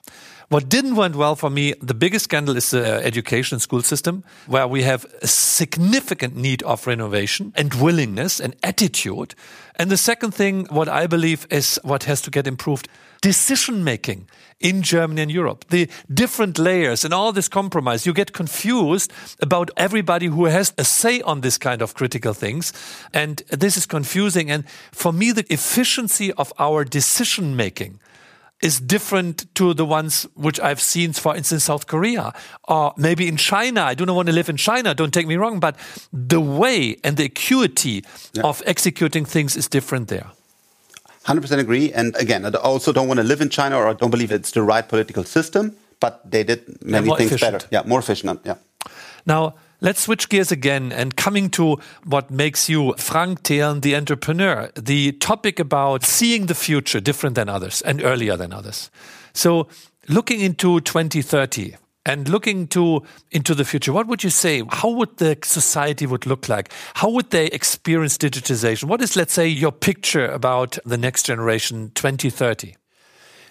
What 0.50 0.68
didn't 0.68 0.96
went 0.96 1.16
well 1.16 1.38
for 1.38 1.50
me, 1.50 1.74
the 1.82 1.94
biggest 1.94 2.25
scandal 2.25 2.58
is 2.58 2.72
the 2.72 3.02
education 3.02 3.60
school 3.60 3.82
system, 3.82 4.25
where 4.46 4.68
we 4.68 4.84
have 4.84 5.06
a 5.22 5.28
significant 5.28 6.36
need 6.36 6.62
of 6.64 6.86
renovation 6.86 7.54
and 7.56 7.74
willingness 7.75 8.42
and 8.42 8.56
attitude. 8.62 9.36
And 9.78 9.90
the 9.90 9.98
second 9.98 10.32
thing, 10.36 10.66
what 10.70 10.90
I 10.90 11.08
believe 11.08 11.48
is 11.50 11.80
what 11.84 12.04
has 12.04 12.22
to 12.22 12.30
get 12.30 12.46
improved, 12.46 12.88
decision 13.22 13.84
making 13.84 14.28
in 14.60 14.82
Germany 14.82 15.22
and 15.22 15.32
Europe. 15.32 15.66
The 15.70 15.90
different 16.14 16.58
layers 16.58 17.04
and 17.04 17.14
all 17.14 17.32
this 17.32 17.48
compromise, 17.48 18.06
you 18.06 18.14
get 18.14 18.34
confused 18.34 19.12
about 19.42 19.70
everybody 19.78 20.28
who 20.28 20.46
has 20.46 20.74
a 20.78 20.84
say 20.84 21.22
on 21.22 21.42
this 21.42 21.58
kind 21.58 21.82
of 21.82 21.94
critical 21.94 22.34
things. 22.34 22.74
And 23.14 23.44
this 23.50 23.78
is 23.78 23.86
confusing. 23.86 24.50
And 24.50 24.68
for 24.92 25.12
me, 25.12 25.32
the 25.32 25.46
efficiency 25.54 26.32
of 26.34 26.54
our 26.58 26.84
decision 26.84 27.56
making 27.56 28.00
is 28.62 28.80
different 28.80 29.54
to 29.56 29.74
the 29.74 29.86
ones 29.86 30.26
which 30.34 30.60
I've 30.60 30.82
seen, 30.82 31.14
for 31.14 31.36
instance, 31.36 31.66
South 31.66 31.88
Korea 31.88 32.34
or 32.68 32.94
maybe 32.98 33.28
in 33.28 33.38
China. 33.38 33.82
I 33.82 33.94
do 33.94 34.06
not 34.06 34.16
want 34.16 34.28
to 34.28 34.34
live 34.34 34.50
in 34.50 34.58
China, 34.58 34.96
don't 34.96 35.14
take 35.14 35.28
me 35.28 35.36
wrong, 35.36 35.60
but 35.60 35.76
the 36.14 36.40
way 36.40 36.98
and 37.04 37.18
the 37.18 37.26
acuity 37.26 38.04
yeah. 38.34 38.44
of 38.44 38.64
executing 38.66 39.26
things 39.26 39.58
is 39.58 39.68
different 39.68 40.08
there. 40.08 40.32
100% 41.25 41.60
agree. 41.60 41.91
And 41.91 42.15
again, 42.15 42.46
I 42.46 42.50
also 42.60 42.91
don't 42.91 43.08
want 43.08 43.20
to 43.20 43.24
live 43.24 43.41
in 43.41 43.50
China 43.50 43.77
or 43.77 43.88
I 43.88 43.94
don't 43.94 44.12
believe 44.12 44.32
it's 44.32 44.51
the 44.51 44.62
right 44.62 44.88
political 44.88 45.24
system, 45.24 45.75
but 46.00 46.22
they 46.29 46.44
did 46.44 46.84
many 46.84 47.08
things 47.15 47.32
efficient. 47.32 47.53
better. 47.53 47.67
Yeah, 47.72 47.84
more 47.86 48.00
efficient. 48.00 48.41
Yeah. 48.46 48.55
Now, 49.25 49.55
Let's 49.82 50.01
switch 50.01 50.29
gears 50.29 50.51
again 50.51 50.94
and 50.94 51.15
coming 51.15 51.50
to 51.51 51.77
what 52.05 52.32
makes 52.32 52.70
you 52.70 52.94
Frank 52.98 53.44
Thelen, 53.44 53.82
the 53.82 53.96
entrepreneur, 53.96 54.72
the 54.75 55.12
topic 55.12 55.60
about 55.60 56.05
seeing 56.05 56.46
the 56.46 56.55
future 56.55 57.01
different 57.01 57.36
than 57.36 57.50
others 57.50 57.82
and 57.82 58.01
earlier 58.01 58.38
than 58.38 58.53
others. 58.53 58.89
So 59.34 59.67
looking 60.08 60.39
into 60.39 60.79
2030, 60.79 61.75
and 62.06 62.30
looking 62.30 62.68
to 62.68 63.04
into 63.32 63.56
the 63.56 63.66
future 63.66 63.92
what 63.92 64.08
would 64.08 64.24
you 64.24 64.30
say 64.30 64.64
how 64.70 64.90
would 64.90 65.18
the 65.18 65.38
society 65.44 66.06
would 66.06 66.26
look 66.26 66.48
like 66.48 66.72
how 66.96 67.10
would 67.10 67.30
they 67.32 67.48
experience 67.48 68.18
digitization 68.18 68.86
what 68.86 69.02
is 69.02 69.16
let's 69.16 69.34
say 69.34 69.48
your 69.48 69.72
picture 69.72 70.26
about 70.26 70.78
the 70.86 70.98
next 70.98 71.24
generation 71.26 71.92
2030 71.96 72.76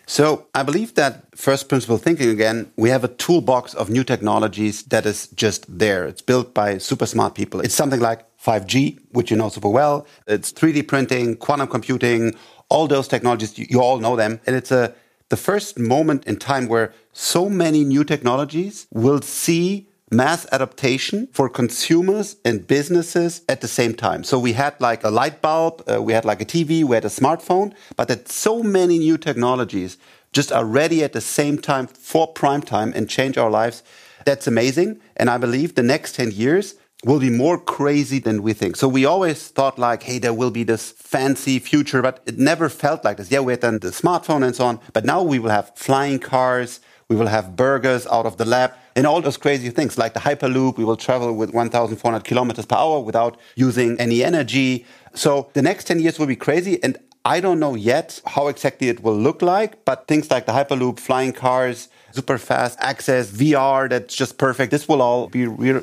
so 0.07 0.47
I 0.55 0.63
believe 0.63 0.95
that 0.95 1.25
first 1.37 1.69
principle 1.69 1.97
thinking 1.97 2.29
again, 2.29 2.71
we 2.77 2.91
have 2.91 3.05
a 3.05 3.09
toolbox 3.09 3.73
of 3.75 3.89
new 3.89 4.05
technologies 4.05 4.83
that 4.85 5.07
is 5.07 5.29
just 5.29 5.65
there. 5.67 6.07
It's 6.07 6.21
built 6.21 6.53
by 6.53 6.79
super 6.79 7.07
smart 7.07 7.35
people. 7.35 7.61
It's 7.61 7.75
something 7.75 8.01
like 8.01 8.25
5G, 8.39 8.99
which 9.13 9.31
you 9.31 9.37
know 9.37 9.49
super 9.49 9.71
well. 9.71 10.07
It's 10.27 10.53
3D 10.53 10.87
printing, 10.87 11.37
quantum 11.37 11.69
computing, 11.69 12.35
all 12.69 12.87
those 12.87 13.09
technologies, 13.09 13.59
you, 13.59 13.67
you 13.71 13.81
all 13.81 13.99
know 13.99 14.17
them. 14.17 14.41
And 14.47 14.55
it's 14.55 14.71
a, 14.71 14.95
the 15.35 15.41
first 15.53 15.81
moment 15.81 16.25
in 16.27 16.37
time 16.37 16.69
where 16.69 16.93
so 17.13 17.49
many 17.49 17.83
new 17.83 18.05
technologies 18.05 18.87
will 18.93 19.21
see 19.21 19.89
mass 20.09 20.47
adaptation 20.53 21.27
for 21.33 21.49
consumers 21.49 22.37
and 22.45 22.69
businesses 22.69 23.43
at 23.49 23.61
the 23.61 23.67
same 23.67 23.95
time. 23.95 24.23
So 24.23 24.39
we 24.39 24.53
had 24.53 24.81
like 24.81 25.03
a 25.03 25.11
light 25.11 25.43
bulb, 25.43 25.83
uh, 25.91 26.01
we 26.01 26.13
had 26.13 26.25
like 26.25 26.41
a 26.41 26.45
TV, 26.45 26.85
we 26.85 26.95
had 26.95 27.05
a 27.05 27.17
smartphone, 27.21 27.75
but 27.97 28.07
that 28.07 28.29
so 28.29 28.63
many 28.63 28.97
new 29.01 29.19
technologies 29.19 29.99
just 30.33 30.53
are 30.53 30.65
ready 30.65 31.03
at 31.03 31.15
the 31.15 31.21
same 31.21 31.59
time 31.59 31.89
for 31.89 32.29
prime 32.29 32.63
time 32.63 32.93
and 32.95 33.11
change 33.11 33.37
our 33.37 33.51
lives. 33.51 33.83
That's 34.25 34.47
amazing. 34.47 35.01
And 35.17 35.29
I 35.29 35.39
believe 35.39 35.75
the 35.75 35.83
next 35.83 36.15
10 36.15 36.31
years 36.31 36.77
will 37.05 37.21
be 37.21 37.31
more 37.31 37.59
crazy 37.59 38.19
than 38.19 38.43
we 38.43 38.53
think. 38.53 38.77
So 38.77 38.89
we 38.89 39.05
always 39.05 39.49
thought 39.49 39.79
like, 39.79 40.03
hey, 40.03 40.19
there 40.19 40.33
will 40.33 40.51
be 40.51 40.65
this 40.65 40.93
fancy 40.93 41.59
future, 41.59 42.01
but 42.01 42.23
it 42.27 42.39
never 42.39 42.69
felt 42.69 43.05
like 43.05 43.19
this. 43.19 43.31
Yeah, 43.31 43.41
we 43.41 43.53
had 43.53 43.61
done 43.61 43.79
the 43.79 43.89
smartphone 43.89 44.45
and 44.45 44.57
so 44.57 44.65
on, 44.65 44.81
but 44.93 45.05
now 45.05 45.23
we 45.23 45.39
will 45.39 45.51
have 45.51 45.73
flying 45.77 46.19
cars, 46.19 46.81
we 47.09 47.17
will 47.17 47.27
have 47.27 47.55
burgers 47.57 48.07
out 48.07 48.25
of 48.25 48.39
the 48.39 48.47
lab 48.47 48.73
and 48.97 49.07
all 49.07 49.21
those 49.21 49.37
crazy 49.37 49.69
things 49.71 49.99
like 49.99 50.15
the 50.15 50.21
Hyperloop. 50.21 50.79
We 50.79 50.85
will 50.85 50.97
travel 50.97 51.35
with 51.35 51.53
1,400 51.53 52.25
kilometers 52.25 52.65
per 52.65 52.77
hour 52.77 53.01
without 53.01 53.37
using 53.57 54.01
any 54.01 54.25
energy. 54.25 54.87
So 55.15 55.51
the 55.53 55.63
next 55.63 55.85
10 55.85 56.01
years 56.01 56.19
will 56.19 56.27
be 56.27 56.37
crazy. 56.37 56.83
And 56.83 56.97
I 57.27 57.41
don't 57.41 57.61
know 57.61 57.75
yet 57.75 58.21
how 58.27 58.49
exactly 58.49 58.89
it 58.89 59.03
will 59.03 59.17
look 59.17 59.43
like, 59.43 59.85
but 59.85 60.07
things 60.07 60.31
like 60.31 60.47
the 60.47 60.53
Hyperloop, 60.53 60.99
flying 60.99 61.33
cars, 61.33 61.89
super 62.13 62.39
fast 62.39 62.79
access, 62.81 63.31
VR, 63.31 63.89
that's 63.91 64.15
just 64.15 64.39
perfect. 64.39 64.71
This 64.71 64.89
will 64.89 65.03
all 65.03 65.29
be 65.29 65.47
real 65.47 65.83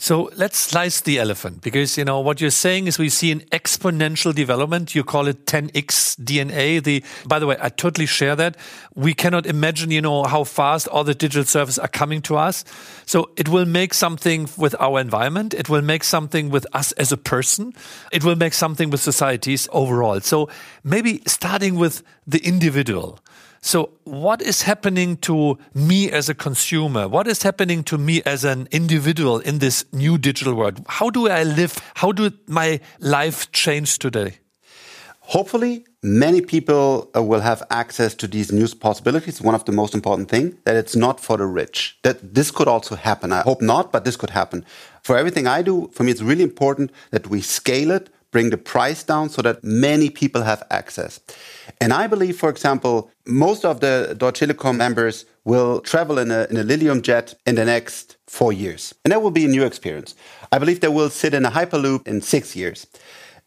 so 0.00 0.30
let's 0.36 0.56
slice 0.56 1.00
the 1.00 1.18
elephant 1.18 1.60
because 1.60 1.98
you 1.98 2.04
know 2.04 2.20
what 2.20 2.40
you're 2.40 2.50
saying 2.50 2.86
is 2.86 3.00
we 3.00 3.08
see 3.08 3.32
an 3.32 3.40
exponential 3.50 4.32
development. 4.32 4.94
You 4.94 5.02
call 5.02 5.26
it 5.26 5.44
10x 5.44 6.20
DNA. 6.22 6.80
The 6.80 7.02
by 7.26 7.40
the 7.40 7.48
way, 7.48 7.56
I 7.60 7.68
totally 7.68 8.06
share 8.06 8.36
that. 8.36 8.56
We 8.94 9.12
cannot 9.12 9.44
imagine, 9.44 9.90
you 9.90 10.00
know, 10.00 10.22
how 10.22 10.44
fast 10.44 10.86
all 10.86 11.02
the 11.02 11.16
digital 11.16 11.42
services 11.42 11.80
are 11.80 11.88
coming 11.88 12.22
to 12.22 12.36
us. 12.36 12.64
So 13.06 13.30
it 13.36 13.48
will 13.48 13.66
make 13.66 13.92
something 13.92 14.48
with 14.56 14.76
our 14.78 15.00
environment. 15.00 15.52
It 15.52 15.68
will 15.68 15.82
make 15.82 16.04
something 16.04 16.48
with 16.48 16.64
us 16.72 16.92
as 16.92 17.10
a 17.10 17.16
person. 17.16 17.74
It 18.12 18.22
will 18.22 18.36
make 18.36 18.54
something 18.54 18.90
with 18.90 19.00
societies 19.00 19.68
overall. 19.72 20.20
So 20.20 20.48
maybe 20.84 21.22
starting 21.26 21.74
with 21.74 22.04
the 22.24 22.38
individual. 22.38 23.18
So, 23.60 23.90
what 24.04 24.40
is 24.40 24.62
happening 24.62 25.16
to 25.18 25.58
me 25.74 26.10
as 26.10 26.28
a 26.28 26.34
consumer? 26.34 27.08
What 27.08 27.26
is 27.26 27.42
happening 27.42 27.82
to 27.84 27.98
me 27.98 28.22
as 28.24 28.44
an 28.44 28.68
individual 28.70 29.40
in 29.40 29.58
this 29.58 29.84
new 29.92 30.16
digital 30.16 30.54
world? 30.54 30.84
How 30.88 31.10
do 31.10 31.28
I 31.28 31.42
live? 31.42 31.80
How 31.94 32.12
do 32.12 32.30
my 32.46 32.80
life 33.00 33.50
change 33.52 33.98
today? 33.98 34.38
Hopefully, 35.20 35.84
many 36.02 36.40
people 36.40 37.10
uh, 37.14 37.22
will 37.22 37.40
have 37.40 37.62
access 37.70 38.14
to 38.14 38.26
these 38.26 38.50
new 38.50 38.66
possibilities. 38.68 39.42
One 39.42 39.54
of 39.54 39.64
the 39.66 39.72
most 39.72 39.94
important 39.94 40.30
things 40.30 40.54
that 40.64 40.74
it's 40.74 40.96
not 40.96 41.20
for 41.20 41.36
the 41.36 41.44
rich. 41.44 41.98
That 42.02 42.34
this 42.34 42.50
could 42.50 42.66
also 42.66 42.94
happen. 42.94 43.32
I 43.32 43.42
hope 43.42 43.60
not, 43.60 43.92
but 43.92 44.06
this 44.06 44.16
could 44.16 44.30
happen. 44.30 44.64
For 45.02 45.18
everything 45.18 45.46
I 45.46 45.60
do, 45.60 45.90
for 45.92 46.04
me, 46.04 46.12
it's 46.12 46.22
really 46.22 46.44
important 46.44 46.92
that 47.10 47.26
we 47.26 47.42
scale 47.42 47.90
it 47.90 48.08
bring 48.30 48.50
the 48.50 48.58
price 48.58 49.02
down 49.02 49.28
so 49.28 49.42
that 49.42 49.64
many 49.64 50.10
people 50.10 50.42
have 50.42 50.62
access. 50.70 51.20
And 51.80 51.92
I 51.92 52.06
believe, 52.06 52.36
for 52.38 52.50
example, 52.50 53.10
most 53.26 53.64
of 53.64 53.80
the 53.80 54.14
Deutsche 54.16 54.40
Telekom 54.40 54.76
members 54.76 55.24
will 55.44 55.80
travel 55.80 56.18
in 56.18 56.30
a, 56.30 56.46
in 56.50 56.56
a 56.56 56.62
Lilium 56.62 57.02
jet 57.02 57.34
in 57.46 57.54
the 57.54 57.64
next 57.64 58.16
four 58.26 58.52
years. 58.52 58.94
And 59.04 59.12
that 59.12 59.22
will 59.22 59.30
be 59.30 59.44
a 59.44 59.48
new 59.48 59.64
experience. 59.64 60.14
I 60.52 60.58
believe 60.58 60.80
they 60.80 60.88
will 60.88 61.10
sit 61.10 61.32
in 61.34 61.46
a 61.46 61.50
Hyperloop 61.50 62.06
in 62.06 62.20
six 62.20 62.54
years. 62.54 62.86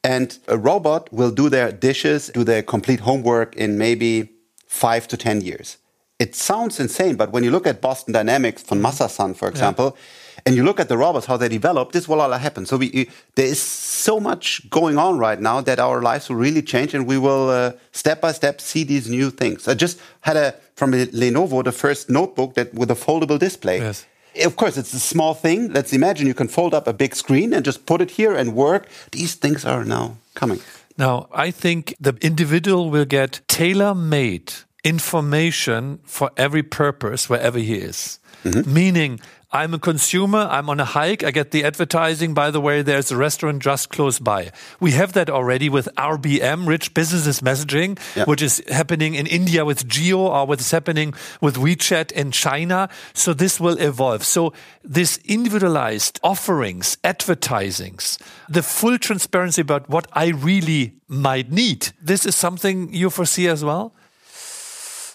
And 0.03 0.37
a 0.47 0.57
robot 0.57 1.13
will 1.13 1.31
do 1.31 1.47
their 1.49 1.71
dishes, 1.71 2.31
do 2.33 2.43
their 2.43 2.63
complete 2.63 3.01
homework 3.01 3.55
in 3.55 3.77
maybe 3.77 4.31
five 4.67 5.07
to 5.09 5.17
10 5.17 5.41
years. 5.41 5.77
It 6.17 6.35
sounds 6.35 6.79
insane, 6.79 7.15
but 7.15 7.31
when 7.31 7.43
you 7.43 7.51
look 7.51 7.67
at 7.67 7.81
Boston 7.81 8.13
Dynamics 8.13 8.63
von 8.63 8.81
Massa-san, 8.81 9.33
for 9.35 9.47
example, 9.47 9.95
yeah 9.95 10.01
and 10.45 10.55
you 10.55 10.63
look 10.63 10.79
at 10.79 10.89
the 10.89 10.97
robots, 10.97 11.25
how 11.25 11.37
they 11.37 11.49
develop, 11.49 11.91
this 11.91 12.07
will 12.07 12.21
all 12.21 12.31
happen. 12.31 12.65
So 12.65 12.77
we, 12.77 13.09
there 13.35 13.45
is 13.45 13.61
so 13.61 14.19
much 14.19 14.69
going 14.69 14.97
on 14.97 15.17
right 15.17 15.39
now 15.39 15.61
that 15.61 15.79
our 15.79 16.01
lives 16.01 16.29
will 16.29 16.37
really 16.37 16.61
change 16.61 16.93
and 16.93 17.05
we 17.07 17.17
will 17.17 17.49
uh, 17.49 17.71
step 17.91 18.21
by 18.21 18.31
step 18.31 18.61
see 18.61 18.83
these 18.83 19.09
new 19.09 19.29
things. 19.29 19.67
I 19.67 19.73
just 19.73 19.99
had 20.21 20.37
a, 20.37 20.55
from 20.75 20.91
Lenovo, 20.93 21.63
the 21.63 21.71
first 21.71 22.09
notebook 22.09 22.55
that 22.55 22.73
with 22.73 22.91
a 22.91 22.95
foldable 22.95 23.37
display. 23.37 23.79
Yes. 23.79 24.05
Of 24.43 24.55
course, 24.55 24.77
it's 24.77 24.93
a 24.93 24.99
small 24.99 25.33
thing. 25.33 25.73
Let's 25.73 25.91
imagine 25.91 26.25
you 26.25 26.33
can 26.33 26.47
fold 26.47 26.73
up 26.73 26.87
a 26.87 26.93
big 26.93 27.15
screen 27.15 27.53
and 27.53 27.65
just 27.65 27.85
put 27.85 28.01
it 28.01 28.11
here 28.11 28.33
and 28.33 28.55
work. 28.55 28.87
These 29.11 29.35
things 29.35 29.65
are 29.65 29.83
now 29.83 30.17
coming. 30.35 30.59
Now, 30.97 31.27
I 31.33 31.51
think 31.51 31.95
the 31.99 32.13
individual 32.21 32.89
will 32.89 33.05
get 33.05 33.41
tailor 33.47 33.93
made 33.93 34.53
information 34.83 35.99
for 36.05 36.31
every 36.37 36.63
purpose 36.63 37.29
wherever 37.29 37.59
he 37.59 37.75
is. 37.75 38.19
Mm 38.43 38.51
-hmm. 38.51 38.65
Meaning, 38.65 39.19
I'm 39.53 39.73
a 39.73 39.79
consumer. 39.79 40.47
I'm 40.49 40.69
on 40.69 40.79
a 40.79 40.85
hike. 40.85 41.23
I 41.23 41.31
get 41.31 41.51
the 41.51 41.65
advertising. 41.65 42.33
By 42.33 42.51
the 42.51 42.61
way, 42.61 42.81
there's 42.81 43.11
a 43.11 43.17
restaurant 43.17 43.61
just 43.61 43.89
close 43.89 44.17
by. 44.17 44.51
We 44.79 44.91
have 44.91 45.11
that 45.13 45.29
already 45.29 45.67
with 45.67 45.89
RBM, 45.97 46.65
Rich 46.67 46.93
Business 46.93 47.41
Messaging, 47.41 47.99
yeah. 48.15 48.23
which 48.23 48.41
is 48.41 48.63
happening 48.69 49.15
in 49.15 49.27
India 49.27 49.65
with 49.65 49.87
Jio 49.89 50.19
or 50.19 50.47
what's 50.47 50.71
happening 50.71 51.13
with 51.41 51.55
WeChat 51.55 52.13
in 52.13 52.31
China. 52.31 52.87
So 53.13 53.33
this 53.33 53.59
will 53.59 53.77
evolve. 53.77 54.23
So 54.23 54.53
this 54.83 55.19
individualized 55.25 56.19
offerings, 56.23 56.97
advertisings, 57.03 58.19
the 58.47 58.63
full 58.63 58.97
transparency 58.97 59.61
about 59.61 59.89
what 59.89 60.07
I 60.13 60.27
really 60.29 60.93
might 61.09 61.51
need. 61.51 61.89
This 62.01 62.25
is 62.25 62.37
something 62.37 62.93
you 62.93 63.09
foresee 63.09 63.49
as 63.49 63.65
well? 63.65 63.93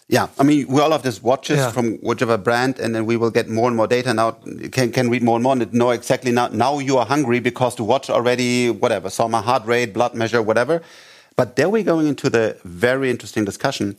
Yeah, 0.08 0.28
I 0.38 0.44
mean, 0.44 0.68
we 0.68 0.80
all 0.80 0.92
have 0.92 1.02
these 1.02 1.20
watches 1.20 1.58
Yeah. 1.58 1.72
from 1.72 1.96
whichever 1.98 2.38
brand, 2.38 2.78
and 2.78 2.94
then 2.94 3.06
we 3.06 3.16
will 3.16 3.30
get 3.32 3.48
more 3.48 3.66
and 3.66 3.76
more 3.76 3.88
data. 3.88 4.14
Now, 4.14 4.36
can 4.70 4.92
can 4.92 5.10
read 5.10 5.22
more 5.22 5.36
and 5.36 5.42
more 5.42 5.52
and 5.54 5.72
know 5.72 5.90
exactly 5.90 6.30
now. 6.30 6.46
Now 6.52 6.78
you 6.78 6.96
are 6.98 7.06
hungry 7.06 7.40
because 7.40 7.74
the 7.74 7.82
watch 7.82 8.08
already 8.08 8.70
whatever 8.70 9.10
saw 9.10 9.26
my 9.26 9.42
heart 9.42 9.66
rate, 9.66 9.92
blood 9.92 10.14
measure, 10.14 10.40
whatever. 10.40 10.80
But 11.34 11.56
there 11.56 11.68
we're 11.68 11.82
going 11.82 12.06
into 12.06 12.30
the 12.30 12.56
very 12.64 13.10
interesting 13.10 13.44
discussion. 13.44 13.96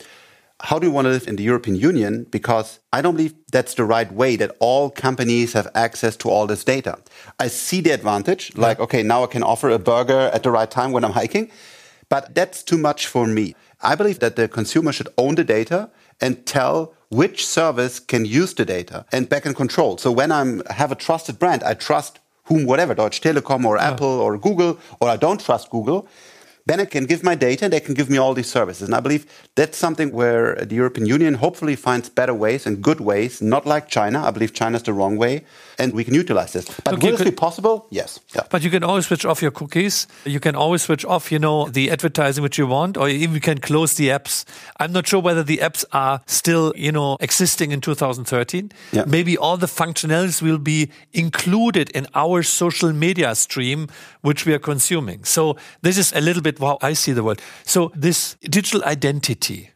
How 0.60 0.78
do 0.80 0.86
you 0.86 0.92
want 0.92 1.04
to 1.04 1.10
live 1.10 1.28
in 1.28 1.36
the 1.36 1.44
European 1.44 1.76
Union? 1.76 2.26
Because 2.30 2.80
I 2.92 3.00
don't 3.02 3.14
believe 3.14 3.34
that's 3.52 3.74
the 3.74 3.84
right 3.84 4.10
way 4.10 4.34
that 4.36 4.50
all 4.60 4.90
companies 4.90 5.52
have 5.52 5.68
access 5.74 6.16
to 6.16 6.30
all 6.30 6.46
this 6.48 6.64
data. 6.64 6.98
I 7.38 7.48
see 7.48 7.80
the 7.82 7.90
advantage, 7.90 8.56
like, 8.56 8.80
okay, 8.80 9.02
now 9.04 9.22
I 9.22 9.26
can 9.28 9.44
offer 9.44 9.68
a 9.68 9.78
burger 9.78 10.30
at 10.34 10.42
the 10.42 10.50
right 10.50 10.70
time 10.70 10.90
when 10.90 11.04
I'm 11.04 11.12
hiking. 11.12 11.50
But 12.08 12.34
that's 12.34 12.64
too 12.64 12.78
much 12.78 13.06
for 13.06 13.24
me. 13.26 13.54
I 13.82 13.94
believe 13.94 14.18
that 14.18 14.34
the 14.34 14.48
consumer 14.48 14.90
should 14.90 15.08
own 15.16 15.36
the 15.36 15.44
data 15.44 15.90
and 16.20 16.44
tell 16.46 16.94
which 17.10 17.46
service 17.46 17.98
can 18.00 18.24
use 18.24 18.54
the 18.54 18.64
data 18.64 19.04
and 19.12 19.28
back 19.28 19.46
in 19.46 19.54
control. 19.54 19.98
So 19.98 20.12
when 20.12 20.30
I 20.30 20.72
have 20.72 20.92
a 20.92 20.94
trusted 20.94 21.38
brand, 21.38 21.62
I 21.62 21.74
trust 21.74 22.18
whom, 22.44 22.64
whatever, 22.66 22.94
Deutsche 22.94 23.20
Telekom 23.20 23.64
or 23.64 23.78
Apple 23.78 24.08
or 24.08 24.38
Google, 24.38 24.78
or 25.00 25.08
I 25.08 25.16
don't 25.16 25.40
trust 25.40 25.70
Google, 25.70 26.08
then 26.68 26.80
I 26.80 26.84
can 26.84 27.06
give 27.06 27.24
my 27.24 27.34
data 27.34 27.64
and 27.64 27.72
they 27.72 27.80
can 27.80 27.94
give 27.94 28.10
me 28.10 28.18
all 28.18 28.34
these 28.34 28.50
services. 28.50 28.86
And 28.88 28.94
I 28.94 29.00
believe 29.00 29.24
that's 29.54 29.78
something 29.78 30.12
where 30.12 30.54
the 30.56 30.74
European 30.74 31.06
Union 31.06 31.34
hopefully 31.34 31.76
finds 31.76 32.10
better 32.10 32.34
ways 32.34 32.66
and 32.66 32.82
good 32.82 33.00
ways, 33.00 33.40
not 33.40 33.64
like 33.64 33.88
China. 33.88 34.22
I 34.22 34.30
believe 34.30 34.52
China's 34.52 34.82
the 34.82 34.92
wrong 34.92 35.16
way, 35.16 35.44
and 35.78 35.94
we 35.94 36.04
can 36.04 36.14
utilize 36.14 36.52
this. 36.52 36.66
But 36.84 36.94
Look, 36.94 37.02
will 37.02 37.16
this 37.16 37.24
be 37.24 37.30
possible? 37.30 37.86
Yes. 37.90 38.20
Yeah. 38.34 38.42
But 38.50 38.62
you 38.62 38.70
can 38.70 38.84
always 38.84 39.06
switch 39.06 39.24
off 39.24 39.40
your 39.40 39.50
cookies. 39.50 40.06
You 40.26 40.40
can 40.40 40.54
always 40.54 40.82
switch 40.82 41.06
off, 41.06 41.32
you 41.32 41.38
know, 41.38 41.68
the 41.68 41.90
advertising 41.90 42.42
which 42.42 42.58
you 42.58 42.66
want, 42.66 42.98
or 42.98 43.08
even 43.08 43.34
you 43.34 43.40
can 43.40 43.58
close 43.58 43.94
the 43.94 44.08
apps. 44.08 44.44
I'm 44.78 44.92
not 44.92 45.06
sure 45.06 45.20
whether 45.20 45.42
the 45.42 45.58
apps 45.58 45.86
are 45.92 46.20
still, 46.26 46.74
you 46.76 46.92
know, 46.92 47.16
existing 47.20 47.72
in 47.72 47.80
2013. 47.80 48.72
Yeah. 48.92 49.04
Maybe 49.06 49.38
all 49.38 49.56
the 49.56 49.66
functionalities 49.66 50.42
will 50.42 50.58
be 50.58 50.90
included 51.14 51.88
in 51.90 52.06
our 52.14 52.42
social 52.42 52.92
media 52.92 53.34
stream, 53.34 53.88
which 54.20 54.44
we 54.44 54.52
are 54.52 54.58
consuming. 54.58 55.24
So 55.24 55.56
this 55.80 55.96
is 55.96 56.12
a 56.12 56.20
little 56.20 56.42
bit 56.42 56.57
how 56.58 56.78
I 56.82 56.92
see 56.94 57.12
the 57.12 57.22
world. 57.22 57.40
So 57.64 57.92
this 57.94 58.36
digital 58.42 58.84
identity. 58.84 59.70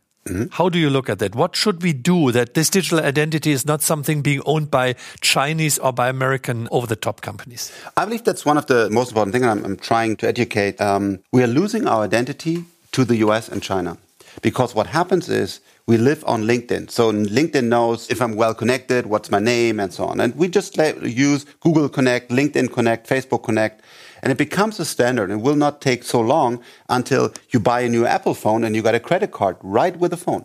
How 0.52 0.68
do 0.68 0.78
you 0.78 0.88
look 0.88 1.08
at 1.08 1.18
that? 1.18 1.34
What 1.34 1.56
should 1.56 1.82
we 1.82 1.92
do 1.92 2.30
that 2.30 2.54
this 2.54 2.70
digital 2.70 3.00
identity 3.00 3.50
is 3.50 3.66
not 3.66 3.82
something 3.82 4.22
being 4.22 4.40
owned 4.46 4.70
by 4.70 4.94
Chinese 5.20 5.80
or 5.80 5.92
by 5.92 6.08
American 6.08 6.68
over 6.70 6.86
the 6.86 6.94
top 6.94 7.22
companies? 7.22 7.72
I 7.96 8.04
believe 8.04 8.22
that's 8.22 8.46
one 8.46 8.56
of 8.56 8.66
the 8.66 8.88
most 8.90 9.08
important 9.08 9.32
things. 9.32 9.46
I'm, 9.46 9.64
I'm 9.64 9.76
trying 9.76 10.16
to 10.18 10.28
educate. 10.28 10.80
Um, 10.80 11.18
we 11.32 11.42
are 11.42 11.48
losing 11.48 11.88
our 11.88 12.04
identity 12.04 12.64
to 12.92 13.04
the 13.04 13.16
US 13.16 13.48
and 13.48 13.60
China 13.60 13.98
because 14.42 14.76
what 14.76 14.86
happens 14.86 15.28
is 15.28 15.60
we 15.86 15.96
live 15.96 16.22
on 16.26 16.44
LinkedIn. 16.44 16.90
So 16.90 17.12
LinkedIn 17.12 17.64
knows 17.64 18.08
if 18.08 18.22
I'm 18.22 18.36
well 18.36 18.54
connected, 18.54 19.06
what's 19.06 19.30
my 19.30 19.40
name, 19.40 19.80
and 19.80 19.92
so 19.92 20.04
on. 20.04 20.20
And 20.20 20.34
we 20.36 20.48
just 20.48 20.76
use 21.02 21.44
Google 21.60 21.88
Connect, 21.88 22.30
LinkedIn 22.30 22.72
Connect, 22.72 23.08
Facebook 23.08 23.42
Connect. 23.42 23.82
And 24.22 24.30
it 24.30 24.38
becomes 24.38 24.78
a 24.78 24.84
standard. 24.84 25.30
It 25.30 25.40
will 25.40 25.56
not 25.56 25.80
take 25.80 26.04
so 26.04 26.20
long 26.20 26.62
until 26.88 27.32
you 27.50 27.58
buy 27.58 27.80
a 27.80 27.88
new 27.88 28.06
Apple 28.06 28.34
phone 28.34 28.62
and 28.62 28.76
you 28.76 28.82
got 28.82 28.94
a 28.94 29.00
credit 29.00 29.32
card 29.32 29.56
right 29.62 29.96
with 29.96 30.12
the 30.12 30.16
phone. 30.16 30.44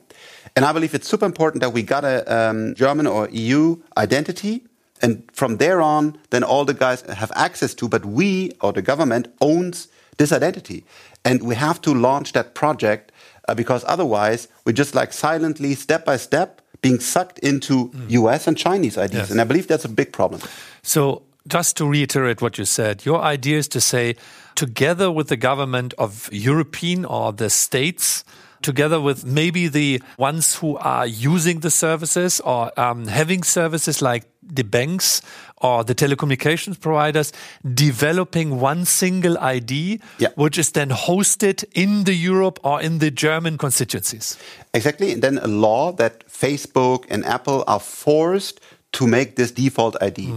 And 0.55 0.65
I 0.65 0.73
believe 0.73 0.95
it's 0.95 1.07
super 1.07 1.25
important 1.25 1.61
that 1.61 1.73
we 1.73 1.83
got 1.83 2.03
a 2.03 2.25
um, 2.35 2.73
German 2.73 3.05
or 3.05 3.29
EU 3.29 3.77
identity 3.95 4.63
and 5.01 5.23
from 5.31 5.57
there 5.57 5.81
on, 5.81 6.17
then 6.29 6.43
all 6.43 6.65
the 6.65 6.73
guys 6.73 7.01
have 7.01 7.31
access 7.35 7.73
to, 7.75 7.87
but 7.87 8.05
we 8.05 8.51
or 8.61 8.73
the 8.73 8.81
government 8.81 9.33
owns 9.41 9.87
this 10.17 10.31
identity. 10.31 10.85
And 11.23 11.43
we 11.43 11.55
have 11.55 11.81
to 11.81 11.93
launch 11.93 12.33
that 12.33 12.55
project 12.55 13.11
uh, 13.47 13.53
because 13.53 13.83
otherwise 13.87 14.47
we're 14.65 14.73
just 14.73 14.95
like 14.95 15.13
silently, 15.13 15.75
step 15.75 16.05
by 16.05 16.17
step, 16.17 16.61
being 16.81 16.99
sucked 16.99 17.39
into 17.39 17.91
US 18.09 18.47
and 18.47 18.57
Chinese 18.57 18.97
IDs. 18.97 19.13
Yes. 19.13 19.31
And 19.31 19.41
I 19.41 19.43
believe 19.43 19.67
that's 19.67 19.85
a 19.85 19.89
big 19.89 20.13
problem. 20.13 20.41
So, 20.83 21.23
just 21.47 21.77
to 21.77 21.85
reiterate 21.85 22.41
what 22.41 22.57
you 22.57 22.65
said, 22.65 23.05
your 23.05 23.21
idea 23.21 23.57
is 23.57 23.67
to 23.69 23.81
say, 23.81 24.15
together 24.55 25.11
with 25.11 25.27
the 25.29 25.37
government 25.37 25.93
of 25.97 26.29
European 26.31 27.05
or 27.05 27.31
the 27.33 27.49
states, 27.49 28.23
together 28.61 28.99
with 28.99 29.23
maybe 29.23 29.67
the 29.67 30.01
ones 30.17 30.55
who 30.55 30.77
are 30.77 31.05
using 31.05 31.59
the 31.59 31.69
services 31.69 32.39
or 32.41 32.71
um, 32.79 33.05
having 33.07 33.43
services 33.43 34.01
like 34.01 34.25
the 34.41 34.63
banks 34.63 35.21
or 35.61 35.83
the 35.83 35.93
telecommunications 35.93 36.79
providers, 36.79 37.31
developing 37.73 38.59
one 38.59 38.85
single 38.85 39.37
ID, 39.39 39.99
Yeah. 40.17 40.29
which 40.35 40.57
is 40.57 40.71
then 40.71 40.89
hosted 40.89 41.63
in 41.73 42.03
the 42.05 42.13
Europe 42.15 42.59
or 42.63 42.81
in 42.81 42.99
the 42.99 43.11
German 43.11 43.57
constituencies. 43.57 44.37
Exactly. 44.73 45.11
And 45.13 45.21
then 45.21 45.37
a 45.37 45.47
law 45.47 45.91
that 45.93 46.27
Facebook 46.27 47.05
and 47.09 47.25
Apple 47.25 47.63
are 47.67 47.79
forced 47.79 48.59
to 48.93 49.05
make 49.07 49.35
this 49.35 49.51
default 49.51 49.95
ID. 50.01 50.33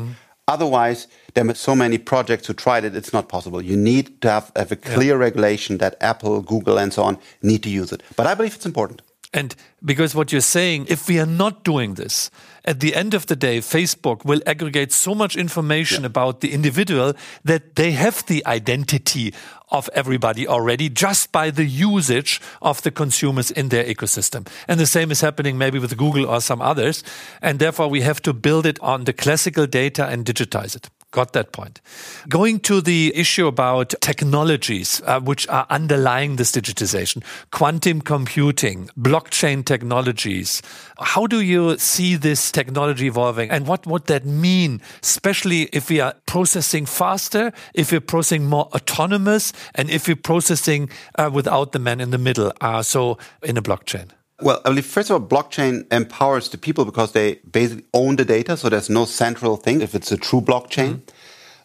Otherwise, 0.51 1.07
there 1.35 1.49
are 1.49 1.55
so 1.55 1.77
many 1.77 1.97
projects 1.97 2.49
who 2.49 2.55
tried 2.55 2.85
it, 2.85 2.97
it's 2.97 3.13
not 3.13 3.29
possible. 3.29 3.63
You 3.63 3.77
need 3.77 4.21
to 4.23 4.31
have, 4.31 4.51
have 4.57 4.73
a 4.73 4.77
clear 4.77 5.17
regulation 5.17 5.79
that 5.79 5.95
Apple, 6.01 6.43
Google, 6.43 6.77
and 6.77 6.93
so 6.93 7.05
on 7.05 7.19
need 7.41 7.63
to 7.63 7.71
use 7.71 7.93
it. 7.93 8.03
But 8.17 8.27
I 8.27 8.35
believe 8.35 8.57
it's 8.57 8.67
important. 8.67 9.01
And 9.33 9.55
because 9.85 10.13
what 10.13 10.33
you're 10.33 10.41
saying, 10.41 10.87
if 10.89 11.09
we 11.09 11.21
are 11.21 11.33
not 11.45 11.63
doing 11.63 11.95
this, 11.95 12.33
at 12.65 12.81
the 12.81 12.95
end 12.95 13.15
of 13.15 13.27
the 13.27 13.37
day, 13.37 13.59
Facebook 13.59 14.25
will 14.25 14.41
aggregate 14.47 14.93
so 14.93 15.15
much 15.15 15.37
information 15.37 16.05
about 16.05 16.41
the 16.41 16.53
individual 16.53 17.15
that 17.45 17.77
they 17.77 17.93
have 17.93 18.25
the 18.27 18.45
identity 18.47 19.33
of 19.71 19.89
everybody 19.95 20.47
already 20.47 20.89
just 20.89 21.33
by 21.33 21.51
the 21.51 21.65
usage 21.65 22.41
of 22.61 22.83
the 22.83 22.91
consumers 22.91 23.51
in 23.51 23.69
their 23.69 23.85
ecosystem. 23.85 24.47
And 24.69 24.81
the 24.81 24.87
same 24.87 25.11
is 25.11 25.21
happening 25.21 25.57
maybe 25.57 25.79
with 25.79 25.97
Google 25.97 26.27
or 26.27 26.41
some 26.41 26.61
others. 26.61 27.05
And 27.41 27.59
therefore, 27.59 27.89
we 27.89 28.01
have 28.03 28.21
to 28.23 28.33
build 28.33 28.67
it 28.67 28.81
on 28.81 29.05
the 29.05 29.13
classical 29.13 29.67
data 29.67 30.07
and 30.07 30.25
digitize 30.25 30.77
it. 30.77 30.91
Got 31.13 31.33
that 31.33 31.51
point. 31.51 31.81
Going 32.29 32.61
to 32.61 32.81
the 32.81 33.13
issue 33.17 33.49
about 33.49 33.95
technologies 34.01 35.03
uh, 35.07 35.19
which 35.19 35.49
are 35.49 35.67
underlying 35.69 36.37
this 36.37 36.53
digitization, 36.53 37.25
quantum 37.51 38.01
computing, 38.01 38.91
blockchain 38.97 39.65
technologies. 39.65 40.63
How 41.01 41.27
do 41.27 41.41
you 41.41 41.79
see 41.79 42.15
this 42.15 42.53
technology 42.53 43.09
evolving 43.09 43.51
and 43.51 43.67
what 43.67 43.89
would 43.89 44.07
that 44.07 44.25
mean, 44.25 44.81
especially 45.03 45.63
if 45.73 45.91
we 45.91 45.99
are 45.99 46.15
processing 46.27 46.87
faster, 46.87 47.53
if 47.75 47.91
we're 47.91 48.01
processing 48.01 48.47
more 48.47 48.69
autonomous, 48.73 49.53
and 49.75 49.91
if 49.91 50.07
we're 50.07 50.15
processing 50.15 50.91
uh, 51.17 51.29
without 51.33 51.73
the 51.73 51.81
man 51.81 52.01
in 52.01 52.11
the 52.11 52.19
middle, 52.19 52.53
uh, 52.61 52.83
so 52.83 53.19
in 53.43 53.57
a 53.57 53.63
blockchain? 53.63 54.11
Well, 54.43 54.61
I 54.65 54.71
believe 54.71 54.87
first 54.87 55.11
of 55.11 55.21
all, 55.21 55.29
blockchain 55.29 55.87
empowers 55.93 56.49
the 56.49 56.59
people 56.59 56.85
because 56.85 57.13
they 57.13 57.37
basically 57.51 57.85
own 57.93 58.17
the 58.17 58.25
data, 58.25 58.57
so 58.57 58.69
there's 58.69 58.89
no 58.89 59.05
central 59.05 59.57
thing 59.57 59.83
if 59.83 59.95
it's 59.95 60.11
a 60.11 60.17
true 60.17 60.41
blockchain. 60.41 61.03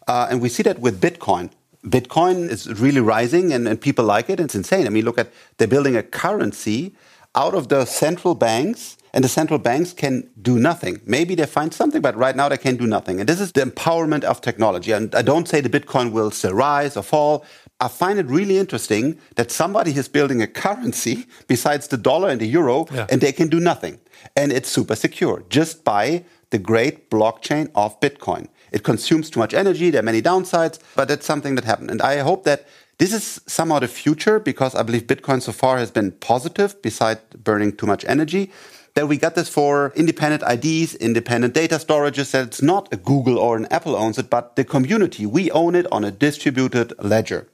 Uh, 0.06 0.28
and 0.30 0.40
we 0.40 0.48
see 0.48 0.62
that 0.62 0.78
with 0.78 1.00
Bitcoin. 1.00 1.50
Bitcoin 1.84 2.48
is 2.50 2.80
really 2.80 3.00
rising 3.00 3.52
and, 3.52 3.66
and 3.66 3.80
people 3.80 4.04
like 4.04 4.28
it. 4.28 4.40
It's 4.40 4.54
insane. 4.54 4.86
I 4.86 4.90
mean, 4.90 5.04
look 5.04 5.18
at 5.18 5.32
they're 5.56 5.68
building 5.68 5.96
a 5.96 6.02
currency 6.02 6.94
out 7.34 7.54
of 7.54 7.68
the 7.68 7.84
central 7.84 8.34
banks, 8.34 8.96
and 9.12 9.22
the 9.24 9.28
central 9.28 9.58
banks 9.58 9.92
can 9.92 10.28
do 10.40 10.58
nothing. 10.58 11.00
Maybe 11.06 11.34
they 11.34 11.46
find 11.46 11.72
something, 11.72 12.02
but 12.02 12.16
right 12.16 12.36
now 12.36 12.48
they 12.48 12.56
can 12.58 12.76
do 12.76 12.86
nothing. 12.86 13.20
And 13.20 13.28
this 13.28 13.40
is 13.40 13.52
the 13.52 13.62
empowerment 13.62 14.24
of 14.24 14.40
technology. 14.40 14.92
And 14.92 15.14
I 15.14 15.22
don't 15.22 15.48
say 15.48 15.60
the 15.60 15.68
Bitcoin 15.68 16.12
will 16.12 16.30
still 16.30 16.52
rise 16.52 16.96
or 16.96 17.02
fall. 17.02 17.44
I 17.78 17.88
find 17.88 18.18
it 18.18 18.26
really 18.26 18.56
interesting 18.56 19.18
that 19.34 19.50
somebody 19.50 19.90
is 19.90 20.08
building 20.08 20.40
a 20.40 20.46
currency 20.46 21.26
besides 21.46 21.88
the 21.88 21.98
dollar 21.98 22.30
and 22.30 22.40
the 22.40 22.46
euro, 22.46 22.86
Yeah. 22.90 23.06
and 23.10 23.20
they 23.20 23.32
can 23.32 23.48
do 23.48 23.60
nothing. 23.60 23.98
And 24.34 24.50
it's 24.50 24.68
super 24.70 24.96
secure 24.96 25.42
just 25.50 25.84
by 25.84 26.24
the 26.50 26.58
great 26.58 27.10
blockchain 27.10 27.68
of 27.74 28.00
Bitcoin. 28.00 28.46
It 28.72 28.82
consumes 28.82 29.28
too 29.30 29.40
much 29.40 29.52
energy. 29.52 29.90
There 29.90 30.00
are 30.00 30.10
many 30.12 30.22
downsides, 30.22 30.78
but 30.94 31.08
that's 31.08 31.26
something 31.26 31.54
that 31.56 31.64
happened. 31.64 31.90
And 31.90 32.00
I 32.00 32.18
hope 32.18 32.44
that 32.44 32.66
this 32.98 33.12
is 33.12 33.40
somehow 33.46 33.78
the 33.80 33.88
future 33.88 34.40
because 34.40 34.74
I 34.74 34.82
believe 34.82 35.06
Bitcoin 35.06 35.42
so 35.42 35.52
far 35.52 35.76
has 35.76 35.90
been 35.90 36.12
positive 36.12 36.80
beside 36.80 37.18
burning 37.44 37.72
too 37.76 37.86
much 37.86 38.04
energy. 38.08 38.50
That 38.94 39.06
we 39.08 39.18
got 39.18 39.34
this 39.34 39.50
for 39.50 39.92
independent 39.94 40.42
IDs, 40.50 40.94
independent 40.94 41.52
data 41.52 41.74
storages, 41.74 42.30
that 42.30 42.46
it's 42.46 42.62
not 42.62 42.88
a 42.90 42.96
Google 42.96 43.38
or 43.38 43.58
an 43.58 43.66
Apple 43.70 43.94
owns 43.94 44.16
it, 44.16 44.30
but 44.30 44.56
the 44.56 44.64
community. 44.64 45.26
We 45.26 45.50
own 45.50 45.74
it 45.74 45.86
on 45.92 46.02
a 46.04 46.10
distributed 46.10 46.94
ledger. 46.98 47.46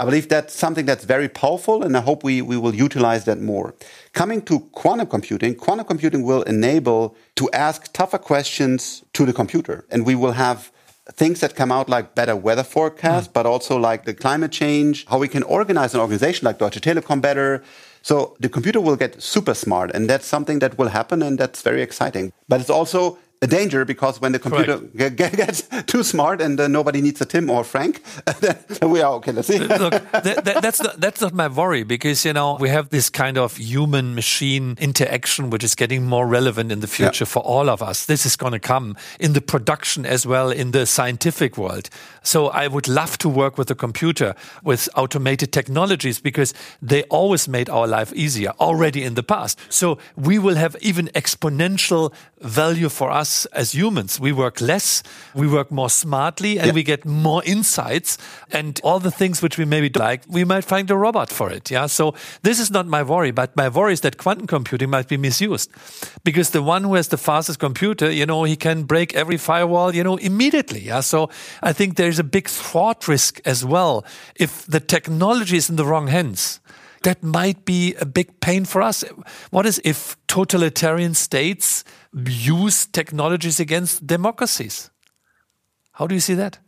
I 0.00 0.04
believe 0.04 0.28
that's 0.28 0.54
something 0.54 0.86
that's 0.86 1.04
very 1.04 1.28
powerful, 1.28 1.82
and 1.82 1.96
I 1.96 2.00
hope 2.00 2.22
we, 2.22 2.40
we 2.40 2.56
will 2.56 2.74
utilize 2.74 3.24
that 3.24 3.40
more. 3.40 3.74
Coming 4.12 4.40
to 4.42 4.60
quantum 4.70 5.08
computing, 5.08 5.56
quantum 5.56 5.86
computing 5.86 6.22
will 6.22 6.42
enable 6.42 7.16
to 7.34 7.50
ask 7.50 7.92
tougher 7.92 8.18
questions 8.18 9.02
to 9.14 9.26
the 9.26 9.32
computer, 9.32 9.84
and 9.90 10.06
we 10.06 10.14
will 10.14 10.32
have 10.32 10.70
things 11.12 11.40
that 11.40 11.56
come 11.56 11.72
out 11.72 11.88
like 11.88 12.14
better 12.14 12.36
weather 12.36 12.62
forecasts, 12.62 13.26
mm. 13.26 13.32
but 13.32 13.44
also 13.44 13.76
like 13.76 14.04
the 14.04 14.14
climate 14.14 14.52
change, 14.52 15.04
how 15.06 15.18
we 15.18 15.26
can 15.26 15.42
organize 15.42 15.94
an 15.94 16.00
organization 16.00 16.46
like 16.46 16.58
Deutsche 16.58 16.80
Telekom 16.80 17.20
better. 17.20 17.64
So 18.02 18.36
the 18.38 18.48
computer 18.48 18.80
will 18.80 18.96
get 18.96 19.20
super 19.20 19.54
smart, 19.54 19.90
and 19.94 20.08
that's 20.08 20.26
something 20.26 20.60
that 20.60 20.78
will 20.78 20.88
happen, 20.88 21.22
and 21.22 21.38
that's 21.38 21.62
very 21.62 21.82
exciting. 21.82 22.32
But 22.46 22.60
it's 22.60 22.70
also 22.70 23.18
a 23.40 23.46
danger 23.46 23.84
because 23.84 24.20
when 24.20 24.32
the 24.32 24.38
computer 24.38 24.78
get, 24.96 25.14
get, 25.16 25.36
gets 25.36 25.62
too 25.86 26.02
smart 26.02 26.40
and 26.40 26.58
uh, 26.58 26.66
nobody 26.66 27.00
needs 27.00 27.20
a 27.20 27.24
Tim 27.24 27.48
or 27.48 27.62
Frank, 27.62 28.02
then 28.40 28.56
we 28.90 29.00
are 29.00 29.12
okay. 29.14 29.32
Let's 29.32 29.48
see. 29.48 29.58
Look, 29.58 29.92
that, 30.12 30.44
that, 30.44 30.62
that's 30.62 30.82
not, 30.82 31.00
that's 31.00 31.20
not 31.20 31.32
my 31.34 31.46
worry 31.46 31.84
because 31.84 32.24
you 32.24 32.32
know 32.32 32.56
we 32.58 32.68
have 32.68 32.88
this 32.88 33.08
kind 33.08 33.38
of 33.38 33.56
human 33.56 34.14
machine 34.14 34.76
interaction 34.80 35.50
which 35.50 35.62
is 35.62 35.74
getting 35.74 36.04
more 36.04 36.26
relevant 36.26 36.72
in 36.72 36.80
the 36.80 36.88
future 36.88 37.24
yeah. 37.24 37.28
for 37.28 37.40
all 37.40 37.70
of 37.70 37.82
us. 37.82 38.06
This 38.06 38.26
is 38.26 38.34
going 38.34 38.52
to 38.52 38.60
come 38.60 38.96
in 39.20 39.34
the 39.34 39.40
production 39.40 40.04
as 40.04 40.26
well 40.26 40.50
in 40.50 40.72
the 40.72 40.84
scientific 40.86 41.56
world. 41.56 41.90
So 42.22 42.48
I 42.48 42.66
would 42.66 42.88
love 42.88 43.18
to 43.18 43.28
work 43.28 43.56
with 43.56 43.70
a 43.70 43.74
computer 43.74 44.34
with 44.64 44.88
automated 44.96 45.52
technologies 45.52 46.18
because 46.20 46.52
they 46.82 47.04
always 47.04 47.46
made 47.46 47.70
our 47.70 47.86
life 47.86 48.12
easier 48.14 48.50
already 48.58 49.04
in 49.04 49.14
the 49.14 49.22
past. 49.22 49.58
So 49.68 49.98
we 50.16 50.38
will 50.38 50.56
have 50.56 50.76
even 50.80 51.06
exponential 51.14 52.12
value 52.40 52.88
for 52.88 53.10
us 53.10 53.27
as 53.46 53.72
humans. 53.72 54.20
We 54.20 54.32
work 54.32 54.60
less, 54.60 55.02
we 55.34 55.46
work 55.46 55.70
more 55.70 55.90
smartly, 55.90 56.58
and 56.58 56.68
yeah. 56.68 56.72
we 56.72 56.82
get 56.82 57.04
more 57.04 57.42
insights. 57.44 58.18
And 58.50 58.80
all 58.82 59.00
the 59.00 59.10
things 59.10 59.42
which 59.42 59.58
we 59.58 59.64
maybe 59.64 59.88
don't 59.88 60.04
like, 60.04 60.22
we 60.28 60.44
might 60.44 60.64
find 60.64 60.90
a 60.90 60.96
robot 60.96 61.30
for 61.30 61.50
it. 61.50 61.70
Yeah. 61.70 61.86
So 61.86 62.14
this 62.42 62.58
is 62.60 62.70
not 62.70 62.86
my 62.86 63.02
worry, 63.02 63.30
but 63.30 63.56
my 63.56 63.68
worry 63.68 63.92
is 63.92 64.00
that 64.00 64.18
quantum 64.18 64.46
computing 64.46 64.90
might 64.90 65.08
be 65.08 65.16
misused 65.16 65.70
because 66.24 66.50
the 66.50 66.62
one 66.62 66.84
who 66.84 66.94
has 66.94 67.08
the 67.08 67.18
fastest 67.18 67.58
computer, 67.58 68.10
you 68.10 68.26
know, 68.26 68.44
he 68.44 68.56
can 68.56 68.84
break 68.84 69.14
every 69.14 69.36
firewall, 69.36 69.94
you 69.94 70.04
know, 70.04 70.16
immediately. 70.16 70.80
Yeah. 70.80 71.00
So 71.00 71.30
I 71.62 71.72
think 71.72 71.96
there's 71.96 72.18
a 72.18 72.24
big 72.24 72.48
fraud 72.48 73.08
risk 73.08 73.40
as 73.44 73.64
well 73.64 74.04
if 74.36 74.66
the 74.66 74.80
technology 74.80 75.56
is 75.56 75.70
in 75.70 75.76
the 75.76 75.84
wrong 75.84 76.08
hands 76.08 76.60
that 77.02 77.22
might 77.22 77.64
be 77.64 77.94
a 77.94 78.04
big 78.04 78.40
pain 78.40 78.64
for 78.64 78.82
us. 78.82 79.04
What 79.50 79.66
is 79.66 79.80
if 79.84 80.16
totalitarian 80.26 81.14
states 81.14 81.84
use 82.14 82.86
technologies 82.86 83.60
against 83.60 84.06
democracies? 84.06 84.90
How 85.92 86.06
do 86.06 86.14
you 86.14 86.20
see 86.20 86.34
that? 86.34 86.58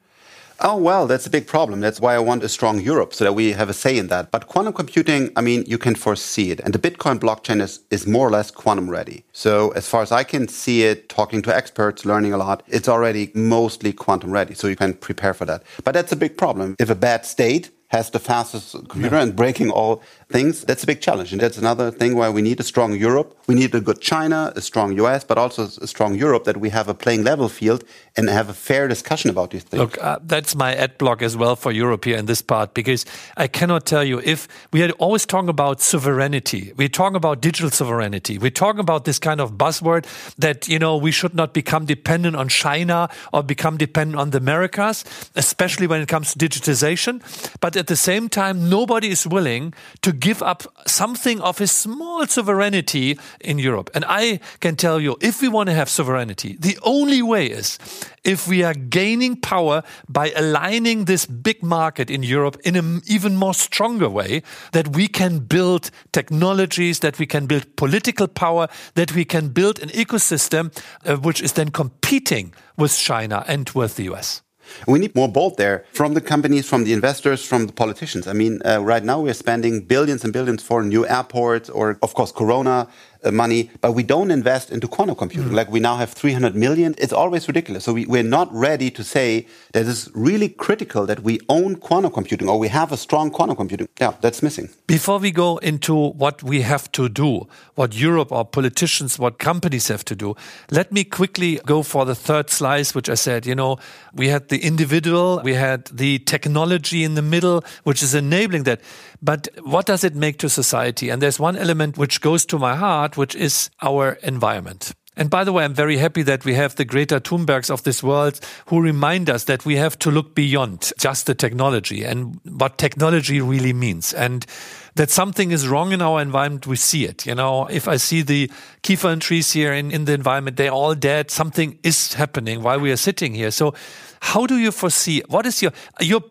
Oh, 0.63 0.77
well, 0.77 1.07
that's 1.07 1.27
a 1.27 1.31
big 1.31 1.47
problem. 1.47 1.81
That's 1.81 2.01
why 2.01 2.15
I 2.15 2.19
want 2.19 2.45
a 2.45 2.49
strong 2.49 2.83
Europe 2.83 3.15
so 3.15 3.25
that 3.25 3.33
we 3.33 3.53
have 3.53 3.71
a 3.71 3.73
say 3.73 3.97
in 3.97 4.09
that. 4.09 4.31
But 4.31 4.47
quantum 4.47 4.75
computing, 4.75 5.31
I 5.35 5.41
mean, 5.41 5.65
you 5.67 5.79
can 5.79 5.95
foresee 5.95 6.51
it. 6.51 6.61
And 6.61 6.75
the 6.75 6.79
Bitcoin 6.79 7.19
blockchain 7.19 7.63
is, 7.63 7.81
is 7.91 8.07
more 8.07 8.29
or 8.29 8.31
less 8.31 8.51
quantum 8.51 8.91
ready. 8.91 9.25
So 9.33 9.71
as 9.71 9.89
far 9.89 10.03
as 10.03 10.13
I 10.13 10.23
can 10.23 10.49
see 10.49 10.83
it, 10.83 11.09
talking 11.09 11.41
to 11.43 11.57
experts, 11.57 12.05
learning 12.05 12.35
a 12.35 12.37
lot, 12.37 12.63
it's 12.67 12.91
already 12.91 13.31
mostly 13.35 13.95
quantum 13.95 14.33
ready. 14.33 14.53
So 14.53 14.69
you 14.69 14.77
can 14.77 14.93
prepare 14.93 15.33
for 15.33 15.47
that. 15.47 15.63
But 15.83 15.95
that's 15.95 16.13
a 16.13 16.17
big 16.17 16.37
problem. 16.37 16.77
If 16.79 16.91
a 16.91 16.95
bad 16.95 17.25
state 17.25 17.71
has 17.89 18.11
the 18.11 18.19
fastest 18.19 18.73
computer 18.89 19.17
yeah. 19.17 19.23
and 19.23 19.35
breaking 19.35 19.71
all 19.71 20.03
things, 20.31 20.65
that's 20.65 20.83
a 20.83 20.87
big 20.87 21.01
challenge. 21.01 21.33
And 21.33 21.41
that's 21.41 21.59
another 21.59 21.91
thing 21.91 22.17
why 22.17 22.31
we 22.31 22.43
need 22.43 22.61
a 22.61 22.63
strong 22.63 22.95
Europe. 22.95 23.37
We 23.47 23.55
need 23.55 23.75
a 23.75 23.81
good 23.81 24.01
China, 24.01 24.53
a 24.55 24.61
strong 24.61 24.97
US, 24.99 25.25
but 25.25 25.37
also 25.39 25.65
a 25.65 25.87
strong 25.87 26.15
Europe 26.15 26.45
that 26.45 26.59
we 26.59 26.71
have 26.71 26.89
a 26.89 26.95
playing 26.95 27.25
level 27.25 27.49
field 27.49 27.85
and 28.17 28.29
have 28.29 28.49
a 28.49 28.55
fair 28.55 28.89
discussion 28.89 29.31
about 29.31 29.51
these 29.51 29.65
things. 29.65 29.81
Look, 29.81 29.99
uh, 30.03 30.19
that's 30.23 30.55
my 30.55 30.75
ad 30.75 30.99
block 30.99 31.23
as 31.23 31.37
well 31.37 31.57
for 31.57 31.73
Europe 31.73 32.05
here 32.05 32.17
in 32.17 32.27
this 32.27 32.43
part, 32.43 32.75
because 32.75 33.05
I 33.37 33.49
cannot 33.49 33.87
tell 33.87 34.05
you 34.05 34.21
if 34.25 34.49
we 34.73 34.83
are 34.83 34.91
always 34.93 35.27
talking 35.27 35.49
about 35.49 35.81
sovereignty, 35.81 36.73
we're 36.77 36.89
talking 36.89 37.17
about 37.17 37.41
digital 37.41 37.71
sovereignty, 37.71 38.39
we're 38.39 38.51
talking 38.51 38.81
about 38.81 39.05
this 39.05 39.19
kind 39.19 39.41
of 39.41 39.53
buzzword 39.53 40.07
that, 40.39 40.69
you 40.69 40.79
know, 40.79 40.97
we 40.97 41.11
should 41.11 41.35
not 41.35 41.53
become 41.53 41.87
dependent 41.87 42.37
on 42.37 42.49
China 42.49 43.09
or 43.33 43.43
become 43.43 43.77
dependent 43.77 44.19
on 44.21 44.31
the 44.31 44.39
Americas, 44.39 45.05
especially 45.35 45.87
when 45.87 46.01
it 46.01 46.09
comes 46.09 46.35
to 46.35 46.39
digitization. 46.39 47.21
But 47.61 47.77
at 47.77 47.89
the 47.89 47.97
same 47.97 48.29
time, 48.29 48.69
nobody 48.69 49.09
is 49.09 49.27
willing 49.27 49.75
to 50.03 50.13
give 50.21 50.43
up 50.43 50.63
something 50.87 51.41
of 51.41 51.59
his 51.59 51.73
small 51.73 52.27
sovereignty 52.27 53.19
in 53.41 53.59
Europe. 53.59 53.91
And 53.95 54.05
I 54.07 54.41
can 54.61 54.77
tell 54.77 55.01
you, 55.01 55.17
if 55.21 55.43
we 55.43 55.49
want 55.49 55.69
to 55.69 55.75
have 55.75 55.89
sovereignty, 55.89 56.57
the 56.61 56.79
only 56.83 57.23
way 57.23 57.47
is 57.47 57.79
if 58.23 58.47
we 58.47 58.63
are 58.63 58.75
gaining 58.75 59.37
power 59.37 59.83
by 60.09 60.31
aligning 60.37 61.07
this 61.07 61.27
big 61.27 61.63
market 61.63 62.11
in 62.11 62.23
Europe 62.23 62.59
in 62.65 62.77
an 62.77 63.03
even 63.07 63.37
more 63.37 63.55
stronger 63.55 64.09
way, 64.09 64.43
that 64.73 64.89
we 64.89 65.09
can 65.09 65.39
build 65.39 65.91
technologies, 66.13 67.01
that 67.01 67.19
we 67.19 67.27
can 67.27 67.47
build 67.47 67.77
political 67.77 68.29
power, 68.29 68.69
that 68.95 69.15
we 69.15 69.25
can 69.25 69.49
build 69.49 69.81
an 69.81 69.89
ecosystem 69.91 70.71
uh, 71.07 71.17
which 71.17 71.41
is 71.43 71.53
then 71.53 71.71
competing 71.71 72.53
with 72.77 72.97
China 72.97 73.45
and 73.49 73.71
with 73.71 73.97
the 73.97 74.05
US. 74.13 74.43
We 74.87 74.99
need 74.99 75.15
more 75.15 75.29
bold 75.29 75.57
there 75.57 75.85
from 75.93 76.15
the 76.15 76.21
companies, 76.21 76.69
from 76.69 76.85
the 76.85 76.93
investors, 76.93 77.45
from 77.45 77.67
the 77.67 77.73
politicians. 77.73 78.27
I 78.27 78.33
mean, 78.33 78.61
uh, 78.65 78.81
right 78.83 79.05
now 79.05 79.21
we're 79.21 79.35
spending 79.35 79.83
billions 79.83 80.25
and 80.25 80.33
billions 80.33 80.63
for 80.63 80.83
new 80.83 81.07
airports 81.07 81.69
or, 81.69 81.99
of 82.03 82.15
course, 82.15 82.33
Corona 82.33 82.89
money, 83.31 83.71
but 83.81 83.93
we 83.93 84.03
don't 84.03 84.31
invest 84.31 84.71
into 84.71 84.89
quantum 84.89 85.17
computing. 85.17 85.51
Mm. 85.51 85.55
Like 85.55 85.71
we 85.71 85.81
now 85.81 85.97
have 85.97 86.11
300 86.13 86.55
million. 86.55 86.95
It's 86.99 87.13
always 87.13 87.47
ridiculous. 87.49 87.85
So 87.85 87.93
we, 87.93 88.07
we're 88.07 88.23
not 88.23 88.53
ready 88.53 88.91
to 88.93 89.05
say 89.05 89.47
that 89.73 89.87
it's 89.87 90.09
really 90.15 90.49
critical 90.49 91.07
that 91.07 91.21
we 91.23 91.41
own 91.49 91.77
quantum 91.77 92.13
computing 92.13 92.49
or 92.49 92.59
we 92.59 92.69
have 92.69 92.93
a 92.93 92.97
strong 92.97 93.31
quantum 93.31 93.57
computing. 93.57 93.89
Yeah, 94.01 94.15
that's 94.21 94.43
missing. 94.43 94.71
Before 94.87 95.19
we 95.19 95.31
go 95.31 95.59
into 95.59 95.95
what 95.95 96.43
we 96.43 96.63
have 96.63 96.91
to 96.93 97.09
do, 97.09 97.47
what 97.75 97.95
Europe 97.95 98.33
or 98.33 98.45
politicians, 98.45 99.19
what 99.19 99.39
companies 99.39 99.89
have 99.89 100.05
to 100.07 100.15
do, 100.15 100.35
let 100.71 100.93
me 100.93 101.05
quickly 101.05 101.61
go 101.67 101.83
for 101.83 102.05
the 102.05 102.15
third 102.15 102.51
slice, 102.51 102.95
which 102.95 103.09
I 103.09 103.15
said, 103.15 103.47
you 103.47 103.55
know, 103.55 103.79
we 104.15 104.29
had 104.29 104.49
the 104.49 104.59
individual, 104.59 105.41
we 105.45 105.55
had 105.55 105.87
the 105.87 106.19
technology 106.21 107.05
in 107.05 107.15
the 107.15 107.23
middle, 107.23 107.65
which 107.85 108.03
is 108.03 108.15
enabling 108.15 108.65
that. 108.65 108.81
But 109.23 109.49
what 109.63 109.87
does 109.87 110.03
it 110.03 110.15
make 110.15 110.39
to 110.39 110.49
society? 110.49 111.11
And 111.11 111.21
there's 111.21 111.39
one 111.39 111.57
element 111.57 111.99
which 111.99 112.21
goes 112.21 112.47
to 112.47 112.59
my 112.59 112.75
heart, 112.75 113.10
which 113.17 113.35
is 113.35 113.71
our 113.83 114.13
environment. 114.23 114.93
And 115.17 115.29
by 115.29 115.45
the 115.45 115.53
way, 115.53 115.65
I'm 115.65 115.75
very 115.75 115.99
happy 115.99 116.23
that 116.23 116.45
we 116.45 116.55
have 116.55 116.77
the 116.77 116.85
Greta 116.85 117.21
Thunbergs 117.21 117.69
of 117.69 117.83
this 117.83 118.03
world 118.03 118.41
who 118.67 118.81
remind 118.81 119.29
us 119.29 119.45
that 119.45 119.67
we 119.67 119.77
have 119.77 119.99
to 119.99 120.11
look 120.11 120.35
beyond 120.35 120.93
just 120.99 121.27
the 121.27 121.35
technology 121.35 122.05
and 122.05 122.41
what 122.45 122.79
technology 122.79 123.41
really 123.41 123.73
means. 123.73 124.15
And 124.15 124.47
that 124.95 125.11
something 125.11 125.51
is 125.51 125.69
wrong 125.69 125.93
in 125.93 126.01
our 126.01 126.23
environment, 126.23 126.67
we 126.67 126.77
see 126.77 127.05
it. 127.05 127.27
You 127.27 127.35
know, 127.35 127.67
if 127.67 127.87
I 127.87 127.97
see 127.97 128.23
the 128.23 128.51
Kiefer 128.83 129.21
trees 129.21 129.53
here 129.53 129.73
in, 129.73 129.91
in 129.91 130.05
the 130.05 130.15
environment, 130.15 130.57
they're 130.57 130.71
all 130.71 130.95
dead. 130.95 131.31
Something 131.31 131.79
is 131.83 132.15
happening 132.15 132.63
while 132.63 132.81
we 132.81 132.93
are 132.93 132.97
sitting 132.97 133.35
here. 133.35 133.51
So 133.51 133.75
how 134.21 134.47
do 134.47 134.57
you 134.57 134.71
foresee, 134.71 135.23
what 135.29 135.45
is 135.45 135.61
your, 135.61 135.73
your 136.01 136.23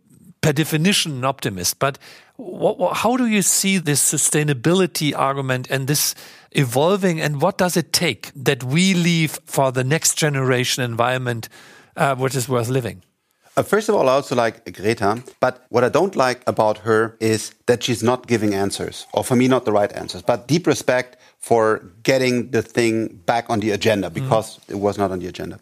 per 0.42 0.54
definition 0.54 1.12
an 1.18 1.26
optimist, 1.26 1.80
but 1.80 2.00
what, 2.38 2.80
what, 2.80 2.98
how 2.98 3.18
do 3.18 3.26
you 3.26 3.42
see 3.42 3.78
this 3.78 4.02
sustainability 4.02 5.14
argument 5.16 5.70
and 5.70 5.88
this 5.88 6.16
evolving, 6.52 7.22
and 7.22 7.42
what 7.42 7.58
does 7.58 7.78
it 7.78 7.94
take 7.94 8.32
that 8.36 8.64
we 8.64 8.94
leave 8.94 9.40
for 9.46 9.72
the 9.72 9.84
next 9.84 10.16
generation 10.16 10.84
environment 10.84 11.50
uh, 11.96 12.16
which 12.16 12.36
is 12.36 12.48
worth 12.48 12.70
living? 12.70 13.04
Uh, 13.58 13.64
first 13.64 13.90
of 13.90 13.96
all, 13.96 14.08
I 14.08 14.14
also 14.14 14.36
like 14.36 14.74
Greta, 14.74 15.22
but 15.42 15.66
what 15.70 15.84
I 15.84 15.90
don't 15.90 16.16
like 16.16 16.42
about 16.48 16.78
her 16.80 17.18
is 17.20 17.54
that 17.66 17.84
she's 17.84 18.02
not 18.02 18.26
giving 18.28 18.54
answers, 18.54 19.06
or 19.14 19.24
for 19.24 19.36
me, 19.36 19.48
not 19.48 19.66
the 19.66 19.74
right 19.74 19.92
answers, 19.94 20.22
but 20.22 20.48
deep 20.48 20.66
respect 20.66 21.18
for 21.40 21.84
getting 22.04 22.52
the 22.52 22.62
thing 22.62 23.08
back 23.26 23.50
on 23.50 23.60
the 23.60 23.72
agenda 23.72 24.10
because 24.10 24.60
mm. 24.60 24.70
it 24.70 24.76
was 24.76 24.98
not 24.98 25.12
on 25.12 25.20
the 25.20 25.28
agenda. 25.28 25.60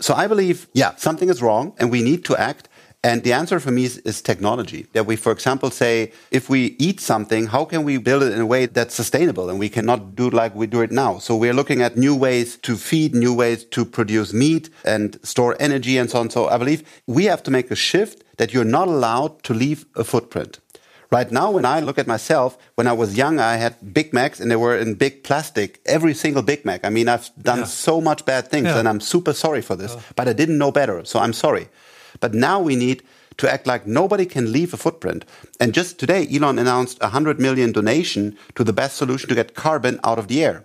So 0.00 0.14
I 0.14 0.26
believe, 0.26 0.68
yeah, 0.74 0.94
something 0.96 1.28
is 1.28 1.40
wrong 1.40 1.74
and 1.78 1.90
we 1.90 2.02
need 2.02 2.24
to 2.26 2.36
act. 2.36 2.68
And 3.08 3.22
the 3.22 3.32
answer 3.32 3.58
for 3.58 3.70
me 3.70 3.84
is, 3.84 3.96
is, 3.98 4.20
technology. 4.20 4.86
That 4.92 5.06
we, 5.06 5.16
for 5.16 5.32
example, 5.32 5.70
say, 5.70 6.12
if 6.30 6.50
we 6.50 6.76
eat 6.78 7.00
something, 7.00 7.46
how 7.46 7.64
can 7.64 7.82
we 7.82 7.96
build 7.96 8.22
it 8.22 8.32
in 8.34 8.40
a 8.40 8.44
way 8.54 8.66
that's 8.66 8.94
sustainable? 8.94 9.48
And 9.48 9.58
we 9.58 9.70
cannot 9.70 10.14
do 10.14 10.26
it 10.28 10.34
like 10.34 10.54
we 10.54 10.66
do 10.66 10.82
it 10.82 10.92
now. 10.92 11.18
So 11.18 11.34
we're 11.34 11.54
looking 11.54 11.80
at 11.80 11.96
new 11.96 12.14
ways 12.14 12.58
to 12.58 12.76
feed, 12.76 13.14
new 13.14 13.32
ways 13.32 13.64
to 13.76 13.86
produce 13.86 14.34
meat 14.34 14.68
and 14.84 15.18
store 15.22 15.56
energy 15.58 15.96
and 15.96 16.10
so 16.10 16.20
on. 16.20 16.28
So 16.28 16.48
I 16.48 16.58
believe 16.58 16.82
we 17.06 17.24
have 17.24 17.42
to 17.44 17.50
make 17.50 17.70
a 17.70 17.74
shift 17.74 18.24
that 18.36 18.52
you're 18.52 18.72
not 18.78 18.88
allowed 18.88 19.42
to 19.44 19.54
leave 19.54 19.86
a 19.94 20.04
footprint. 20.04 20.60
Right 21.10 21.32
now, 21.32 21.50
when 21.50 21.64
I 21.64 21.80
look 21.80 21.98
at 21.98 22.06
myself, 22.06 22.58
when 22.74 22.86
I 22.86 22.92
was 22.92 23.16
young, 23.16 23.40
I 23.40 23.56
had 23.56 23.94
Big 23.94 24.12
Macs 24.12 24.38
and 24.40 24.50
they 24.50 24.56
were 24.56 24.76
in 24.76 24.94
big 24.94 25.24
plastic, 25.24 25.80
every 25.86 26.12
single 26.12 26.42
Big 26.42 26.66
Mac. 26.66 26.84
I 26.84 26.90
mean, 26.90 27.08
I've 27.08 27.30
done 27.40 27.60
yeah. 27.60 27.64
so 27.64 28.02
much 28.02 28.26
bad 28.26 28.48
things 28.48 28.66
yeah. 28.66 28.78
and 28.78 28.86
I'm 28.86 29.00
super 29.00 29.32
sorry 29.32 29.62
for 29.62 29.76
this, 29.76 29.96
but 30.16 30.28
I 30.28 30.34
didn't 30.34 30.58
know 30.58 30.70
better. 30.70 31.02
So 31.06 31.18
I'm 31.18 31.32
sorry. 31.32 31.68
But 32.20 32.34
now 32.34 32.60
we 32.60 32.76
need 32.76 33.02
to 33.38 33.50
act 33.50 33.66
like 33.66 33.86
nobody 33.86 34.26
can 34.26 34.52
leave 34.52 34.74
a 34.74 34.76
footprint. 34.76 35.24
And 35.60 35.72
just 35.72 35.98
today, 35.98 36.26
Elon 36.30 36.58
announced 36.58 36.98
a 36.98 37.06
100 37.06 37.40
million 37.40 37.72
donation 37.72 38.36
to 38.56 38.64
the 38.64 38.72
best 38.72 38.96
solution 38.96 39.28
to 39.28 39.34
get 39.34 39.54
carbon 39.54 40.00
out 40.04 40.18
of 40.18 40.28
the 40.28 40.44
air. 40.44 40.64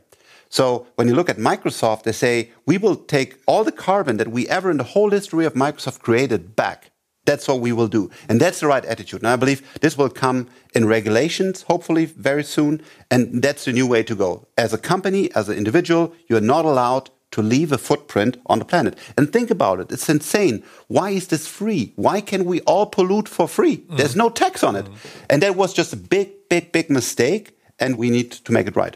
So 0.49 0.85
when 0.95 1.07
you 1.07 1.15
look 1.15 1.29
at 1.29 1.37
Microsoft, 1.37 2.03
they 2.03 2.11
say, 2.11 2.51
we 2.65 2.77
will 2.77 2.95
take 2.95 3.39
all 3.47 3.63
the 3.63 3.71
carbon 3.71 4.17
that 4.17 4.27
we 4.27 4.47
ever 4.47 4.69
in 4.69 4.77
the 4.77 4.83
whole 4.83 5.09
history 5.09 5.45
of 5.45 5.53
Microsoft 5.53 6.01
created 6.01 6.55
back. 6.55 6.91
That's 7.25 7.47
what 7.47 7.61
we 7.61 7.71
will 7.71 7.87
do. 7.87 8.11
And 8.27 8.39
that's 8.39 8.59
the 8.59 8.67
right 8.67 8.83
attitude. 8.85 9.21
And 9.21 9.29
I 9.29 9.35
believe 9.35 9.79
this 9.79 9.97
will 9.97 10.09
come 10.09 10.49
in 10.75 10.85
regulations, 10.85 11.63
hopefully 11.63 12.05
very 12.05 12.43
soon. 12.43 12.81
And 13.09 13.41
that's 13.41 13.65
the 13.65 13.71
new 13.71 13.87
way 13.87 14.03
to 14.03 14.13
go. 14.13 14.45
As 14.57 14.73
a 14.73 14.77
company, 14.77 15.33
as 15.33 15.47
an 15.47 15.57
individual, 15.57 16.13
you're 16.27 16.41
not 16.41 16.65
allowed 16.65 17.09
to 17.33 17.41
leave 17.41 17.71
a 17.71 17.77
footprint 17.77 18.37
on 18.45 18.59
the 18.59 18.65
planet. 18.65 18.97
And 19.17 19.31
think 19.31 19.51
about 19.51 19.79
it. 19.79 19.91
It's 19.91 20.09
insane. 20.09 20.63
Why 20.87 21.09
is 21.09 21.27
this 21.27 21.47
free? 21.47 21.93
Why 21.95 22.21
can 22.21 22.45
we 22.45 22.61
all 22.61 22.85
pollute 22.85 23.27
for 23.27 23.47
free? 23.47 23.77
Mm. 23.77 23.97
There's 23.97 24.15
no 24.15 24.29
tax 24.29 24.63
on 24.63 24.75
it. 24.75 24.85
Mm. 24.85 24.95
And 25.29 25.41
that 25.41 25.55
was 25.55 25.73
just 25.73 25.93
a 25.93 25.97
big, 25.97 26.29
big, 26.49 26.71
big 26.71 26.89
mistake. 26.89 27.57
And 27.79 27.97
we 27.97 28.09
need 28.09 28.31
to 28.31 28.51
make 28.51 28.67
it 28.67 28.75
right. 28.75 28.95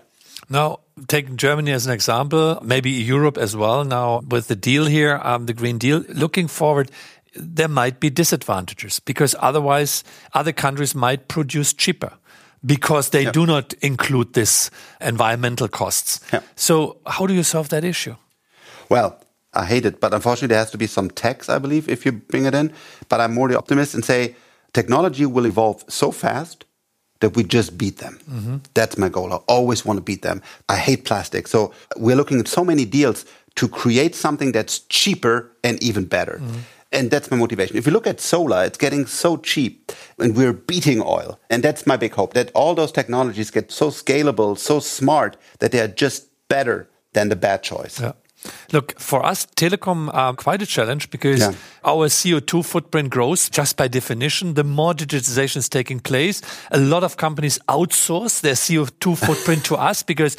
Now, 0.50 0.80
taking 1.08 1.36
Germany 1.36 1.72
as 1.72 1.88
an 1.88 1.94
example, 1.94 2.60
maybe 2.64 2.92
Europe 2.92 3.38
as 3.38 3.56
well. 3.56 3.84
Now, 3.84 4.22
with 4.30 4.48
the 4.48 4.56
deal 4.56 4.86
here, 4.86 5.20
um, 5.24 5.46
the 5.48 5.54
Green 5.54 5.78
Deal, 5.78 6.04
looking 6.08 6.48
forward, 6.48 6.92
there 7.36 7.68
might 7.68 8.00
be 8.00 8.10
disadvantages 8.10 9.00
because 9.00 9.36
otherwise 9.40 10.04
other 10.34 10.54
countries 10.54 10.96
might 10.96 11.28
produce 11.28 11.74
cheaper 11.74 12.14
because 12.66 13.10
they 13.10 13.30
do 13.32 13.46
not 13.46 13.74
include 13.82 14.34
this 14.34 14.72
environmental 15.02 15.68
costs. 15.68 16.20
So, 16.56 16.98
how 17.06 17.28
do 17.28 17.34
you 17.34 17.44
solve 17.44 17.70
that 17.70 17.84
issue? 17.84 18.16
Well, 18.90 19.20
I 19.54 19.66
hate 19.66 19.86
it, 19.86 20.00
but 20.00 20.14
unfortunately, 20.14 20.50
there 20.50 20.60
has 20.60 20.72
to 20.72 20.78
be 20.78 20.88
some 20.88 21.10
tax, 21.10 21.50
I 21.50 21.58
believe, 21.60 21.90
if 21.90 22.06
you 22.06 22.12
bring 22.12 22.46
it 22.46 22.54
in. 22.54 22.74
But 23.10 23.22
I'm 23.22 23.34
more 23.34 23.48
the 23.48 23.58
optimist 23.58 23.94
and 23.94 24.06
say 24.06 24.36
technology 24.74 25.26
will 25.26 25.46
evolve 25.46 25.84
so 25.88 26.12
fast 26.12 26.66
that 27.20 27.36
we 27.36 27.44
just 27.44 27.78
beat 27.78 27.98
them. 27.98 28.20
Mm 28.30 28.46
-hmm. 28.46 28.60
That's 28.74 28.96
my 28.98 29.10
goal. 29.10 29.32
I 29.34 29.40
always 29.46 29.84
want 29.84 29.98
to 30.00 30.04
beat 30.04 30.22
them. 30.22 30.42
I 30.70 30.76
hate 30.76 31.02
plastic. 31.02 31.48
So 31.48 31.74
we're 31.96 32.16
looking 32.16 32.40
at 32.40 32.48
so 32.48 32.64
many 32.64 32.86
deals 32.86 33.26
to 33.54 33.68
create 33.68 34.16
something 34.16 34.54
that's 34.54 34.86
cheaper 34.88 35.52
and 35.62 35.84
even 35.84 36.08
better. 36.08 36.38
Mm 36.40 36.48
-hmm. 36.48 36.60
And 36.90 37.10
that's 37.10 37.30
my 37.30 37.38
motivation. 37.38 37.78
If 37.78 37.86
you 37.86 37.94
look 37.94 38.08
at 38.08 38.22
solar, 38.22 38.66
it's 38.66 38.78
getting 38.78 39.08
so 39.08 39.38
cheap 39.38 39.92
and 40.18 40.38
we're 40.38 40.54
beating 40.54 41.02
oil. 41.02 41.38
And 41.50 41.64
that's 41.64 41.84
my 41.84 41.98
big 41.98 42.14
hope 42.14 42.34
that 42.34 42.50
all 42.54 42.76
those 42.76 42.92
technologies 42.94 43.52
get 43.52 43.72
so 43.72 43.92
scalable, 43.92 44.56
so 44.56 44.80
smart 44.80 45.38
that 45.58 45.72
they 45.72 45.82
are 45.82 45.94
just 45.96 46.24
better 46.48 46.88
than 47.12 47.30
the 47.30 47.36
bad 47.36 47.64
choice. 47.64 48.02
Yeah. 48.02 48.14
Look, 48.72 49.00
for 49.00 49.26
us, 49.26 49.46
telecom 49.46 50.10
are 50.14 50.34
quite 50.34 50.62
a 50.62 50.66
challenge 50.66 51.10
because 51.10 51.40
yeah. 51.40 51.54
our 51.84 52.08
CO2 52.08 52.66
footprint 52.66 53.10
grows 53.10 53.50
just 53.50 53.78
by 53.78 53.88
definition. 53.88 54.54
The 54.56 54.64
more 54.64 54.94
digitization 54.94 55.58
is 55.58 55.70
taking 55.70 56.00
place, 56.00 56.42
a 56.72 56.80
lot 56.80 57.04
of 57.04 57.18
companies 57.18 57.60
outsource 57.70 58.42
their 58.42 58.54
CO2 58.54 59.18
footprint 59.26 59.66
to 59.66 59.76
us 59.76 60.04
because 60.04 60.38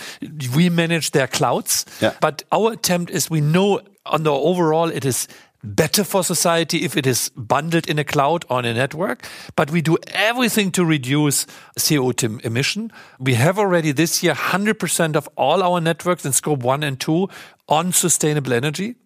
we 0.55 0.68
manage 0.68 1.12
their 1.12 1.27
clouds. 1.27 1.85
Yeah. 2.01 2.14
But 2.21 2.42
our 2.53 2.73
attempt 2.73 3.11
is 3.11 3.31
we 3.31 3.40
know 3.40 3.81
on 4.07 4.23
the 4.23 4.33
overall 4.33 4.88
it 4.88 5.05
is 5.05 5.29
better 5.62 6.05
for 6.05 6.23
society 6.23 6.85
if 6.85 6.97
it 6.97 7.07
is 7.07 7.31
bundled 7.37 7.88
in 7.88 7.99
a 7.99 8.05
cloud 8.05 8.44
or 8.49 8.61
in 8.61 8.66
a 8.66 8.75
network, 8.75 9.27
but 9.57 9.71
we 9.71 9.83
do 9.83 9.97
everything 10.09 10.71
to 10.73 10.85
reduce 10.85 11.47
CO2 11.79 12.44
emission. 12.44 12.92
We 13.18 13.35
have 13.35 13.59
already 13.59 13.92
this 13.92 14.23
year 14.23 14.35
100% 14.35 15.16
of 15.16 15.29
all 15.37 15.62
our 15.62 15.81
networks 15.81 16.25
in 16.25 16.33
scope 16.33 16.61
one 16.61 16.83
and 16.83 16.99
two 16.99 17.29
on 17.68 17.92
sustainable 17.92 18.53
energy 18.53 18.97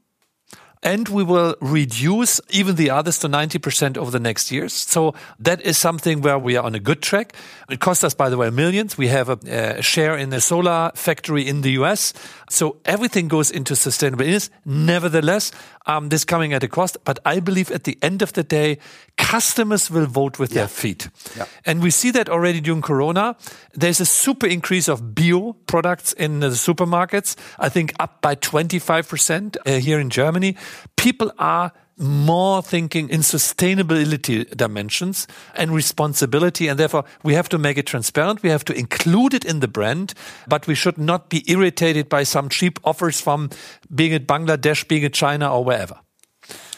and 0.82 1.08
we 1.08 1.22
will 1.22 1.54
reduce 1.60 2.40
even 2.50 2.74
the 2.76 2.90
others 2.90 3.18
to 3.20 3.28
90% 3.28 3.96
over 3.96 4.10
the 4.10 4.18
next 4.18 4.50
years. 4.50 4.72
So 4.72 5.14
that 5.38 5.60
is 5.62 5.78
something 5.78 6.22
where 6.22 6.38
we 6.38 6.56
are 6.56 6.64
on 6.64 6.74
a 6.74 6.80
good 6.80 7.02
track. 7.02 7.34
It 7.70 7.80
cost 7.80 8.04
us, 8.04 8.14
by 8.14 8.28
the 8.28 8.36
way, 8.36 8.50
millions. 8.50 8.98
We 8.98 9.08
have 9.08 9.28
a, 9.28 9.38
a 9.78 9.82
share 9.82 10.16
in 10.16 10.32
a 10.32 10.40
solar 10.40 10.90
factory 10.94 11.46
in 11.46 11.62
the 11.62 11.70
US. 11.82 12.12
So 12.50 12.76
everything 12.84 13.28
goes 13.28 13.50
into 13.50 13.76
sustainable 13.76 14.24
energy. 14.24 14.48
Nevertheless, 14.64 15.52
um, 15.86 16.08
this 16.08 16.24
coming 16.24 16.52
at 16.52 16.62
a 16.62 16.68
cost. 16.68 16.98
But 17.04 17.18
I 17.24 17.40
believe 17.40 17.70
at 17.70 17.84
the 17.84 17.96
end 18.02 18.22
of 18.22 18.32
the 18.32 18.42
day, 18.42 18.78
customers 19.16 19.90
will 19.90 20.06
vote 20.06 20.38
with 20.38 20.50
yeah. 20.50 20.62
their 20.62 20.68
feet. 20.68 21.08
Yeah. 21.36 21.46
And 21.64 21.82
we 21.82 21.90
see 21.90 22.10
that 22.10 22.28
already 22.28 22.60
during 22.60 22.82
Corona. 22.82 23.36
There's 23.72 24.00
a 24.00 24.06
super 24.06 24.46
increase 24.46 24.88
of 24.88 25.14
bio 25.14 25.54
products 25.66 26.12
in 26.12 26.40
the 26.40 26.48
supermarkets. 26.48 27.36
I 27.58 27.68
think 27.68 27.94
up 28.00 28.20
by 28.20 28.34
25% 28.34 29.56
uh, 29.64 29.78
here 29.78 30.00
in 30.00 30.10
Germany. 30.10 30.56
People 30.96 31.32
are 31.38 31.72
more 31.98 32.62
thinking 32.62 33.08
in 33.10 33.20
sustainability 33.20 34.56
dimensions 34.56 35.26
and 35.54 35.70
responsibility. 35.70 36.68
And 36.68 36.78
therefore, 36.78 37.04
we 37.22 37.34
have 37.34 37.48
to 37.50 37.58
make 37.58 37.78
it 37.78 37.86
transparent. 37.86 38.42
We 38.42 38.50
have 38.50 38.64
to 38.66 38.72
include 38.72 39.34
it 39.34 39.44
in 39.44 39.60
the 39.60 39.68
brand, 39.68 40.14
but 40.48 40.66
we 40.66 40.74
should 40.74 40.98
not 40.98 41.28
be 41.28 41.44
irritated 41.46 42.08
by 42.08 42.24
some 42.24 42.48
cheap 42.48 42.78
offers 42.84 43.20
from 43.20 43.50
being 43.94 44.12
it 44.12 44.26
Bangladesh, 44.26 44.86
being 44.88 45.02
it 45.02 45.12
China, 45.12 45.54
or 45.54 45.64
wherever. 45.64 46.00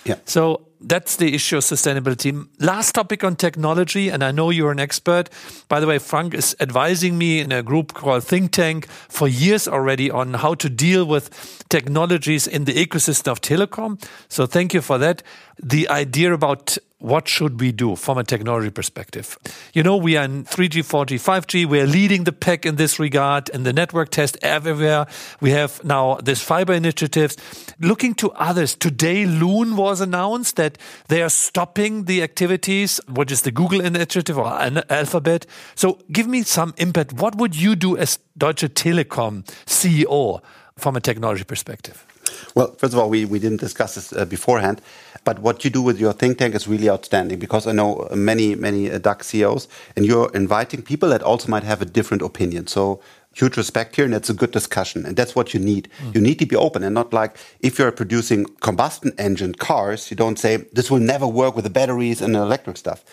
Yeah. 0.04 0.16
So 0.26 0.68
that's 0.86 1.16
the 1.16 1.34
issue 1.34 1.56
of 1.56 1.64
sustainability. 1.64 2.46
Last 2.60 2.92
topic 2.92 3.24
on 3.24 3.36
technology, 3.36 4.08
and 4.08 4.22
I 4.22 4.30
know 4.30 4.50
you're 4.50 4.70
an 4.70 4.80
expert. 4.80 5.30
By 5.68 5.80
the 5.80 5.86
way, 5.86 5.98
Frank 5.98 6.34
is 6.34 6.54
advising 6.60 7.18
me 7.18 7.40
in 7.40 7.52
a 7.52 7.62
group 7.62 7.94
called 7.94 8.24
Think 8.24 8.52
Tank 8.52 8.86
for 8.88 9.26
years 9.26 9.66
already 9.66 10.10
on 10.10 10.34
how 10.34 10.54
to 10.54 10.68
deal 10.68 11.04
with 11.04 11.64
technologies 11.68 12.46
in 12.46 12.64
the 12.64 12.74
ecosystem 12.74 13.32
of 13.32 13.40
telecom. 13.40 14.02
So 14.28 14.46
thank 14.46 14.74
you 14.74 14.80
for 14.80 14.98
that. 14.98 15.22
The 15.62 15.88
idea 15.88 16.32
about 16.32 16.76
what 16.98 17.28
should 17.28 17.60
we 17.60 17.70
do 17.72 17.96
from 17.96 18.18
a 18.18 18.24
technology 18.24 18.70
perspective? 18.70 19.38
You 19.74 19.82
know, 19.82 19.96
we 19.96 20.16
are 20.16 20.24
in 20.24 20.44
3G, 20.44 20.82
4G, 20.82 21.16
5G. 21.16 21.66
We're 21.66 21.86
leading 21.86 22.24
the 22.24 22.32
pack 22.32 22.64
in 22.64 22.76
this 22.76 22.98
regard 22.98 23.48
in 23.50 23.64
the 23.64 23.72
network 23.72 24.10
test 24.10 24.38
everywhere. 24.42 25.06
We 25.40 25.50
have 25.50 25.84
now 25.84 26.14
this 26.16 26.40
fiber 26.40 26.72
initiatives. 26.72 27.36
Looking 27.78 28.14
to 28.14 28.30
others, 28.32 28.74
today 28.74 29.26
Loon 29.26 29.76
was 29.76 30.00
announced 30.00 30.56
that 30.56 30.78
they 31.08 31.22
are 31.22 31.28
stopping 31.28 32.04
the 32.04 32.22
activities, 32.22 33.00
which 33.08 33.30
is 33.30 33.42
the 33.42 33.50
Google 33.50 33.80
initiative 33.80 34.38
or 34.38 34.46
Alphabet. 34.90 35.46
So 35.74 35.98
give 36.10 36.26
me 36.26 36.42
some 36.42 36.74
impact. 36.78 37.12
What 37.12 37.36
would 37.36 37.54
you 37.54 37.76
do 37.76 37.96
as 37.96 38.18
Deutsche 38.38 38.72
Telekom 38.72 39.44
CEO 39.66 40.40
from 40.76 40.96
a 40.96 41.00
technology 41.00 41.44
perspective? 41.44 42.06
Well, 42.54 42.74
first 42.78 42.92
of 42.92 42.98
all, 42.98 43.10
we, 43.10 43.24
we 43.24 43.38
didn't 43.38 43.60
discuss 43.60 43.94
this 43.94 44.12
uh, 44.12 44.24
beforehand, 44.24 44.80
but 45.24 45.38
what 45.38 45.64
you 45.64 45.70
do 45.70 45.82
with 45.82 45.98
your 45.98 46.12
think 46.12 46.38
tank 46.38 46.54
is 46.54 46.68
really 46.68 46.90
outstanding 46.90 47.38
because 47.38 47.66
I 47.66 47.72
know 47.72 48.08
many, 48.14 48.54
many 48.54 48.90
uh, 48.90 49.14
CEOs, 49.20 49.68
and 49.96 50.04
you're 50.04 50.30
inviting 50.34 50.82
people 50.82 51.08
that 51.10 51.22
also 51.22 51.48
might 51.48 51.64
have 51.64 51.80
a 51.80 51.86
different 51.86 52.22
opinion. 52.22 52.66
So 52.66 53.00
huge 53.34 53.56
respect 53.56 53.96
here, 53.96 54.04
and 54.04 54.14
it's 54.14 54.30
a 54.30 54.34
good 54.34 54.52
discussion, 54.52 55.04
and 55.04 55.16
that's 55.16 55.34
what 55.34 55.52
you 55.52 55.60
need. 55.60 55.88
Mm. 55.98 56.14
You 56.14 56.20
need 56.20 56.38
to 56.38 56.46
be 56.46 56.56
open 56.56 56.82
and 56.82 56.94
not 56.94 57.12
like 57.12 57.36
if 57.60 57.78
you're 57.78 57.92
producing 57.92 58.46
combustion 58.60 59.12
engine 59.18 59.54
cars, 59.54 60.10
you 60.10 60.16
don't 60.16 60.38
say 60.38 60.58
this 60.72 60.90
will 60.90 61.00
never 61.00 61.26
work 61.26 61.54
with 61.56 61.64
the 61.64 61.70
batteries 61.70 62.22
and 62.22 62.34
the 62.34 62.40
electric 62.40 62.76
stuff. 62.76 63.04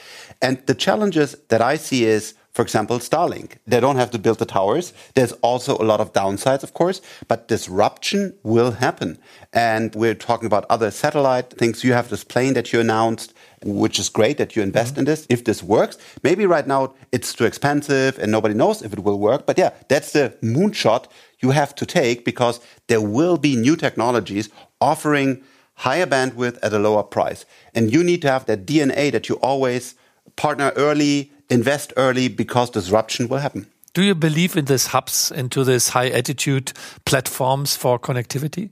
And 0.41 0.65
the 0.67 0.75
challenges 0.75 1.35
that 1.49 1.61
I 1.61 1.77
see 1.77 2.05
is 2.05 2.35
for 2.53 2.63
example, 2.63 2.99
Starlink. 2.99 3.53
They 3.65 3.79
don't 3.79 3.95
have 3.95 4.11
to 4.11 4.19
build 4.19 4.39
the 4.39 4.45
towers. 4.45 4.91
There's 5.15 5.31
also 5.41 5.77
a 5.77 5.85
lot 5.85 6.01
of 6.01 6.11
downsides, 6.11 6.63
of 6.63 6.73
course, 6.73 7.01
but 7.27 7.47
disruption 7.47 8.33
will 8.43 8.71
happen. 8.71 9.17
And 9.53 9.95
we're 9.95 10.15
talking 10.15 10.47
about 10.47 10.65
other 10.69 10.91
satellite 10.91 11.51
things. 11.51 11.83
You 11.83 11.93
have 11.93 12.09
this 12.09 12.25
plane 12.25 12.53
that 12.55 12.73
you 12.73 12.81
announced, 12.81 13.33
which 13.63 13.99
is 13.99 14.09
great 14.09 14.37
that 14.37 14.55
you 14.55 14.63
invest 14.63 14.93
mm 14.93 14.95
-hmm. 14.95 14.99
in 14.99 15.05
this. 15.05 15.25
If 15.29 15.43
this 15.43 15.63
works, 15.63 15.97
maybe 16.23 16.45
right 16.45 16.67
now 16.67 16.93
it's 17.11 17.33
too 17.33 17.45
expensive 17.45 18.21
and 18.21 18.31
nobody 18.31 18.53
knows 18.53 18.81
if 18.81 18.91
it 18.93 19.03
will 19.03 19.19
work. 19.19 19.45
But 19.45 19.57
yeah, 19.57 19.71
that's 19.87 20.11
the 20.11 20.33
moonshot 20.41 21.07
you 21.41 21.53
have 21.53 21.73
to 21.75 21.85
take 21.85 22.21
because 22.23 22.59
there 22.87 23.01
will 23.01 23.37
be 23.37 23.55
new 23.55 23.75
technologies 23.75 24.49
offering 24.79 25.43
higher 25.73 26.07
bandwidth 26.07 26.57
at 26.61 26.73
a 26.73 26.79
lower 26.79 27.03
price. 27.03 27.45
And 27.75 27.91
you 27.93 28.03
need 28.03 28.21
to 28.21 28.27
have 28.27 28.45
that 28.45 28.65
DNA 28.65 29.11
that 29.11 29.27
you 29.27 29.39
always 29.41 29.95
partner 30.35 30.71
early 30.75 31.31
invest 31.51 31.93
early 31.97 32.27
because 32.29 32.71
disruption 32.71 33.27
will 33.27 33.37
happen. 33.37 33.67
Do 33.93 34.03
you 34.03 34.15
believe 34.15 34.55
in 34.55 34.65
these 34.65 34.87
hubs, 34.87 35.31
into 35.31 35.63
these 35.63 35.89
high 35.89 36.09
altitude 36.09 36.71
platforms 37.05 37.75
for 37.75 37.99
connectivity? 37.99 38.69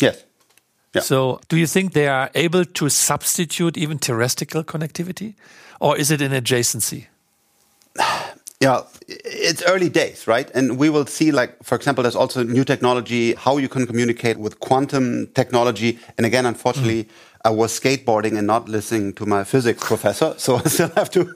Yes. 0.00 0.24
Yeah. 0.94 1.02
So, 1.02 1.40
do 1.48 1.56
you 1.56 1.66
think 1.66 1.92
they 1.92 2.08
are 2.08 2.30
able 2.34 2.64
to 2.64 2.88
substitute 2.88 3.78
even 3.78 3.98
terrestrial 3.98 4.64
connectivity, 4.64 5.34
or 5.80 5.96
is 5.96 6.10
it 6.10 6.20
an 6.20 6.32
adjacency? 6.32 7.06
Yeah, 8.62 8.82
it's 9.08 9.60
early 9.64 9.88
days, 9.88 10.28
right? 10.28 10.48
And 10.54 10.78
we 10.78 10.88
will 10.88 11.04
see, 11.04 11.32
like, 11.32 11.60
for 11.64 11.74
example, 11.74 12.02
there's 12.02 12.14
also 12.14 12.44
new 12.44 12.62
technology, 12.64 13.34
how 13.34 13.56
you 13.56 13.68
can 13.68 13.88
communicate 13.88 14.38
with 14.38 14.60
quantum 14.60 15.26
technology. 15.34 15.98
And 16.16 16.24
again, 16.24 16.46
unfortunately, 16.46 17.04
mm. 17.04 17.10
I 17.44 17.50
was 17.50 17.72
skateboarding 17.72 18.38
and 18.38 18.46
not 18.46 18.68
listening 18.68 19.14
to 19.14 19.26
my 19.26 19.42
physics 19.42 19.82
professor. 19.82 20.34
So 20.38 20.58
I 20.58 20.68
still 20.68 20.90
have 20.90 21.10
to 21.10 21.34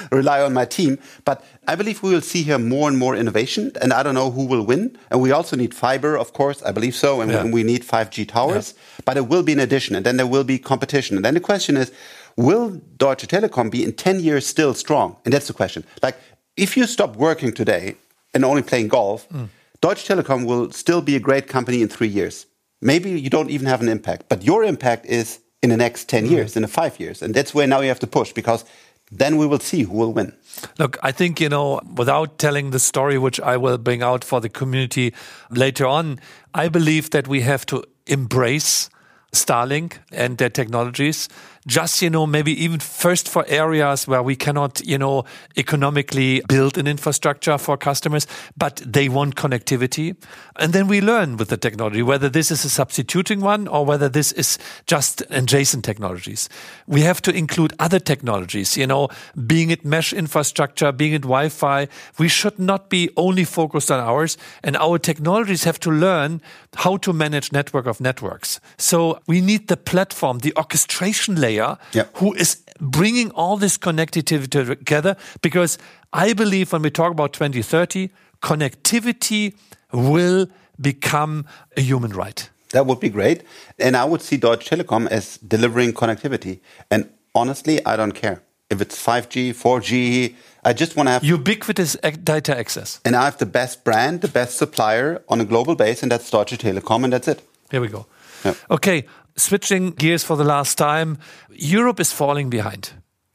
rely 0.10 0.42
on 0.42 0.54
my 0.54 0.64
team. 0.64 0.98
But 1.24 1.44
I 1.68 1.76
believe 1.76 2.02
we 2.02 2.10
will 2.10 2.20
see 2.20 2.42
here 2.42 2.58
more 2.58 2.88
and 2.88 2.98
more 2.98 3.14
innovation. 3.14 3.70
And 3.80 3.92
I 3.92 4.02
don't 4.02 4.16
know 4.16 4.32
who 4.32 4.44
will 4.44 4.66
win. 4.66 4.98
And 5.12 5.20
we 5.20 5.30
also 5.30 5.54
need 5.54 5.72
fiber, 5.72 6.18
of 6.18 6.32
course. 6.32 6.64
I 6.64 6.72
believe 6.72 6.96
so. 6.96 7.20
And 7.20 7.30
yeah. 7.30 7.44
we 7.44 7.62
need 7.62 7.84
5G 7.84 8.26
towers. 8.26 8.74
Yeah. 8.74 9.02
But 9.04 9.16
it 9.16 9.28
will 9.28 9.44
be 9.44 9.52
an 9.52 9.60
addition. 9.60 9.94
And 9.94 10.04
then 10.04 10.16
there 10.16 10.26
will 10.26 10.44
be 10.44 10.58
competition. 10.58 11.16
And 11.16 11.24
then 11.24 11.34
the 11.34 11.40
question 11.40 11.76
is, 11.76 11.92
will 12.36 12.80
Deutsche 12.96 13.28
Telekom 13.28 13.70
be 13.70 13.84
in 13.84 13.92
10 13.92 14.18
years 14.20 14.46
still 14.46 14.74
strong? 14.74 15.16
And 15.24 15.32
that's 15.32 15.46
the 15.46 15.54
question. 15.54 15.84
Like, 16.02 16.16
if 16.56 16.76
you 16.76 16.86
stop 16.86 17.16
working 17.16 17.52
today 17.52 17.96
and 18.34 18.44
only 18.44 18.62
playing 18.62 18.88
golf, 18.88 19.28
mm. 19.28 19.48
Deutsche 19.80 20.06
Telekom 20.06 20.46
will 20.46 20.70
still 20.70 21.02
be 21.02 21.16
a 21.16 21.20
great 21.20 21.46
company 21.46 21.82
in 21.82 21.88
three 21.88 22.08
years. 22.08 22.46
Maybe 22.80 23.10
you 23.20 23.30
don't 23.30 23.50
even 23.50 23.66
have 23.66 23.80
an 23.80 23.88
impact, 23.88 24.28
but 24.28 24.42
your 24.42 24.64
impact 24.64 25.06
is 25.06 25.40
in 25.62 25.70
the 25.70 25.76
next 25.76 26.08
10 26.08 26.26
mm. 26.26 26.30
years, 26.30 26.56
in 26.56 26.62
the 26.62 26.68
five 26.68 26.98
years. 26.98 27.22
And 27.22 27.34
that's 27.34 27.54
where 27.54 27.66
now 27.66 27.80
you 27.80 27.88
have 27.88 28.00
to 28.00 28.06
push 28.06 28.32
because 28.32 28.64
then 29.10 29.36
we 29.36 29.46
will 29.46 29.60
see 29.60 29.82
who 29.82 29.92
will 29.92 30.12
win. 30.12 30.32
Look, 30.78 30.98
I 31.02 31.12
think, 31.12 31.40
you 31.40 31.48
know, 31.48 31.80
without 31.94 32.38
telling 32.38 32.70
the 32.70 32.78
story, 32.78 33.18
which 33.18 33.40
I 33.40 33.56
will 33.56 33.78
bring 33.78 34.02
out 34.02 34.24
for 34.24 34.40
the 34.40 34.48
community 34.48 35.14
later 35.50 35.86
on, 35.86 36.18
I 36.54 36.68
believe 36.68 37.10
that 37.10 37.28
we 37.28 37.42
have 37.42 37.66
to 37.66 37.84
embrace 38.06 38.90
Starlink 39.32 39.98
and 40.10 40.38
their 40.38 40.48
technologies. 40.48 41.28
Just, 41.66 42.00
you 42.00 42.10
know, 42.10 42.26
maybe 42.26 42.52
even 42.62 42.78
first 42.80 43.28
for 43.28 43.44
areas 43.48 44.06
where 44.06 44.22
we 44.22 44.36
cannot, 44.36 44.80
you 44.86 44.98
know, 44.98 45.24
economically 45.56 46.42
build 46.48 46.78
an 46.78 46.86
infrastructure 46.86 47.58
for 47.58 47.76
customers, 47.76 48.26
but 48.56 48.82
they 48.86 49.08
want 49.08 49.34
connectivity. 49.34 50.16
And 50.56 50.72
then 50.72 50.86
we 50.86 51.00
learn 51.00 51.36
with 51.36 51.48
the 51.48 51.56
technology, 51.56 52.02
whether 52.02 52.28
this 52.28 52.50
is 52.50 52.64
a 52.64 52.70
substituting 52.70 53.40
one 53.40 53.66
or 53.68 53.84
whether 53.84 54.08
this 54.08 54.32
is 54.32 54.58
just 54.86 55.22
adjacent 55.30 55.84
technologies. 55.84 56.48
We 56.86 57.00
have 57.02 57.20
to 57.22 57.32
include 57.32 57.72
other 57.78 57.98
technologies, 57.98 58.76
you 58.76 58.86
know, 58.86 59.08
being 59.46 59.70
it 59.70 59.84
mesh 59.84 60.12
infrastructure, 60.12 60.92
being 60.92 61.14
it 61.14 61.22
Wi-Fi. 61.22 61.88
We 62.18 62.28
should 62.28 62.58
not 62.58 62.88
be 62.88 63.10
only 63.16 63.44
focused 63.44 63.90
on 63.90 64.00
ours 64.00 64.38
and 64.62 64.76
our 64.76 64.98
technologies 64.98 65.64
have 65.64 65.80
to 65.80 65.90
learn 65.90 66.40
how 66.76 66.96
to 66.98 67.12
manage 67.12 67.52
network 67.52 67.86
of 67.86 68.00
networks. 68.00 68.60
So 68.78 69.18
we 69.26 69.40
need 69.40 69.68
the 69.68 69.76
platform, 69.76 70.38
the 70.40 70.52
orchestration 70.56 71.36
layer, 71.40 71.78
Yep. 71.92 72.16
who 72.18 72.34
is 72.34 72.58
bringing 72.80 73.30
all 73.32 73.56
this 73.56 73.78
connectivity 73.78 74.50
together. 74.50 75.16
Because 75.42 75.78
I 76.12 76.34
believe 76.34 76.72
when 76.72 76.82
we 76.82 76.90
talk 76.90 77.10
about 77.12 77.32
2030, 77.32 78.10
connectivity 78.42 79.54
will 79.92 80.46
become 80.80 81.44
a 81.76 81.80
human 81.80 82.10
right. 82.12 82.50
That 82.70 82.86
would 82.86 83.00
be 83.00 83.08
great. 83.08 83.42
And 83.78 83.96
I 83.96 84.04
would 84.04 84.20
see 84.20 84.36
Deutsche 84.36 84.68
Telekom 84.68 85.06
as 85.08 85.38
delivering 85.38 85.92
connectivity. 85.94 86.60
And 86.90 87.08
honestly, 87.34 87.84
I 87.86 87.96
don't 87.96 88.12
care 88.12 88.42
if 88.70 88.80
it's 88.80 88.96
5G, 89.04 89.50
4G. 89.54 90.34
I 90.64 90.72
just 90.72 90.96
want 90.96 91.06
to 91.06 91.12
have, 91.12 91.24
Ubiquitous 91.24 91.96
data 92.24 92.56
access. 92.58 93.00
and 93.04 93.14
I 93.14 93.24
have 93.24 93.38
the 93.38 93.46
best 93.46 93.84
brand, 93.84 94.20
the 94.20 94.28
best 94.28 94.58
supplier 94.58 95.22
on 95.28 95.40
a 95.40 95.44
global 95.44 95.76
base, 95.76 96.02
and 96.02 96.10
that's 96.10 96.28
Deutsche 96.30 96.58
Telekom, 96.58 97.04
and 97.04 97.12
that's 97.12 97.28
it. 97.28 97.42
Here 97.70 97.80
we 97.80 97.88
go. 97.88 98.06
Yeah. 98.44 98.54
Okay, 98.70 99.04
switching 99.36 99.92
gears 99.92 100.24
for 100.24 100.36
the 100.36 100.44
last 100.44 100.76
time. 100.76 101.18
Europe 101.50 102.00
is 102.00 102.12
falling 102.12 102.50
behind. 102.50 102.90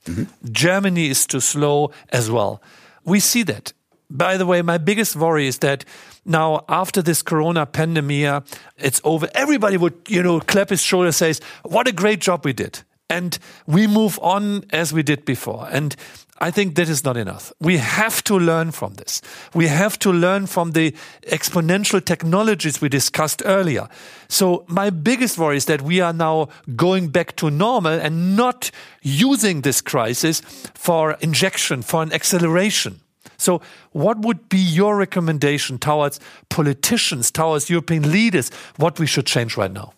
Mm-hmm. 0.06 0.24
Germany 0.52 1.10
is 1.10 1.26
too 1.26 1.40
slow 1.40 1.92
as 2.10 2.30
well. 2.30 2.62
We 3.06 3.20
see 3.20 3.44
that. 3.44 3.74
By 4.10 4.36
the 4.36 4.46
way, 4.46 4.62
my 4.62 4.78
biggest 4.78 5.16
worry 5.16 5.48
is 5.48 5.60
that 5.60 5.86
now 6.26 6.66
after 6.68 7.02
this 7.02 7.24
corona 7.24 7.66
pandemic, 7.66 8.44
it's 8.78 9.00
over. 9.06 9.30
Everybody 9.34 9.78
would, 9.78 9.94
you 10.10 10.22
know, 10.22 10.42
clap 10.42 10.70
his 10.70 10.82
shoulder, 10.84 11.12
says, 11.14 11.40
"What 11.64 11.88
a 11.88 11.94
great 11.94 12.20
job 12.20 12.44
we 12.46 12.52
did," 12.54 12.84
and 13.12 13.38
we 13.68 13.88
move 13.88 14.18
on 14.22 14.64
as 14.72 14.94
we 14.94 15.04
did 15.04 15.26
before. 15.26 15.68
And 15.70 15.96
I 16.40 16.50
think 16.50 16.76
that 16.76 16.90
is 16.90 17.04
not 17.04 17.18
enough. 17.18 17.52
We 17.60 17.78
have 17.78 18.24
to 18.24 18.40
learn 18.40 18.72
from 18.72 18.96
this. 18.96 19.22
We 19.54 19.68
have 19.68 20.00
to 20.00 20.12
learn 20.12 20.48
from 20.48 20.72
the 20.72 20.96
exponential 21.28 22.04
technologies 22.04 22.82
we 22.82 22.90
discussed 22.90 23.44
earlier. 23.46 23.90
So 24.30 24.64
my 24.68 24.90
biggest 24.90 25.38
worry 25.38 25.58
is 25.58 25.66
that 25.66 25.82
we 25.82 26.00
are 26.00 26.14
now 26.14 26.48
going 26.76 27.10
back 27.10 27.36
to 27.36 27.52
normal 27.52 28.00
and 28.00 28.36
not 28.38 28.72
using 29.04 29.62
this 29.62 29.82
crisis 29.82 30.42
for 30.74 31.18
injection, 31.20 31.82
for 31.82 32.02
an 32.02 32.14
acceleration. 32.14 33.02
So, 33.38 33.62
what 33.92 34.20
would 34.20 34.50
be 34.50 34.58
your 34.58 34.96
recommendation 34.98 35.80
towards 35.80 36.20
politicians, 36.50 37.32
towards 37.32 37.70
European 37.70 38.12
leaders, 38.12 38.52
what 38.78 39.00
we 39.00 39.08
should 39.08 39.26
change 39.26 39.58
right 39.58 39.72
now? 39.72 39.94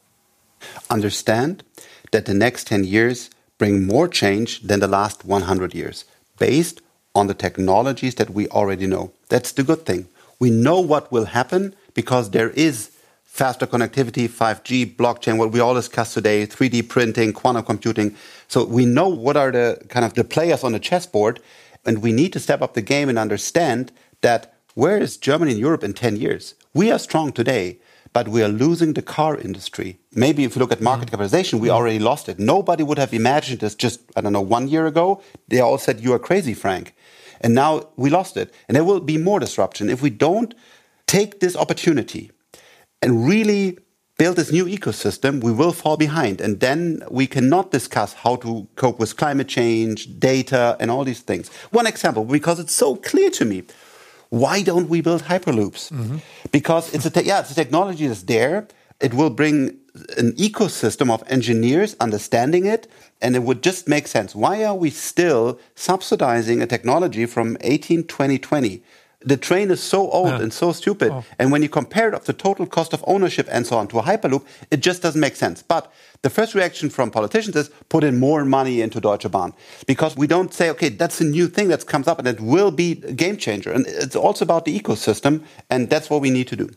Understand 0.89 1.64
that 2.14 2.26
the 2.26 2.34
next 2.34 2.68
10 2.68 2.86
years 2.86 3.30
bring 3.57 3.86
more 3.86 4.07
change 4.07 4.61
than 4.61 4.80
the 4.80 4.88
last 4.88 5.26
100 5.26 5.76
years, 5.76 6.05
based 6.39 6.82
on 7.14 7.28
the 7.28 7.34
technologies 7.34 8.16
that 8.16 8.30
we 8.30 8.47
already 8.47 8.88
know. 8.88 9.11
That's 9.30 9.51
the 9.51 9.64
good 9.64 9.86
thing. 9.86 10.07
We 10.39 10.49
know 10.49 10.80
what 10.80 11.11
will 11.11 11.26
happen 11.26 11.76
because 11.93 12.32
there 12.32 12.51
is 12.51 12.91
faster 13.24 13.66
connectivity, 13.66 14.30
5G, 14.30 14.95
blockchain, 14.95 15.38
what 15.38 15.51
we 15.51 15.59
all 15.59 15.74
discussed 15.74 16.14
today, 16.14 16.45
3D 16.45 16.88
printing, 16.88 17.34
quantum 17.34 17.64
computing. 17.66 18.16
So 18.47 18.64
we 18.64 18.86
know 18.86 19.07
what 19.07 19.36
are 19.36 19.51
the 19.51 19.82
kind 19.89 20.05
of 20.05 20.14
the 20.14 20.24
players 20.24 20.64
on 20.64 20.74
the 20.74 20.80
chessboard, 20.80 21.39
and 21.86 22.03
we 22.03 22.11
need 22.11 22.32
to 22.34 22.39
step 22.39 22.61
up 22.61 22.76
the 22.76 22.82
game 22.82 23.09
and 23.09 23.18
understand 23.18 23.91
that 24.22 24.53
where 24.76 24.97
is 24.97 25.18
Germany 25.18 25.51
and 25.51 25.59
Europe 25.59 25.84
in 25.84 25.93
10 25.93 26.16
years? 26.18 26.53
We 26.74 26.91
are 26.91 26.99
strong 26.99 27.32
today, 27.32 27.80
but 28.14 28.28
we 28.28 28.43
are 28.43 28.47
losing 28.47 28.93
the 28.93 29.01
car 29.01 29.38
industry. 29.38 29.99
Maybe 30.14 30.43
if 30.43 30.55
you 30.55 30.59
look 30.59 30.72
at 30.72 30.78
mm-hmm. 30.78 30.86
market 30.86 31.11
capitalization, 31.11 31.59
we 31.59 31.68
mm-hmm. 31.68 31.76
already 31.76 31.99
lost 31.99 32.30
it. 32.30 32.39
Nobody 32.39 32.84
would 32.84 32.99
have 32.99 33.14
imagined 33.14 33.59
this 33.59 33.76
just, 33.76 34.01
I 34.16 34.22
don't 34.22 34.34
know, 34.34 34.41
one 34.41 34.68
year 34.68 34.86
ago. 34.86 35.22
They 35.47 35.59
all 35.59 35.78
said, 35.78 35.99
You 35.99 36.14
are 36.14 36.20
crazy, 36.20 36.53
Frank. 36.53 36.95
And 37.41 37.53
now 37.53 37.89
we 37.97 38.09
lost 38.09 38.38
it. 38.38 38.53
And 38.68 38.76
there 38.76 38.86
will 38.86 39.01
be 39.01 39.18
more 39.18 39.39
disruption. 39.39 39.89
If 39.89 40.01
we 40.01 40.09
don't 40.09 40.53
take 41.07 41.41
this 41.41 41.57
opportunity 41.57 42.32
and 43.01 43.28
really 43.28 43.80
build 44.18 44.38
this 44.38 44.51
new 44.51 44.66
ecosystem, 44.66 45.43
we 45.43 45.51
will 45.51 45.74
fall 45.74 45.97
behind. 45.97 46.39
And 46.39 46.59
then 46.59 47.03
we 47.09 47.28
cannot 47.28 47.72
discuss 47.72 48.14
how 48.14 48.38
to 48.38 48.68
cope 48.76 48.99
with 48.99 49.18
climate 49.18 49.47
change, 49.47 50.20
data, 50.20 50.78
and 50.80 50.89
all 50.91 51.03
these 51.03 51.22
things. 51.22 51.49
One 51.72 51.88
example, 51.88 52.24
because 52.24 52.59
it's 52.59 52.74
so 52.74 52.95
clear 52.95 53.30
to 53.32 53.45
me. 53.45 53.64
Why 54.34 54.63
don't 54.63 54.89
we 54.89 55.01
build 55.01 55.21
hyperloops? 55.25 55.91
Mm-hmm. 55.91 56.17
Because 56.51 56.91
it's 56.91 57.05
a 57.05 57.23
yeah, 57.23 57.41
it's 57.41 57.51
a 57.51 57.55
technology 57.55 58.07
that's 58.07 58.23
there. 58.23 58.67
It 58.99 59.13
will 59.13 59.29
bring 59.29 59.77
an 60.17 60.31
ecosystem 60.47 61.11
of 61.11 61.23
engineers 61.27 61.95
understanding 61.99 62.65
it, 62.65 62.88
and 63.21 63.36
it 63.36 63.43
would 63.43 63.61
just 63.61 63.88
make 63.88 64.07
sense. 64.07 64.34
Why 64.34 64.63
are 64.63 64.73
we 64.73 64.89
still 64.89 65.59
subsidizing 65.75 66.63
a 66.63 66.65
technology 66.65 67.27
from 67.27 67.57
18, 67.61 68.05
20, 68.05 68.39
20? 68.39 68.84
The 69.26 69.38
train 69.38 69.71
is 69.71 69.82
so 69.82 70.09
old 70.09 70.28
Yeah. 70.30 70.41
and 70.41 70.51
so 70.53 70.71
stupid. 70.74 71.11
Oh. 71.11 71.24
And 71.39 71.51
when 71.51 71.61
you 71.63 71.69
compare 71.69 72.07
it 72.09 72.13
of 72.13 72.26
the 72.26 72.34
total 72.34 72.65
cost 72.65 72.93
of 72.93 73.03
ownership 73.07 73.47
and 73.51 73.65
so 73.65 73.78
on 73.78 73.88
to 73.88 73.99
a 73.99 74.03
hyperloop, 74.03 74.43
it 74.71 74.82
just 74.82 75.01
doesn't 75.01 75.21
make 75.21 75.36
sense. 75.36 75.63
But 75.63 75.91
the 76.24 76.30
first 76.30 76.53
reaction 76.55 76.89
from 76.89 77.09
politicians 77.11 77.55
is 77.55 77.69
put 77.89 78.03
in 78.03 78.19
more 78.19 78.43
money 78.45 78.82
into 78.82 78.99
Deutsche 78.99 79.30
Bahn 79.32 79.53
because 79.88 80.17
we 80.17 80.28
don't 80.28 80.53
say, 80.53 80.69
okay, 80.71 80.89
that's 80.89 81.21
a 81.21 81.26
new 81.26 81.47
thing 81.47 81.69
that 81.69 81.86
comes 81.86 82.07
up 82.07 82.19
and 82.19 82.28
it 82.28 82.39
will 82.41 82.71
be 82.71 83.01
a 83.07 83.13
game 83.13 83.38
changer. 83.38 83.71
And 83.71 83.86
it's 83.88 84.15
also 84.15 84.43
about 84.45 84.65
the 84.65 84.78
ecosystem, 84.80 85.41
and 85.69 85.89
that's 85.89 86.09
what 86.09 86.21
we 86.21 86.30
need 86.30 86.47
to 86.49 86.55
do. 86.55 86.69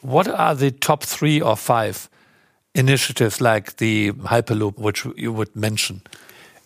What 0.00 0.28
are 0.28 0.54
the 0.54 0.70
top 0.70 1.02
three 1.04 1.40
or 1.40 1.56
five 1.56 2.08
initiatives 2.74 3.40
like 3.40 3.76
the 3.76 4.12
Hyperloop, 4.12 4.78
which 4.78 5.06
you 5.16 5.32
would 5.32 5.54
mention? 5.56 6.00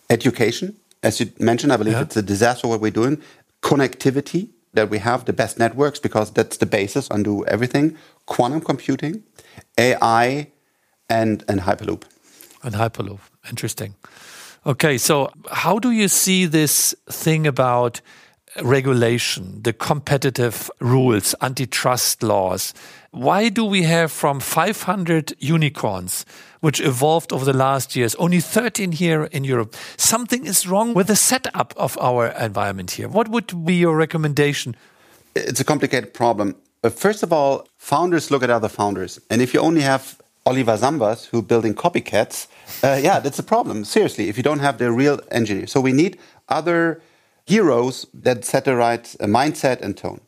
Education, 0.09 0.75
as 1.01 1.19
you 1.19 1.31
mentioned, 1.39 1.73
I 1.73 1.77
believe 1.77 1.95
Yeah. 1.95 2.03
it's 2.03 2.17
a 2.17 2.21
disaster 2.21 2.67
what 2.67 2.79
we're 2.81 2.91
doing. 2.91 3.17
Connectivity, 3.61 4.49
that 4.73 4.89
we 4.89 4.99
have 4.99 5.25
the 5.25 5.33
best 5.33 5.59
networks 5.59 5.99
because 5.99 6.31
that's 6.31 6.57
the 6.57 6.65
basis 6.65 7.07
and 7.09 7.23
do 7.23 7.45
everything. 7.45 7.97
Quantum 8.25 8.61
computing, 8.61 9.23
AI, 9.77 10.51
and, 11.09 11.43
and 11.47 11.61
Hyperloop. 11.61 12.03
And 12.63 12.75
Hyperloop. 12.75 13.19
Interesting. 13.49 13.95
Okay, 14.65 14.97
so 14.97 15.29
how 15.51 15.77
do 15.77 15.91
you 15.91 16.07
see 16.07 16.45
this 16.45 16.95
thing 17.09 17.45
about 17.45 18.01
regulation, 18.61 19.61
the 19.63 19.73
competitive 19.73 20.69
rules, 20.79 21.35
antitrust 21.41 22.23
laws? 22.23 22.73
Why 23.11 23.49
do 23.49 23.65
we 23.65 23.83
have 23.83 24.11
from 24.11 24.39
500 24.39 25.33
unicorns, 25.39 26.25
which 26.61 26.81
evolved 26.81 27.31
over 27.31 27.45
the 27.45 27.57
last 27.57 27.95
years, 27.95 28.15
only 28.15 28.39
13 28.39 28.91
here 28.93 29.25
in 29.25 29.43
Europe? 29.43 29.75
Something 29.97 30.45
is 30.45 30.67
wrong 30.67 30.93
with 30.93 31.07
the 31.07 31.15
setup 31.15 31.73
of 31.77 31.97
our 31.99 32.27
environment 32.27 32.91
here. 32.91 33.07
What 33.07 33.29
would 33.29 33.65
be 33.65 33.75
your 33.75 33.95
recommendation? 33.95 34.75
It's 35.35 35.59
a 35.59 35.65
complicated 35.65 36.13
problem. 36.13 36.55
Uh, 36.83 36.89
First 36.89 37.23
of 37.23 37.31
all, 37.31 37.67
founders 37.77 38.29
look 38.29 38.43
at 38.43 38.49
other 38.49 38.69
founders. 38.69 39.19
And 39.29 39.41
if 39.41 39.53
you 39.53 39.59
only 39.59 39.81
have 39.81 40.19
Oliver 40.45 40.77
Samwers 40.77 41.25
who 41.25 41.41
building 41.41 41.73
copycats, 41.73 42.47
uh, 42.83 42.99
yeah, 43.01 43.19
that's 43.19 43.39
a 43.39 43.43
problem. 43.43 43.85
Seriously, 43.85 44.29
if 44.29 44.37
you 44.37 44.43
don't 44.43 44.59
have 44.59 44.77
the 44.77 44.91
real 44.91 45.19
engineer. 45.31 45.67
So 45.67 45.79
we 45.79 45.93
need 45.93 46.19
other 46.49 47.01
heroes 47.45 48.05
that 48.13 48.45
set 48.45 48.65
the 48.65 48.75
right 48.75 49.15
uh, 49.19 49.25
mindset 49.25 49.81
and 49.81 49.97
tone. 49.97 50.21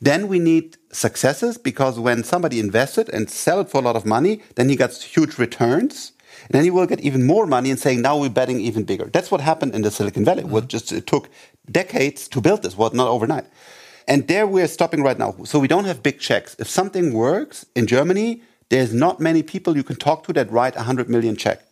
Then 0.00 0.28
we 0.28 0.38
need 0.38 0.76
successes 0.90 1.58
because 1.58 1.98
when 1.98 2.24
somebody 2.24 2.58
invested 2.58 3.08
and 3.10 3.30
sell 3.30 3.60
it 3.60 3.68
for 3.68 3.78
a 3.78 3.84
lot 3.84 3.96
of 3.96 4.04
money, 4.04 4.42
then 4.56 4.68
he 4.68 4.76
gets 4.76 5.02
huge 5.02 5.38
returns. 5.38 6.12
And 6.42 6.52
then 6.52 6.64
he 6.64 6.70
will 6.70 6.86
get 6.86 7.00
even 7.00 7.24
more 7.24 7.46
money 7.46 7.70
and 7.70 7.78
saying, 7.78 8.02
now 8.02 8.18
we're 8.18 8.30
betting 8.30 8.60
even 8.60 8.84
bigger. 8.84 9.04
That's 9.04 9.30
what 9.30 9.40
happened 9.40 9.74
in 9.74 9.82
the 9.82 9.90
Silicon 9.90 10.24
Valley. 10.24 10.44
What 10.44 10.68
just 10.68 10.90
it 10.90 11.06
took 11.06 11.28
decades 11.70 12.26
to 12.28 12.40
build 12.40 12.62
this, 12.62 12.76
what 12.76 12.94
not 12.94 13.08
overnight. 13.08 13.46
And 14.08 14.26
there 14.26 14.46
we're 14.46 14.66
stopping 14.66 15.02
right 15.02 15.18
now. 15.18 15.36
So 15.44 15.60
we 15.60 15.68
don't 15.68 15.84
have 15.84 16.02
big 16.02 16.18
checks. 16.18 16.56
If 16.58 16.68
something 16.68 17.12
works 17.12 17.64
in 17.76 17.86
Germany, 17.86 18.42
there's 18.70 18.92
not 18.92 19.20
many 19.20 19.42
people 19.42 19.76
you 19.76 19.84
can 19.84 19.96
talk 19.96 20.24
to 20.24 20.32
that 20.32 20.50
write 20.50 20.74
a 20.74 20.78
100 20.78 21.08
million 21.08 21.36
check. 21.36 21.62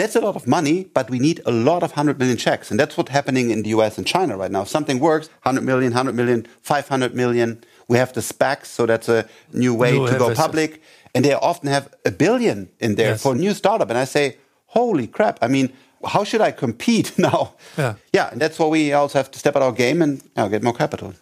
That's 0.00 0.16
a 0.16 0.20
lot 0.28 0.34
of 0.40 0.46
money, 0.46 0.76
but 0.96 1.06
we 1.14 1.18
need 1.18 1.38
a 1.44 1.50
lot 1.70 1.82
of 1.82 1.90
100 1.90 2.18
million 2.18 2.38
checks. 2.46 2.70
And 2.70 2.80
that's 2.80 2.96
what's 2.96 3.10
happening 3.10 3.50
in 3.50 3.58
the 3.64 3.70
US 3.76 3.98
and 3.98 4.06
China 4.06 4.32
right 4.42 4.50
now. 4.56 4.62
If 4.62 4.68
something 4.68 4.98
works, 4.98 5.26
100 5.42 5.60
million, 5.70 5.92
100 5.92 6.14
million, 6.20 6.46
500 6.62 7.14
million. 7.14 7.48
We 7.88 7.98
have 7.98 8.12
the 8.12 8.22
SPACs, 8.22 8.66
so 8.76 8.86
that's 8.86 9.08
a 9.08 9.20
new 9.52 9.74
way 9.82 9.92
New 9.92 10.06
to 10.10 10.18
go 10.18 10.34
public. 10.34 10.70
And 11.14 11.24
they 11.24 11.34
often 11.34 11.68
have 11.68 11.84
a 12.10 12.10
billion 12.24 12.68
in 12.78 12.94
there 12.94 13.10
Yes. 13.10 13.22
for 13.22 13.32
a 13.34 13.36
new 13.36 13.52
startup. 13.54 13.90
And 13.90 13.98
I 13.98 14.06
say, 14.06 14.36
holy 14.66 15.06
crap. 15.06 15.38
I 15.42 15.48
mean, 15.48 15.66
how 16.14 16.24
should 16.24 16.40
I 16.48 16.52
compete 16.52 17.08
now? 17.28 17.40
Yeah. 17.76 17.94
Yeah, 18.16 18.30
and 18.32 18.40
that's 18.40 18.58
why 18.58 18.68
we 18.68 18.92
also 18.94 19.18
have 19.18 19.30
to 19.32 19.38
step 19.38 19.54
out 19.56 19.62
our 19.62 19.72
game 19.84 19.98
and 20.04 20.12
you 20.22 20.30
know, 20.36 20.48
get 20.48 20.62
more 20.62 20.72
capital. 20.84 21.12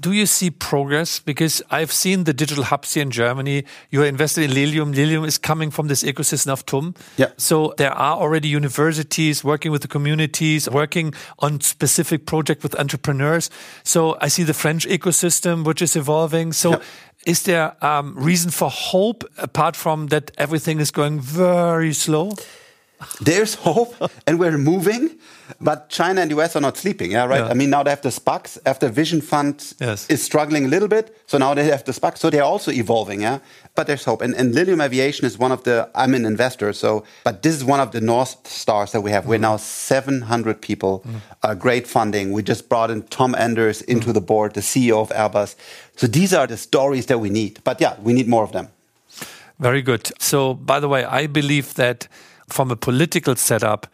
Do 0.00 0.12
you 0.12 0.26
see 0.26 0.50
progress? 0.50 1.20
Because 1.20 1.62
I've 1.70 1.92
seen 1.92 2.24
the 2.24 2.32
digital 2.32 2.64
hubs 2.64 2.94
here 2.94 3.02
in 3.02 3.10
Germany. 3.10 3.64
You're 3.90 4.06
invested 4.06 4.44
in 4.44 4.54
Lilium. 4.54 4.92
Lilium 4.92 5.24
is 5.24 5.38
coming 5.38 5.70
from 5.70 5.88
this 5.88 6.02
ecosystem 6.02 6.52
of 6.52 6.64
TUM. 6.66 6.94
Yeah. 7.16 7.30
So 7.36 7.74
there 7.76 7.92
are 7.92 8.16
already 8.16 8.48
universities 8.48 9.42
working 9.44 9.72
with 9.72 9.82
the 9.82 9.88
communities, 9.88 10.68
working 10.70 11.14
on 11.38 11.60
specific 11.60 12.26
project 12.26 12.62
with 12.62 12.78
entrepreneurs. 12.78 13.50
So 13.82 14.16
I 14.20 14.28
see 14.28 14.44
the 14.44 14.54
French 14.54 14.86
ecosystem, 14.86 15.64
which 15.64 15.82
is 15.82 15.96
evolving. 15.96 16.52
So 16.52 16.70
yeah. 16.70 16.82
is 17.26 17.42
there 17.42 17.84
um, 17.84 18.14
reason 18.16 18.50
for 18.50 18.70
hope 18.70 19.24
apart 19.38 19.76
from 19.76 20.08
that 20.08 20.30
everything 20.38 20.80
is 20.80 20.90
going 20.90 21.20
very 21.20 21.92
slow? 21.92 22.32
There's 23.20 23.54
hope, 23.66 23.94
and 24.26 24.38
we're 24.38 24.58
moving. 24.58 25.18
But 25.60 25.88
China 25.88 26.20
and 26.20 26.30
the 26.30 26.38
US 26.40 26.56
are 26.56 26.60
not 26.60 26.76
sleeping, 26.76 27.12
yeah, 27.12 27.24
right? 27.24 27.40
Yeah. 27.40 27.48
I 27.48 27.54
mean, 27.54 27.70
now 27.70 27.82
they 27.82 27.90
have 27.90 28.02
the 28.02 28.10
SPACs 28.10 28.58
after 28.66 28.88
Vision 28.88 29.20
Fund 29.20 29.74
Yes. 29.80 30.08
is 30.08 30.22
struggling 30.22 30.66
a 30.66 30.68
little 30.68 30.88
bit. 30.88 31.16
So 31.26 31.38
now 31.38 31.54
they 31.54 31.64
have 31.64 31.84
the 31.84 31.92
SPACs. 31.92 32.18
So 32.18 32.30
they're 32.30 32.44
also 32.44 32.70
evolving, 32.70 33.22
yeah? 33.22 33.38
But 33.74 33.86
there's 33.86 34.04
hope. 34.04 34.20
And, 34.20 34.34
and 34.34 34.54
Lilium 34.54 34.80
Aviation 34.80 35.26
is 35.26 35.38
one 35.38 35.52
of 35.52 35.64
the, 35.64 35.88
I'm 35.94 36.14
an 36.14 36.26
investor, 36.26 36.72
so, 36.72 37.04
but 37.24 37.42
this 37.42 37.54
is 37.54 37.64
one 37.64 37.80
of 37.80 37.92
the 37.92 38.00
North 38.00 38.46
Stars 38.46 38.92
that 38.92 39.00
we 39.00 39.10
have. 39.10 39.26
We're 39.26 39.36
mm-hmm. 39.36 39.42
now 39.42 39.56
700 39.56 40.60
people, 40.60 41.00
mm-hmm. 41.00 41.16
uh, 41.42 41.54
great 41.54 41.86
funding. 41.86 42.32
We 42.32 42.42
just 42.42 42.68
brought 42.68 42.90
in 42.90 43.02
Tom 43.04 43.34
Enders 43.34 43.82
into 43.82 44.06
mm-hmm. 44.06 44.12
the 44.12 44.20
board, 44.20 44.54
the 44.54 44.60
CEO 44.60 45.00
of 45.00 45.08
Airbus. 45.10 45.56
So 45.96 46.06
these 46.06 46.34
are 46.34 46.46
the 46.46 46.56
stories 46.56 47.06
that 47.06 47.18
we 47.18 47.30
need. 47.30 47.60
But 47.64 47.80
yeah, 47.80 47.96
we 48.02 48.12
need 48.12 48.28
more 48.28 48.44
of 48.44 48.52
them. 48.52 48.68
Very 49.58 49.82
good. 49.82 50.12
So, 50.20 50.54
by 50.54 50.78
the 50.78 50.88
way, 50.88 51.04
I 51.04 51.26
believe 51.26 51.74
that 51.74 52.06
from 52.48 52.70
a 52.70 52.76
political 52.76 53.36
setup, 53.36 53.86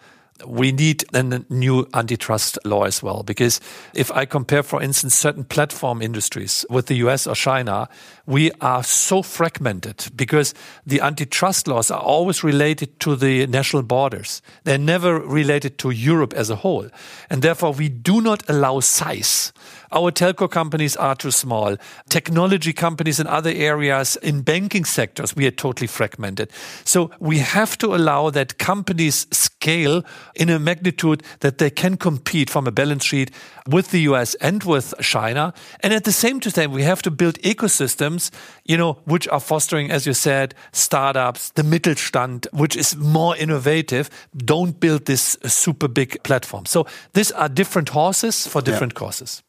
we 0.47 0.73
need 0.73 1.05
a 1.15 1.23
new 1.49 1.87
antitrust 1.95 2.59
law 2.65 2.83
as 2.83 3.03
well. 3.03 3.23
Because 3.23 3.61
if 3.95 4.11
I 4.11 4.25
compare, 4.25 4.63
for 4.63 4.83
instance, 4.83 5.15
certain 5.15 5.45
platform 5.45 6.03
industries 6.03 6.67
with 6.69 6.87
the 6.87 6.97
US 6.97 7.27
or 7.27 7.35
China, 7.35 7.89
we 8.27 8.51
are 8.61 8.83
so 8.83 9.23
fragmented 9.23 10.11
because 10.17 10.53
the 10.85 11.01
antitrust 11.01 11.69
laws 11.69 11.91
are 11.91 12.01
always 12.01 12.43
related 12.43 12.99
to 13.01 13.15
the 13.15 13.47
national 13.47 13.85
borders. 13.85 14.43
They're 14.65 14.79
never 14.79 15.21
related 15.21 15.79
to 15.79 15.91
Europe 15.91 16.35
as 16.35 16.51
a 16.51 16.57
whole. 16.57 16.89
And 17.31 17.43
therefore, 17.43 17.73
we 17.73 17.89
do 17.89 18.21
not 18.21 18.43
allow 18.49 18.81
size. 18.81 19.53
Our 19.95 20.11
telco 20.11 20.51
companies 20.51 20.97
are 20.97 21.15
too 21.15 21.31
small. 21.31 21.77
Technology 22.09 22.73
companies 22.73 23.21
in 23.21 23.29
other 23.29 23.51
areas, 23.51 24.17
in 24.17 24.43
banking 24.43 24.85
sectors, 24.85 25.37
we 25.37 25.47
are 25.47 25.53
totally 25.53 25.87
fragmented. 25.87 26.51
So 26.85 27.13
we 27.21 27.39
have 27.39 27.79
to 27.79 27.95
allow 27.95 28.31
that 28.31 28.59
companies 28.59 29.29
scale 29.31 30.05
in 30.35 30.51
a 30.51 30.59
magnitude 30.59 31.23
that 31.41 31.59
they 31.59 31.71
can 31.71 31.97
compete 31.97 32.51
from 32.51 32.67
a 32.67 32.73
balance 32.73 33.05
sheet 33.05 33.31
with 33.69 33.93
the 33.93 34.01
US 34.01 34.35
and 34.41 34.65
with 34.65 34.95
China. 35.01 35.55
And 35.81 35.93
at 35.95 36.03
the 36.03 36.13
same 36.13 36.41
time, 36.41 36.73
we 36.73 36.83
have 36.83 37.03
to 37.03 37.11
build 37.13 37.39
ecosystems, 37.43 38.31
you 38.65 38.77
know, 38.77 38.99
which 39.05 39.29
are 39.29 39.41
fostering, 39.41 39.93
as 39.93 40.07
you 40.07 40.13
said, 40.15 40.55
startups, 40.73 41.51
the 41.51 41.63
Mittelstand, 41.63 42.47
which 42.53 42.77
is 42.77 42.97
more 42.97 43.37
innovative. 43.37 44.11
Don't 44.37 44.81
build 44.81 45.07
this 45.07 45.37
super 45.47 45.87
big 45.89 46.21
platform. 46.25 46.67
So 46.67 46.85
these 47.13 47.31
are 47.31 47.49
different 47.49 47.91
horses 47.91 48.47
for 48.47 48.61
different 48.61 48.95
Yeah. 48.95 48.99
causes. 48.99 49.43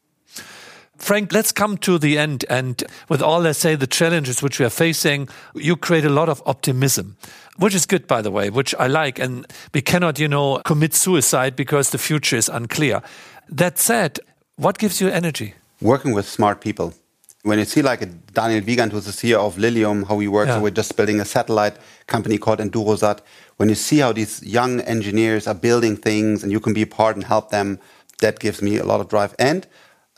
Frank, 0.98 1.32
let's 1.32 1.52
come 1.52 1.76
to 1.78 1.98
the 1.98 2.18
end. 2.18 2.44
And 2.48 2.82
with 3.08 3.22
all, 3.22 3.40
let's 3.40 3.58
say, 3.58 3.74
the 3.74 3.86
challenges 3.86 4.42
which 4.42 4.58
we 4.58 4.66
are 4.66 4.70
facing, 4.70 5.28
you 5.54 5.76
create 5.76 6.04
a 6.04 6.10
lot 6.10 6.28
of 6.28 6.42
optimism, 6.46 7.16
which 7.58 7.74
is 7.74 7.86
good, 7.86 8.06
by 8.06 8.22
the 8.22 8.30
way, 8.30 8.50
which 8.50 8.74
I 8.78 8.86
like. 8.86 9.18
And 9.18 9.46
we 9.74 9.82
cannot, 9.82 10.18
you 10.18 10.28
know, 10.28 10.60
commit 10.64 10.94
suicide 10.94 11.54
because 11.56 11.90
the 11.90 11.98
future 11.98 12.36
is 12.36 12.48
unclear. 12.48 13.02
That 13.48 13.78
said, 13.78 14.20
what 14.56 14.78
gives 14.78 15.00
you 15.00 15.08
energy? 15.08 15.54
working 15.82 16.14
with 16.14 16.26
smart 16.26 16.62
people. 16.62 16.94
When 17.42 17.58
you 17.58 17.66
see 17.66 17.82
like 17.82 18.00
a 18.00 18.06
Daniel 18.06 18.64
Wiegand, 18.64 18.92
who's 18.92 19.04
the 19.04 19.12
CEO 19.12 19.46
of 19.46 19.58
Lilium, 19.58 20.04
how 20.04 20.18
he 20.18 20.26
works, 20.26 20.48
Yeah. 20.48 20.58
we're 20.58 20.70
just 20.70 20.96
building 20.96 21.20
a 21.20 21.24
satellite 21.26 21.76
company 22.06 22.38
called 22.38 22.60
Endurosat. 22.60 23.18
When 23.58 23.68
you 23.68 23.74
see 23.74 23.98
how 23.98 24.12
these 24.12 24.42
young 24.42 24.80
engineers 24.80 25.46
are 25.46 25.54
building 25.54 25.94
things 25.98 26.42
and 26.42 26.50
you 26.50 26.60
can 26.60 26.72
be 26.72 26.80
a 26.82 26.86
part 26.86 27.14
and 27.14 27.24
help 27.24 27.50
them, 27.50 27.78
that 28.20 28.38
gives 28.40 28.62
me 28.62 28.78
a 28.78 28.84
lot 28.84 29.00
of 29.00 29.08
drive. 29.08 29.34
And 29.38 29.66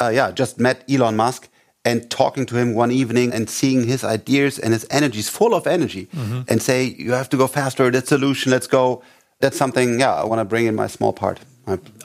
uh, 0.01 0.09
yeah, 0.09 0.31
just 0.31 0.59
met 0.59 0.85
Elon 0.91 1.17
Musk 1.17 1.49
and 1.85 2.11
talking 2.11 2.45
to 2.47 2.57
him 2.57 2.75
one 2.75 2.91
evening 2.91 3.33
and 3.33 3.49
seeing 3.49 3.87
his 3.87 4.05
ideas 4.05 4.59
and 4.59 4.73
his 4.73 4.87
energy 4.91 5.21
is 5.21 5.29
full 5.29 5.55
of 5.55 5.67
energy 5.67 6.09
and 6.49 6.61
say, 6.61 6.85
you 6.85 7.13
have 7.13 7.29
to 7.31 7.37
go 7.37 7.47
faster, 7.47 7.91
that 7.91 8.07
solution, 8.07 8.51
let's 8.53 8.67
go. 8.67 9.03
That's 9.41 9.57
something, 9.57 10.01
yeah, 10.01 10.15
I 10.15 10.25
want 10.25 10.41
to 10.41 10.45
bring 10.45 10.67
in 10.67 10.75
my 10.75 10.89
small 10.89 11.13
part. 11.13 11.41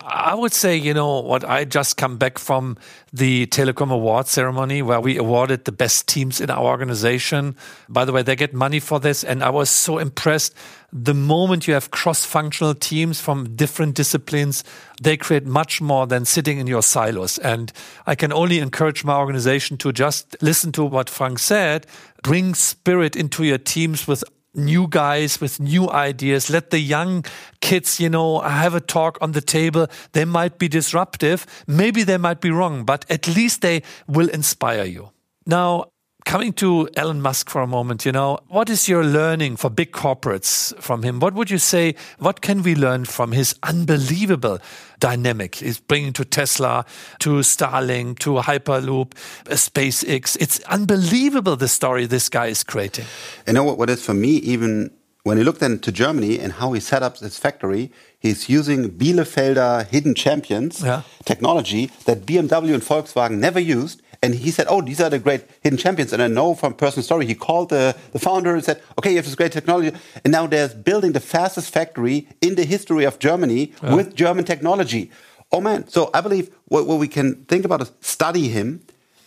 I 0.02 0.36
would 0.36 0.54
say, 0.54 0.76
you 0.76 0.94
know, 0.94 1.20
what 1.22 1.44
I 1.44 1.66
just 1.66 1.98
come 1.98 2.18
back 2.18 2.38
from 2.38 2.78
the 3.12 3.46
Telecom 3.48 3.92
Award 3.92 4.28
ceremony 4.28 4.82
where 4.82 5.00
we 5.00 5.18
awarded 5.18 5.66
the 5.66 5.72
best 5.72 6.08
teams 6.08 6.42
in 6.42 6.50
our 6.50 6.64
organization. 6.64 7.56
By 7.88 8.06
the 8.06 8.12
way, 8.12 8.24
they 8.24 8.36
get 8.36 8.54
money 8.54 8.80
for 8.80 9.00
this. 9.00 9.24
And 9.24 9.44
I 9.44 9.50
was 9.50 9.70
so 9.70 9.98
impressed. 10.00 10.56
The 10.92 11.14
moment 11.14 11.68
you 11.68 11.74
have 11.74 11.92
cross 11.92 12.26
functional 12.26 12.76
teams 12.76 13.22
from 13.22 13.56
different 13.56 13.96
disciplines, 13.96 14.64
they 15.02 15.18
create 15.18 15.46
much 15.46 15.82
more 15.82 16.06
than 16.06 16.26
sitting 16.26 16.60
in 16.60 16.68
your 16.68 16.84
silos. 16.84 17.38
And 17.38 17.72
I 18.06 18.16
can 18.16 18.34
only 18.34 18.60
encourage 18.60 19.04
my 19.04 19.16
organization 19.18 19.78
to 19.78 19.92
just 19.92 20.36
listen 20.42 20.72
to 20.74 20.84
what 20.84 21.10
Frank 21.10 21.40
said, 21.40 21.88
bring 22.24 22.54
spirit 22.56 23.16
into 23.16 23.44
your 23.44 23.58
teams 23.58 24.08
with 24.08 24.24
new 24.56 24.88
guys 24.88 25.42
with 25.42 25.60
new 25.60 25.90
ideas. 25.90 26.50
Let 26.50 26.70
the 26.70 26.80
young 26.80 27.26
kids, 27.62 28.00
you 28.00 28.10
know, 28.10 28.40
have 28.40 28.76
a 28.76 28.82
talk 28.82 29.18
on 29.22 29.32
the 29.32 29.42
table. 29.42 29.88
They 30.12 30.26
might 30.26 30.58
be 30.58 30.68
disruptive. 30.68 31.46
Maybe 31.68 32.04
they 32.04 32.18
might 32.18 32.42
be 32.42 32.52
wrong, 32.52 32.86
but 32.86 33.06
at 33.10 33.28
least 33.28 33.62
they 33.62 33.84
will 34.08 34.30
inspire 34.30 34.86
you. 34.86 35.12
Now, 35.46 35.86
coming 36.26 36.54
to 36.54 36.88
Elon 36.96 37.22
Musk 37.22 37.50
for 37.50 37.62
a 37.62 37.68
moment, 37.68 38.06
you 38.06 38.12
know, 38.12 38.40
what 38.48 38.70
is 38.70 38.88
your 38.88 39.04
learning 39.04 39.58
for 39.58 39.70
big 39.70 39.92
corporates 39.92 40.76
from 40.80 41.04
him? 41.04 41.20
What 41.20 41.34
would 41.34 41.50
you 41.50 41.58
say? 41.58 41.96
What 42.20 42.42
can 42.42 42.64
we 42.64 42.76
learn 42.76 43.06
from 43.06 43.32
his 43.32 43.56
unbelievable 43.64 44.60
dynamic? 45.08 45.56
He's 45.56 45.80
bringing 45.82 46.14
to 46.14 46.24
Tesla, 46.24 46.86
to 47.20 47.30
Starlink, 47.44 48.20
to 48.20 48.30
Hyperloop, 48.50 49.10
uh, 49.50 49.56
SpaceX. 49.56 50.38
It's 50.40 50.60
unbelievable 50.78 51.56
the 51.58 51.68
story 51.68 52.06
this 52.08 52.30
guy 52.30 52.48
is 52.48 52.64
creating. 52.64 53.06
You 53.46 53.54
know 53.54 53.66
what, 53.66 53.78
what 53.78 53.90
is 53.90 54.02
for 54.06 54.14
me, 54.14 54.30
even 54.54 54.92
when 55.24 55.38
he 55.38 55.44
looked 55.44 55.62
into 55.62 55.92
Germany 55.92 56.40
and 56.40 56.54
how 56.54 56.72
he 56.76 56.80
set 56.80 57.02
up 57.04 57.18
his 57.18 57.38
factory, 57.38 57.92
he's 58.20 58.48
using 58.50 58.90
Bielefelder 58.92 59.88
hidden 59.88 60.16
champions 60.16 60.82
Yeah. 60.82 61.02
technology 61.26 61.90
that 62.06 62.26
BMW 62.26 62.74
and 62.74 62.84
Volkswagen 62.84 63.40
never 63.40 63.60
used. 63.60 64.02
And 64.24 64.34
he 64.34 64.52
said, 64.52 64.68
Oh, 64.70 64.82
these 64.82 65.02
are 65.02 65.10
the 65.10 65.20
great 65.20 65.44
hidden 65.62 65.78
champions. 65.78 66.14
And 66.14 66.22
I 66.22 66.28
know 66.28 66.56
from 66.56 66.74
personal 66.74 67.04
story, 67.04 67.26
he 67.26 67.36
called 67.36 67.70
the, 67.70 67.94
the 68.14 68.20
founder 68.20 68.56
and 68.56 68.64
said, 68.64 68.82
Okay, 68.98 69.10
you 69.12 69.18
have 69.18 69.26
this 69.26 69.36
great 69.36 69.52
technology. 69.52 69.96
And 70.24 70.32
now 70.32 70.48
they're 70.48 70.70
building 70.70 71.12
the 71.12 71.20
fastest 71.20 71.74
factory 71.74 72.30
in 72.40 72.56
the 72.56 72.64
history 72.64 73.04
of 73.04 73.20
Germany 73.20 73.74
with 73.82 74.16
German 74.16 74.46
technology. 74.46 75.12
Oh 75.52 75.60
man. 75.60 75.90
So 75.90 76.10
I 76.14 76.22
believe 76.22 76.50
what, 76.70 76.88
what 76.88 77.00
we 77.00 77.10
can 77.10 77.44
think 77.46 77.66
about 77.66 77.82
is 77.82 77.92
study 78.00 78.48
him 78.48 78.82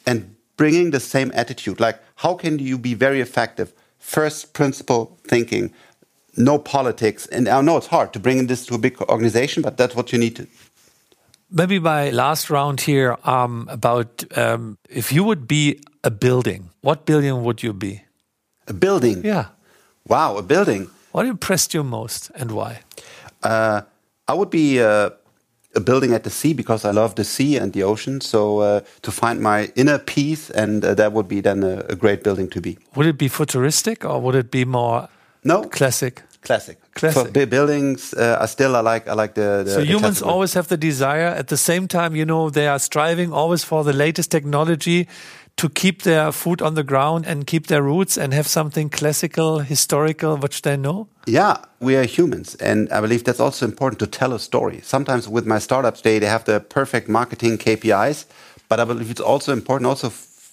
and 0.07 0.35
bringing 0.57 0.93
the 0.93 1.01
same 1.01 1.31
attitude. 1.35 1.79
Like, 1.79 2.01
how 2.17 2.35
can 2.35 2.59
you 2.59 2.79
be 2.79 2.95
very 2.95 3.21
effective? 3.21 3.75
First 3.99 4.55
principle 4.55 5.19
thinking, 5.25 5.75
no 6.39 6.59
politics. 6.59 7.27
And 7.27 7.49
I 7.49 7.61
know 7.61 7.77
it's 7.77 7.89
hard 7.89 8.15
to 8.15 8.19
bring 8.19 8.47
this 8.47 8.65
to 8.67 8.75
a 8.75 8.79
big 8.79 8.99
organization, 9.03 9.63
but 9.63 9.77
that's 9.77 9.95
what 9.95 10.13
you 10.13 10.19
need 10.19 10.37
to. 10.37 10.47
Maybe 11.51 11.79
my 11.79 12.11
last 12.11 12.51
round 12.51 12.81
here 12.81 13.17
um, 13.25 13.69
about 13.71 14.25
um, 14.37 14.79
if 14.89 15.13
you 15.13 15.23
would 15.25 15.47
be 15.47 15.79
a 16.03 16.11
building, 16.11 16.71
what 16.83 17.07
building 17.07 17.45
would 17.45 17.63
you 17.63 17.73
be? 17.73 18.03
A 18.67 18.73
building. 18.73 19.25
Yeah. 19.25 19.47
Wow, 20.09 20.37
a 20.39 20.43
building. 20.43 20.89
What 21.13 21.27
impressed 21.27 21.73
you 21.75 21.85
most 21.85 22.31
and 22.35 22.51
why? 22.51 22.81
Uh, 23.43 23.83
I 24.29 24.35
would 24.35 24.51
be 24.51 24.81
uh, 24.83 25.11
a 25.77 25.81
building 25.81 26.15
at 26.15 26.23
the 26.25 26.31
sea 26.31 26.53
because 26.53 26.85
I 26.85 26.91
love 26.91 27.15
the 27.15 27.25
sea 27.25 27.57
and 27.57 27.73
the 27.73 27.85
ocean. 27.85 28.21
So 28.21 28.59
uh, 28.61 28.81
to 29.03 29.11
find 29.13 29.41
my 29.41 29.71
inner 29.77 29.99
peace, 29.99 30.51
and 30.51 30.85
uh, 30.85 30.95
that 30.95 31.13
would 31.13 31.29
be 31.29 31.41
then 31.41 31.63
a, 31.63 31.85
a 31.89 31.95
great 31.95 32.25
building 32.25 32.49
to 32.51 32.61
be. 32.61 32.77
Would 32.97 33.07
it 33.07 33.19
be 33.19 33.29
futuristic 33.29 34.05
or 34.05 34.21
would 34.21 34.35
it 34.35 34.51
be 34.51 34.65
more 34.65 35.09
No, 35.45 35.63
classic? 35.63 36.23
classic. 36.43 36.79
Classic. 36.97 37.27
For 37.27 37.31
bu- 37.31 37.47
buildings, 37.47 38.15
uh, 38.15 38.39
I 38.41 38.47
still 38.47 38.75
I 38.75 38.81
like 38.81 39.07
I 39.09 39.13
like 39.13 39.35
the. 39.35 39.63
the 39.65 39.71
So 39.71 39.81
the 39.81 39.87
humans 39.87 40.19
classic 40.19 40.25
one. 40.27 40.35
always 40.35 40.55
have 40.55 40.67
the 40.69 40.77
desire. 40.79 41.29
At 41.39 41.47
the 41.49 41.57
same 41.57 41.87
time, 41.87 42.17
you 42.17 42.25
know, 42.25 42.51
they 42.51 42.67
are 42.69 42.79
striving 42.79 43.33
always 43.33 43.65
for 43.65 43.85
the 43.85 43.93
latest 43.93 44.31
technology 44.31 45.07
to 45.57 45.69
keep 45.69 46.03
their 46.03 46.33
foot 46.33 46.61
on 46.63 46.75
the 46.75 46.83
ground 46.83 47.27
and 47.27 47.47
keep 47.47 47.67
their 47.67 47.83
roots 47.83 48.19
and 48.19 48.33
have 48.35 48.47
something 48.47 48.91
classical, 48.91 49.61
historical, 49.61 50.37
which 50.37 50.63
they 50.63 50.77
know. 50.77 51.07
Yeah, 51.27 51.57
we 51.81 51.97
are 51.97 52.05
humans, 52.07 52.57
and 52.61 52.89
I 52.93 53.01
believe 53.01 53.25
that's 53.25 53.41
also 53.41 53.65
important 53.67 53.99
to 54.01 54.07
tell 54.07 54.33
a 54.33 54.39
story. 54.39 54.81
Sometimes 54.83 55.29
with 55.29 55.47
my 55.47 55.59
startups, 55.61 56.01
they 56.01 56.19
they 56.19 56.29
have 56.29 56.45
the 56.45 56.61
perfect 56.61 57.09
marketing 57.09 57.59
KPIs, 57.59 58.27
but 58.69 58.79
I 58.81 58.85
believe 58.85 59.11
it's 59.11 59.21
also 59.21 59.53
important 59.53 59.87
also 59.87 60.11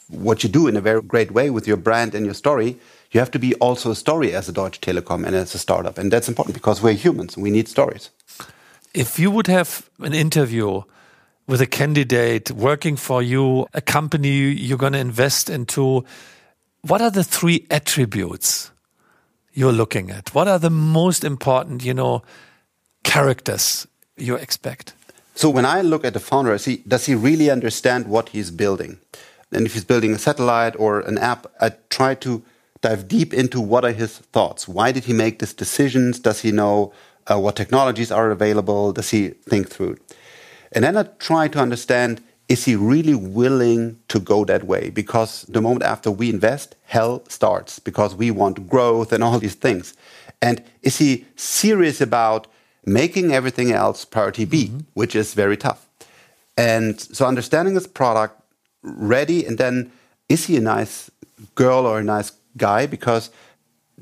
what 0.10 0.44
you 0.44 0.50
do 0.50 0.68
in 0.68 0.76
a 0.78 0.82
very 0.82 1.02
great 1.02 1.32
way 1.32 1.50
with 1.50 1.68
your 1.68 1.78
brand 1.78 2.16
and 2.16 2.26
your 2.26 2.36
story. 2.36 2.76
You 3.14 3.20
have 3.20 3.32
to 3.32 3.40
be 3.40 3.54
also 3.56 3.92
a 3.92 3.96
story 3.96 4.34
as 4.34 4.50
a 4.50 4.52
Deutsche 4.52 4.82
Telekom 4.82 5.24
and 5.26 5.36
as 5.36 5.54
a 5.54 5.60
startup, 5.60 6.00
and 6.00 6.12
that's 6.12 6.28
important 6.28 6.56
because 6.56 6.82
we're 6.82 6.94
humans. 6.94 7.38
We 7.38 7.52
need 7.52 7.68
stories. 7.68 8.10
If 8.96 9.20
you 9.20 9.30
would 9.30 9.46
have 9.48 9.88
an 10.00 10.14
interview 10.14 10.82
with 11.48 11.62
a 11.62 11.68
candidate 11.68 12.50
working 12.52 12.96
for 12.96 13.22
you, 13.22 13.68
a 13.74 13.82
company 13.82 14.52
you're 14.52 14.80
going 14.80 14.94
to 14.94 15.00
invest 15.00 15.50
into, 15.50 16.04
what 16.82 17.02
are 17.02 17.12
the 17.12 17.24
three 17.24 17.68
attributes 17.70 18.72
you're 19.54 19.72
looking 19.72 20.10
at? 20.10 20.34
What 20.34 20.48
are 20.48 20.58
the 20.58 20.72
most 20.72 21.24
important, 21.24 21.84
you 21.84 21.94
know, 21.94 22.24
characters 23.04 23.88
you 24.18 24.36
expect? 24.36 24.94
So 25.36 25.52
when 25.52 25.66
I 25.66 25.82
look 25.82 26.04
at 26.04 26.14
the 26.14 26.20
founder, 26.20 26.52
I 26.52 26.58
see 26.58 26.84
does 26.88 27.06
he 27.06 27.14
really 27.14 27.52
understand 27.52 28.08
what 28.08 28.30
he's 28.30 28.50
building? 28.50 28.98
And 29.52 29.68
if 29.68 29.74
he's 29.74 29.86
building 29.86 30.14
a 30.14 30.18
satellite 30.18 30.76
or 30.80 31.02
an 31.02 31.20
app, 31.20 31.46
I 31.62 31.74
try 31.90 32.16
to 32.16 32.44
dive 32.84 33.08
deep 33.08 33.34
into 33.34 33.60
what 33.62 33.86
are 33.86 33.94
his 33.94 34.20
thoughts. 34.34 34.68
Why 34.68 34.92
did 34.92 35.06
he 35.06 35.14
make 35.14 35.40
these 35.40 35.54
decisions? 35.54 36.20
Does 36.20 36.42
he 36.42 36.52
know 36.52 36.94
uh, 37.26 37.40
what 37.40 37.56
technologies 37.56 38.12
are 38.12 38.30
available? 38.30 38.92
Does 38.92 39.10
he 39.10 39.30
think 39.30 39.70
through? 39.70 39.98
And 40.74 40.84
then 40.84 40.98
I 40.98 41.04
try 41.18 41.48
to 41.48 41.60
understand 41.60 42.22
is 42.50 42.66
he 42.66 42.76
really 42.76 43.16
willing 43.16 43.98
to 44.10 44.20
go 44.20 44.44
that 44.46 44.66
way? 44.66 44.90
Because 44.90 45.44
the 45.44 45.62
moment 45.62 45.84
after 45.84 46.12
we 46.12 46.30
invest, 46.30 46.76
hell 46.84 47.24
starts 47.30 47.80
because 47.80 48.14
we 48.16 48.30
want 48.32 48.68
growth 48.68 49.14
and 49.14 49.24
all 49.24 49.40
these 49.40 49.56
things. 49.56 49.94
And 50.42 50.62
is 50.82 50.98
he 50.98 51.26
serious 51.38 52.02
about 52.02 52.48
making 52.86 53.32
everything 53.32 53.72
else 53.72 54.04
priority 54.04 54.46
B, 54.46 54.56
mm 54.58 54.70
-hmm. 54.70 54.86
which 54.94 55.16
is 55.16 55.34
very 55.34 55.58
tough? 55.58 55.88
And 56.58 57.00
so 57.16 57.26
understanding 57.26 57.76
his 57.76 57.88
product, 57.88 58.34
ready, 58.82 59.48
and 59.48 59.58
then 59.58 59.92
is 60.28 60.46
he 60.48 60.58
a 60.58 60.78
nice 60.78 61.12
girl 61.56 61.86
or 61.86 61.98
a 61.98 62.18
nice 62.18 62.32
guy? 62.58 62.86
Because 62.86 63.30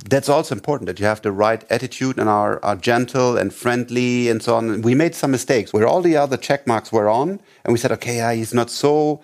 that's 0.06 0.30
also 0.30 0.56
important 0.56 0.88
that 0.88 0.99
you 0.99 1.06
have 1.06 1.22
the 1.22 1.32
right 1.32 1.64
attitude 1.70 2.18
and 2.18 2.30
are, 2.30 2.64
are 2.64 2.78
gentle 2.78 3.38
and 3.38 3.54
friendly 3.54 4.30
and 4.30 4.41
so 4.41 4.56
on. 4.56 4.82
We 4.82 4.95
made 4.95 5.16
some 5.16 5.32
mistakes 5.32 5.74
where 5.74 5.86
all 5.86 6.02
the 6.02 6.16
other 6.16 6.38
check 6.38 6.66
marks 6.66 6.91
were 6.91 7.10
on, 7.10 7.41
and 7.64 7.74
we 7.74 7.78
said, 7.78 7.91
okay, 7.91 8.16
yeah, 8.18 8.34
he's 8.34 8.54
not 8.54 8.70
so. 8.70 9.22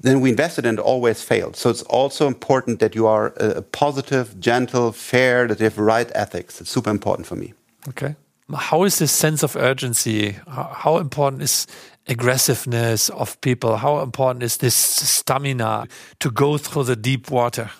Then 0.00 0.20
we 0.20 0.30
invested 0.30 0.64
and 0.64 0.78
always 0.78 1.22
failed. 1.22 1.56
So 1.56 1.70
it's 1.70 1.82
also 1.82 2.28
important 2.28 2.78
that 2.78 2.94
you 2.94 3.08
are 3.08 3.32
a 3.36 3.62
positive, 3.62 4.38
gentle, 4.38 4.92
fair, 4.92 5.48
that 5.48 5.58
you 5.58 5.64
have 5.64 5.78
right 5.78 6.10
ethics. 6.14 6.60
It's 6.60 6.70
super 6.70 6.90
important 6.90 7.26
for 7.26 7.34
me. 7.34 7.52
Okay. 7.88 8.14
How 8.54 8.84
is 8.84 8.98
this 8.98 9.10
sense 9.10 9.42
of 9.42 9.56
urgency? 9.56 10.36
How 10.46 10.98
important 10.98 11.42
is 11.42 11.66
aggressiveness 12.06 13.10
of 13.10 13.38
people? 13.40 13.76
How 13.76 13.98
important 14.00 14.44
is 14.44 14.58
this 14.58 14.76
stamina 14.76 15.88
to 16.20 16.30
go 16.30 16.56
through 16.58 16.84
the 16.84 16.96
deep 16.96 17.30
water? 17.30 17.70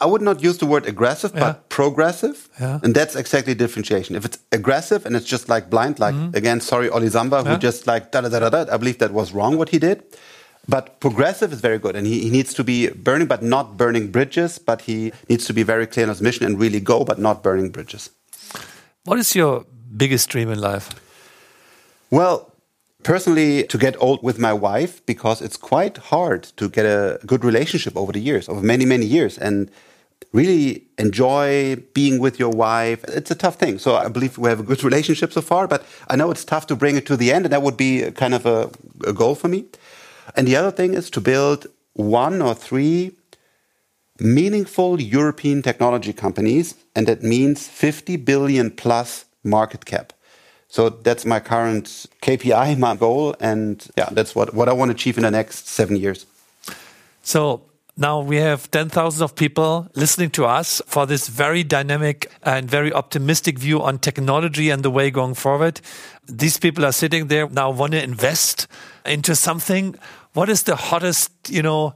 I 0.00 0.06
would 0.06 0.22
not 0.22 0.42
use 0.42 0.58
the 0.58 0.66
word 0.66 0.86
aggressive, 0.86 1.32
yeah. 1.34 1.40
but 1.40 1.68
progressive. 1.68 2.48
Yeah. 2.60 2.80
And 2.82 2.94
that's 2.94 3.14
exactly 3.16 3.54
differentiation. 3.54 4.16
If 4.16 4.24
it's 4.24 4.38
aggressive 4.52 5.06
and 5.06 5.14
it's 5.16 5.26
just 5.26 5.48
like 5.48 5.68
blind, 5.70 5.98
like 5.98 6.14
mm 6.14 6.30
-hmm. 6.30 6.36
again, 6.36 6.60
sorry, 6.60 6.88
Oli 6.88 7.10
yeah. 7.10 7.44
who 7.46 7.56
just 7.58 7.86
like 7.86 8.10
da 8.12 8.20
da 8.20 8.28
da 8.28 8.38
da, 8.38 8.48
da, 8.48 8.74
I 8.74 8.78
believe 8.78 8.98
that 8.98 9.12
was 9.12 9.32
wrong 9.32 9.56
what 9.56 9.68
he 9.70 9.78
did. 9.78 9.98
But 10.68 10.98
progressive 11.00 11.52
is 11.54 11.60
very 11.60 11.78
good. 11.78 11.94
And 11.96 12.06
he, 12.06 12.20
he 12.20 12.30
needs 12.30 12.52
to 12.54 12.64
be 12.64 12.90
burning, 12.90 13.28
but 13.28 13.42
not 13.42 13.76
burning 13.76 14.10
bridges. 14.10 14.58
But 14.58 14.82
he 14.82 15.12
needs 15.28 15.46
to 15.46 15.52
be 15.52 15.62
very 15.62 15.86
clear 15.86 16.04
in 16.04 16.10
his 16.10 16.20
mission 16.20 16.46
and 16.46 16.60
really 16.60 16.80
go, 16.80 17.04
but 17.04 17.18
not 17.18 17.42
burning 17.42 17.70
bridges. 17.70 18.10
What 19.04 19.18
is 19.18 19.34
your 19.34 19.64
biggest 19.96 20.28
dream 20.28 20.50
in 20.50 20.60
life? 20.60 20.90
Well, 22.10 22.52
personally 23.06 23.62
to 23.62 23.78
get 23.78 23.94
old 24.02 24.20
with 24.20 24.36
my 24.36 24.52
wife 24.52 24.94
because 25.06 25.40
it's 25.40 25.56
quite 25.56 25.96
hard 26.10 26.42
to 26.56 26.68
get 26.68 26.84
a 26.84 27.20
good 27.24 27.44
relationship 27.44 27.96
over 27.96 28.10
the 28.10 28.18
years, 28.18 28.48
over 28.48 28.60
many, 28.60 28.84
many 28.84 29.06
years. 29.06 29.38
And 29.38 29.70
really 30.32 30.82
enjoy 30.98 31.76
being 31.94 32.18
with 32.18 32.40
your 32.40 32.50
wife. 32.50 33.04
It's 33.04 33.30
a 33.30 33.36
tough 33.36 33.56
thing. 33.62 33.78
So 33.78 33.94
I 33.94 34.08
believe 34.08 34.36
we 34.36 34.48
have 34.48 34.58
a 34.58 34.64
good 34.64 34.82
relationship 34.82 35.32
so 35.32 35.40
far, 35.40 35.68
but 35.68 35.84
I 36.10 36.16
know 36.16 36.32
it's 36.32 36.44
tough 36.44 36.66
to 36.66 36.74
bring 36.74 36.96
it 36.96 37.06
to 37.06 37.16
the 37.16 37.30
end, 37.32 37.46
and 37.46 37.52
that 37.52 37.62
would 37.62 37.76
be 37.76 38.10
kind 38.10 38.34
of 38.34 38.44
a, 38.44 38.70
a 39.06 39.12
goal 39.12 39.36
for 39.36 39.46
me. 39.46 39.66
And 40.34 40.48
the 40.48 40.56
other 40.56 40.72
thing 40.72 40.94
is 40.94 41.08
to 41.10 41.20
build 41.20 41.68
one 41.92 42.42
or 42.42 42.54
three 42.54 43.12
meaningful 44.18 45.00
European 45.00 45.62
technology 45.62 46.12
companies, 46.12 46.74
and 46.96 47.06
that 47.06 47.22
means 47.22 47.68
50 47.68 48.16
billion 48.16 48.70
plus 48.70 49.26
market 49.44 49.84
cap. 49.84 50.12
So 50.68 50.90
that's 50.90 51.24
my 51.24 51.40
current 51.40 52.06
KPI, 52.22 52.78
my 52.78 52.96
goal, 52.96 53.34
and 53.40 53.86
yeah, 53.96 54.08
that's 54.10 54.34
what, 54.34 54.52
what 54.52 54.68
I 54.68 54.72
want 54.72 54.90
to 54.90 54.94
achieve 54.94 55.16
in 55.16 55.22
the 55.22 55.30
next 55.30 55.68
seven 55.68 55.96
years. 55.96 56.26
So 57.22 57.62
now 57.96 58.20
we 58.20 58.36
have 58.36 58.70
10,000 58.70 59.24
of 59.24 59.34
people 59.34 59.88
listening 59.94 60.28
to 60.30 60.44
us 60.44 60.82
for 60.86 61.06
this 61.06 61.28
very 61.28 61.64
dynamic 61.64 62.30
and 62.42 62.70
very 62.70 62.92
optimistic 62.92 63.58
view 63.58 63.82
on 63.82 63.98
technology 63.98 64.68
and 64.68 64.82
the 64.82 64.90
way 64.90 65.10
going 65.10 65.34
forward. 65.34 65.80
These 66.26 66.58
people 66.58 66.84
are 66.84 66.92
sitting 66.92 67.28
there 67.28 67.48
now 67.48 67.70
want 67.70 67.92
to 67.92 68.02
invest 68.02 68.66
into 69.06 69.34
something. 69.34 69.94
What 70.34 70.50
is 70.50 70.64
the 70.64 70.76
hottest, 70.76 71.30
you 71.48 71.62
know, 71.62 71.94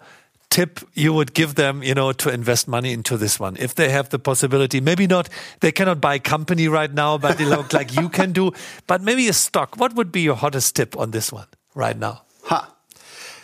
tip 0.51 0.81
you 0.95 1.13
would 1.13 1.33
give 1.33 1.55
them, 1.55 1.83
you 1.83 1.95
know, 1.95 2.13
to 2.13 2.29
invest 2.29 2.69
money 2.69 2.93
into 2.93 3.17
this 3.17 3.41
one 3.41 3.57
if 3.57 3.75
they 3.75 3.89
have 3.89 4.11
the 4.11 4.19
possibility? 4.19 4.81
Maybe 4.81 5.07
not, 5.07 5.29
they 5.61 5.73
cannot 5.73 6.01
buy 6.01 6.17
a 6.17 6.19
company 6.19 6.69
right 6.69 6.93
now, 6.93 7.19
but 7.19 7.39
they 7.39 7.45
look 7.45 7.73
like 7.73 7.95
you 7.95 8.09
can 8.09 8.33
do, 8.33 8.53
but 8.87 9.01
maybe 9.01 9.29
a 9.29 9.33
stock. 9.33 9.77
What 9.77 9.95
would 9.95 10.13
be 10.13 10.21
your 10.23 10.37
hottest 10.37 10.77
tip 10.77 10.97
on 10.97 11.13
this 11.13 11.33
one 11.33 11.47
right 11.75 11.97
now? 11.97 12.23
Ha. 12.45 12.75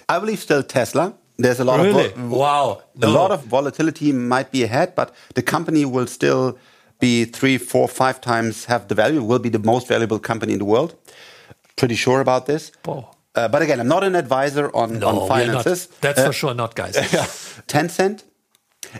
I 0.08 0.18
believe 0.18 0.40
still 0.40 0.62
Tesla. 0.62 1.14
There's 1.38 1.60
a 1.60 1.64
lot 1.64 1.80
really? 1.80 2.12
of 2.12 2.30
wow, 2.30 2.82
no. 2.94 3.08
a 3.08 3.10
lot 3.10 3.30
of 3.30 3.44
volatility 3.44 4.10
might 4.12 4.50
be 4.50 4.62
ahead, 4.62 4.94
but 4.94 5.14
the 5.34 5.42
company 5.42 5.84
will 5.84 6.06
still 6.06 6.58
be 6.98 7.26
three, 7.26 7.58
four, 7.58 7.88
five 7.88 8.20
times 8.20 8.64
have 8.66 8.88
the 8.88 8.94
value. 8.94 9.22
Will 9.22 9.38
be 9.38 9.50
the 9.50 9.58
most 9.58 9.86
valuable 9.86 10.18
company 10.18 10.54
in 10.54 10.58
the 10.58 10.64
world. 10.64 10.94
Pretty 11.76 11.94
sure 11.94 12.20
about 12.20 12.46
this. 12.46 12.72
Oh. 12.88 13.10
Uh, 13.36 13.48
but 13.48 13.62
again, 13.62 13.78
I'm 13.78 13.88
not 13.88 14.02
an 14.02 14.16
advisor 14.16 14.74
on, 14.74 14.98
no, 14.98 15.08
on 15.08 15.28
finances. 15.28 15.88
That's 16.00 16.18
uh, 16.18 16.26
for 16.26 16.32
sure 16.32 16.54
not, 16.54 16.74
guys. 16.74 16.94
Tencent. 17.68 18.24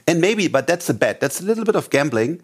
And 0.07 0.21
maybe, 0.21 0.47
but 0.49 0.67
that's 0.67 0.89
a 0.91 0.95
bet. 0.95 1.21
That's 1.21 1.41
a 1.41 1.45
little 1.45 1.65
bit 1.65 1.75
of 1.75 1.89
gambling. 1.91 2.43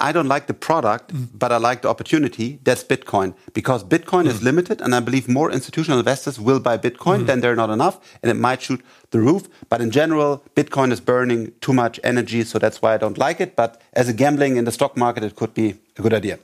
I 0.00 0.12
don't 0.12 0.28
like 0.28 0.46
the 0.46 0.54
product, 0.54 1.12
mm. 1.12 1.26
but 1.34 1.50
I 1.50 1.56
like 1.56 1.82
the 1.82 1.88
opportunity. 1.88 2.60
That's 2.62 2.84
Bitcoin 2.84 3.34
because 3.52 3.82
Bitcoin 3.82 4.24
mm. 4.24 4.28
is 4.28 4.42
limited, 4.42 4.80
and 4.80 4.94
I 4.94 5.00
believe 5.00 5.28
more 5.28 5.50
institutional 5.50 5.98
investors 5.98 6.38
will 6.38 6.60
buy 6.60 6.78
Bitcoin. 6.78 7.22
Mm. 7.22 7.26
Then 7.26 7.40
they're 7.40 7.56
not 7.56 7.70
enough, 7.70 7.98
and 8.22 8.30
it 8.30 8.34
might 8.34 8.62
shoot 8.62 8.80
the 9.10 9.18
roof. 9.18 9.48
But 9.68 9.80
in 9.80 9.90
general, 9.90 10.44
Bitcoin 10.54 10.92
is 10.92 11.00
burning 11.00 11.52
too 11.60 11.72
much 11.72 11.98
energy, 12.04 12.44
so 12.44 12.58
that's 12.58 12.80
why 12.80 12.94
I 12.94 12.96
don't 12.96 13.18
like 13.18 13.40
it. 13.40 13.56
But 13.56 13.82
as 13.92 14.08
a 14.08 14.12
gambling 14.12 14.56
in 14.56 14.64
the 14.64 14.72
stock 14.72 14.96
market, 14.96 15.24
it 15.24 15.34
could 15.34 15.52
be 15.52 15.74
a 15.98 16.02
good 16.02 16.14
idea 16.14 16.38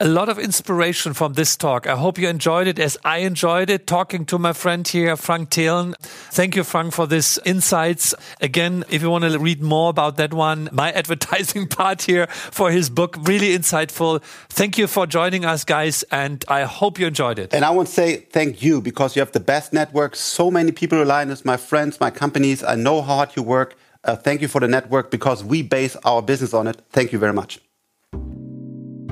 a 0.00 0.08
lot 0.08 0.30
of 0.30 0.38
inspiration 0.38 1.12
from 1.12 1.34
this 1.34 1.56
talk. 1.56 1.86
I 1.86 1.94
hope 1.94 2.16
you 2.16 2.26
enjoyed 2.26 2.66
it 2.66 2.78
as 2.78 2.96
I 3.04 3.18
enjoyed 3.18 3.68
it, 3.68 3.86
talking 3.86 4.24
to 4.26 4.38
my 4.38 4.54
friend 4.54 4.88
here, 4.88 5.14
Frank 5.14 5.50
Thelen. 5.50 5.94
Thank 6.00 6.56
you, 6.56 6.64
Frank, 6.64 6.94
for 6.94 7.06
this 7.06 7.38
insights. 7.44 8.14
Again, 8.40 8.82
if 8.88 9.02
you 9.02 9.10
want 9.10 9.24
to 9.24 9.38
read 9.38 9.60
more 9.60 9.90
about 9.90 10.16
that 10.16 10.32
one, 10.32 10.70
my 10.72 10.90
advertising 11.00 11.68
part 11.68 12.02
here 12.02 12.26
for 12.28 12.70
his 12.70 12.88
book, 12.88 13.16
really 13.20 13.56
insightful. 13.56 14.22
Thank 14.48 14.78
you 14.78 14.86
for 14.86 15.06
joining 15.06 15.44
us, 15.44 15.64
guys, 15.64 16.02
and 16.04 16.42
I 16.48 16.62
hope 16.62 16.98
you 16.98 17.06
enjoyed 17.06 17.38
it. 17.38 17.52
And 17.52 17.64
I 17.64 17.70
want 17.70 17.88
to 17.88 17.94
say 17.94 18.16
thank 18.16 18.62
you 18.62 18.80
because 18.80 19.14
you 19.14 19.20
have 19.20 19.32
the 19.32 19.40
best 19.40 19.74
network. 19.74 20.16
So 20.16 20.50
many 20.50 20.72
people 20.72 20.98
rely 20.98 21.20
on 21.20 21.30
us, 21.30 21.44
my 21.44 21.58
friends, 21.58 22.00
my 22.00 22.10
companies. 22.10 22.64
I 22.64 22.74
know 22.74 23.02
how 23.02 23.16
hard 23.16 23.36
you 23.36 23.42
work. 23.42 23.76
Uh, 24.02 24.16
thank 24.16 24.40
you 24.40 24.48
for 24.48 24.60
the 24.60 24.68
network 24.68 25.10
because 25.10 25.44
we 25.44 25.62
base 25.62 25.94
our 26.06 26.22
business 26.22 26.54
on 26.54 26.66
it. 26.68 26.80
Thank 26.90 27.12
you 27.12 27.18
very 27.18 27.34
much. 27.34 27.60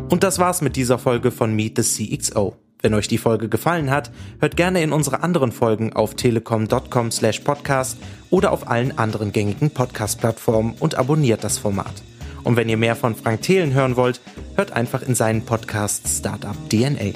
Und 0.09 0.23
das 0.23 0.39
war's 0.39 0.63
mit 0.63 0.77
dieser 0.77 0.99
Folge 0.99 1.31
von 1.31 1.55
Meet 1.55 1.83
the 1.83 2.07
CXO. 2.17 2.57
Wenn 2.81 2.95
euch 2.95 3.09
die 3.09 3.19
Folge 3.19 3.49
gefallen 3.49 3.91
hat, 3.91 4.11
hört 4.41 4.57
gerne 4.57 4.83
in 4.83 4.93
unsere 4.93 5.23
anderen 5.23 5.53
Folgen 5.53 5.93
auf 5.93 6.15
telekom.com 6.15 7.11
slash 7.11 7.41
podcast 7.41 7.99
oder 8.31 8.53
auf 8.53 8.69
allen 8.69 8.97
anderen 8.97 9.33
gängigen 9.33 9.71
Podcast-Plattformen 9.71 10.75
und 10.79 10.95
abonniert 10.95 11.45
das 11.45 11.59
Format. 11.59 12.03
Und 12.45 12.57
wenn 12.57 12.69
ihr 12.69 12.77
mehr 12.77 12.97
von 12.97 13.17
Frank 13.17 13.43
Thelen 13.43 13.75
hören 13.75 13.97
wollt, 13.97 14.21
hört 14.57 14.73
einfach 14.73 15.03
in 15.03 15.15
seinen 15.15 15.45
Podcast 15.45 16.09
Startup 16.09 16.57
DNA. 16.71 17.13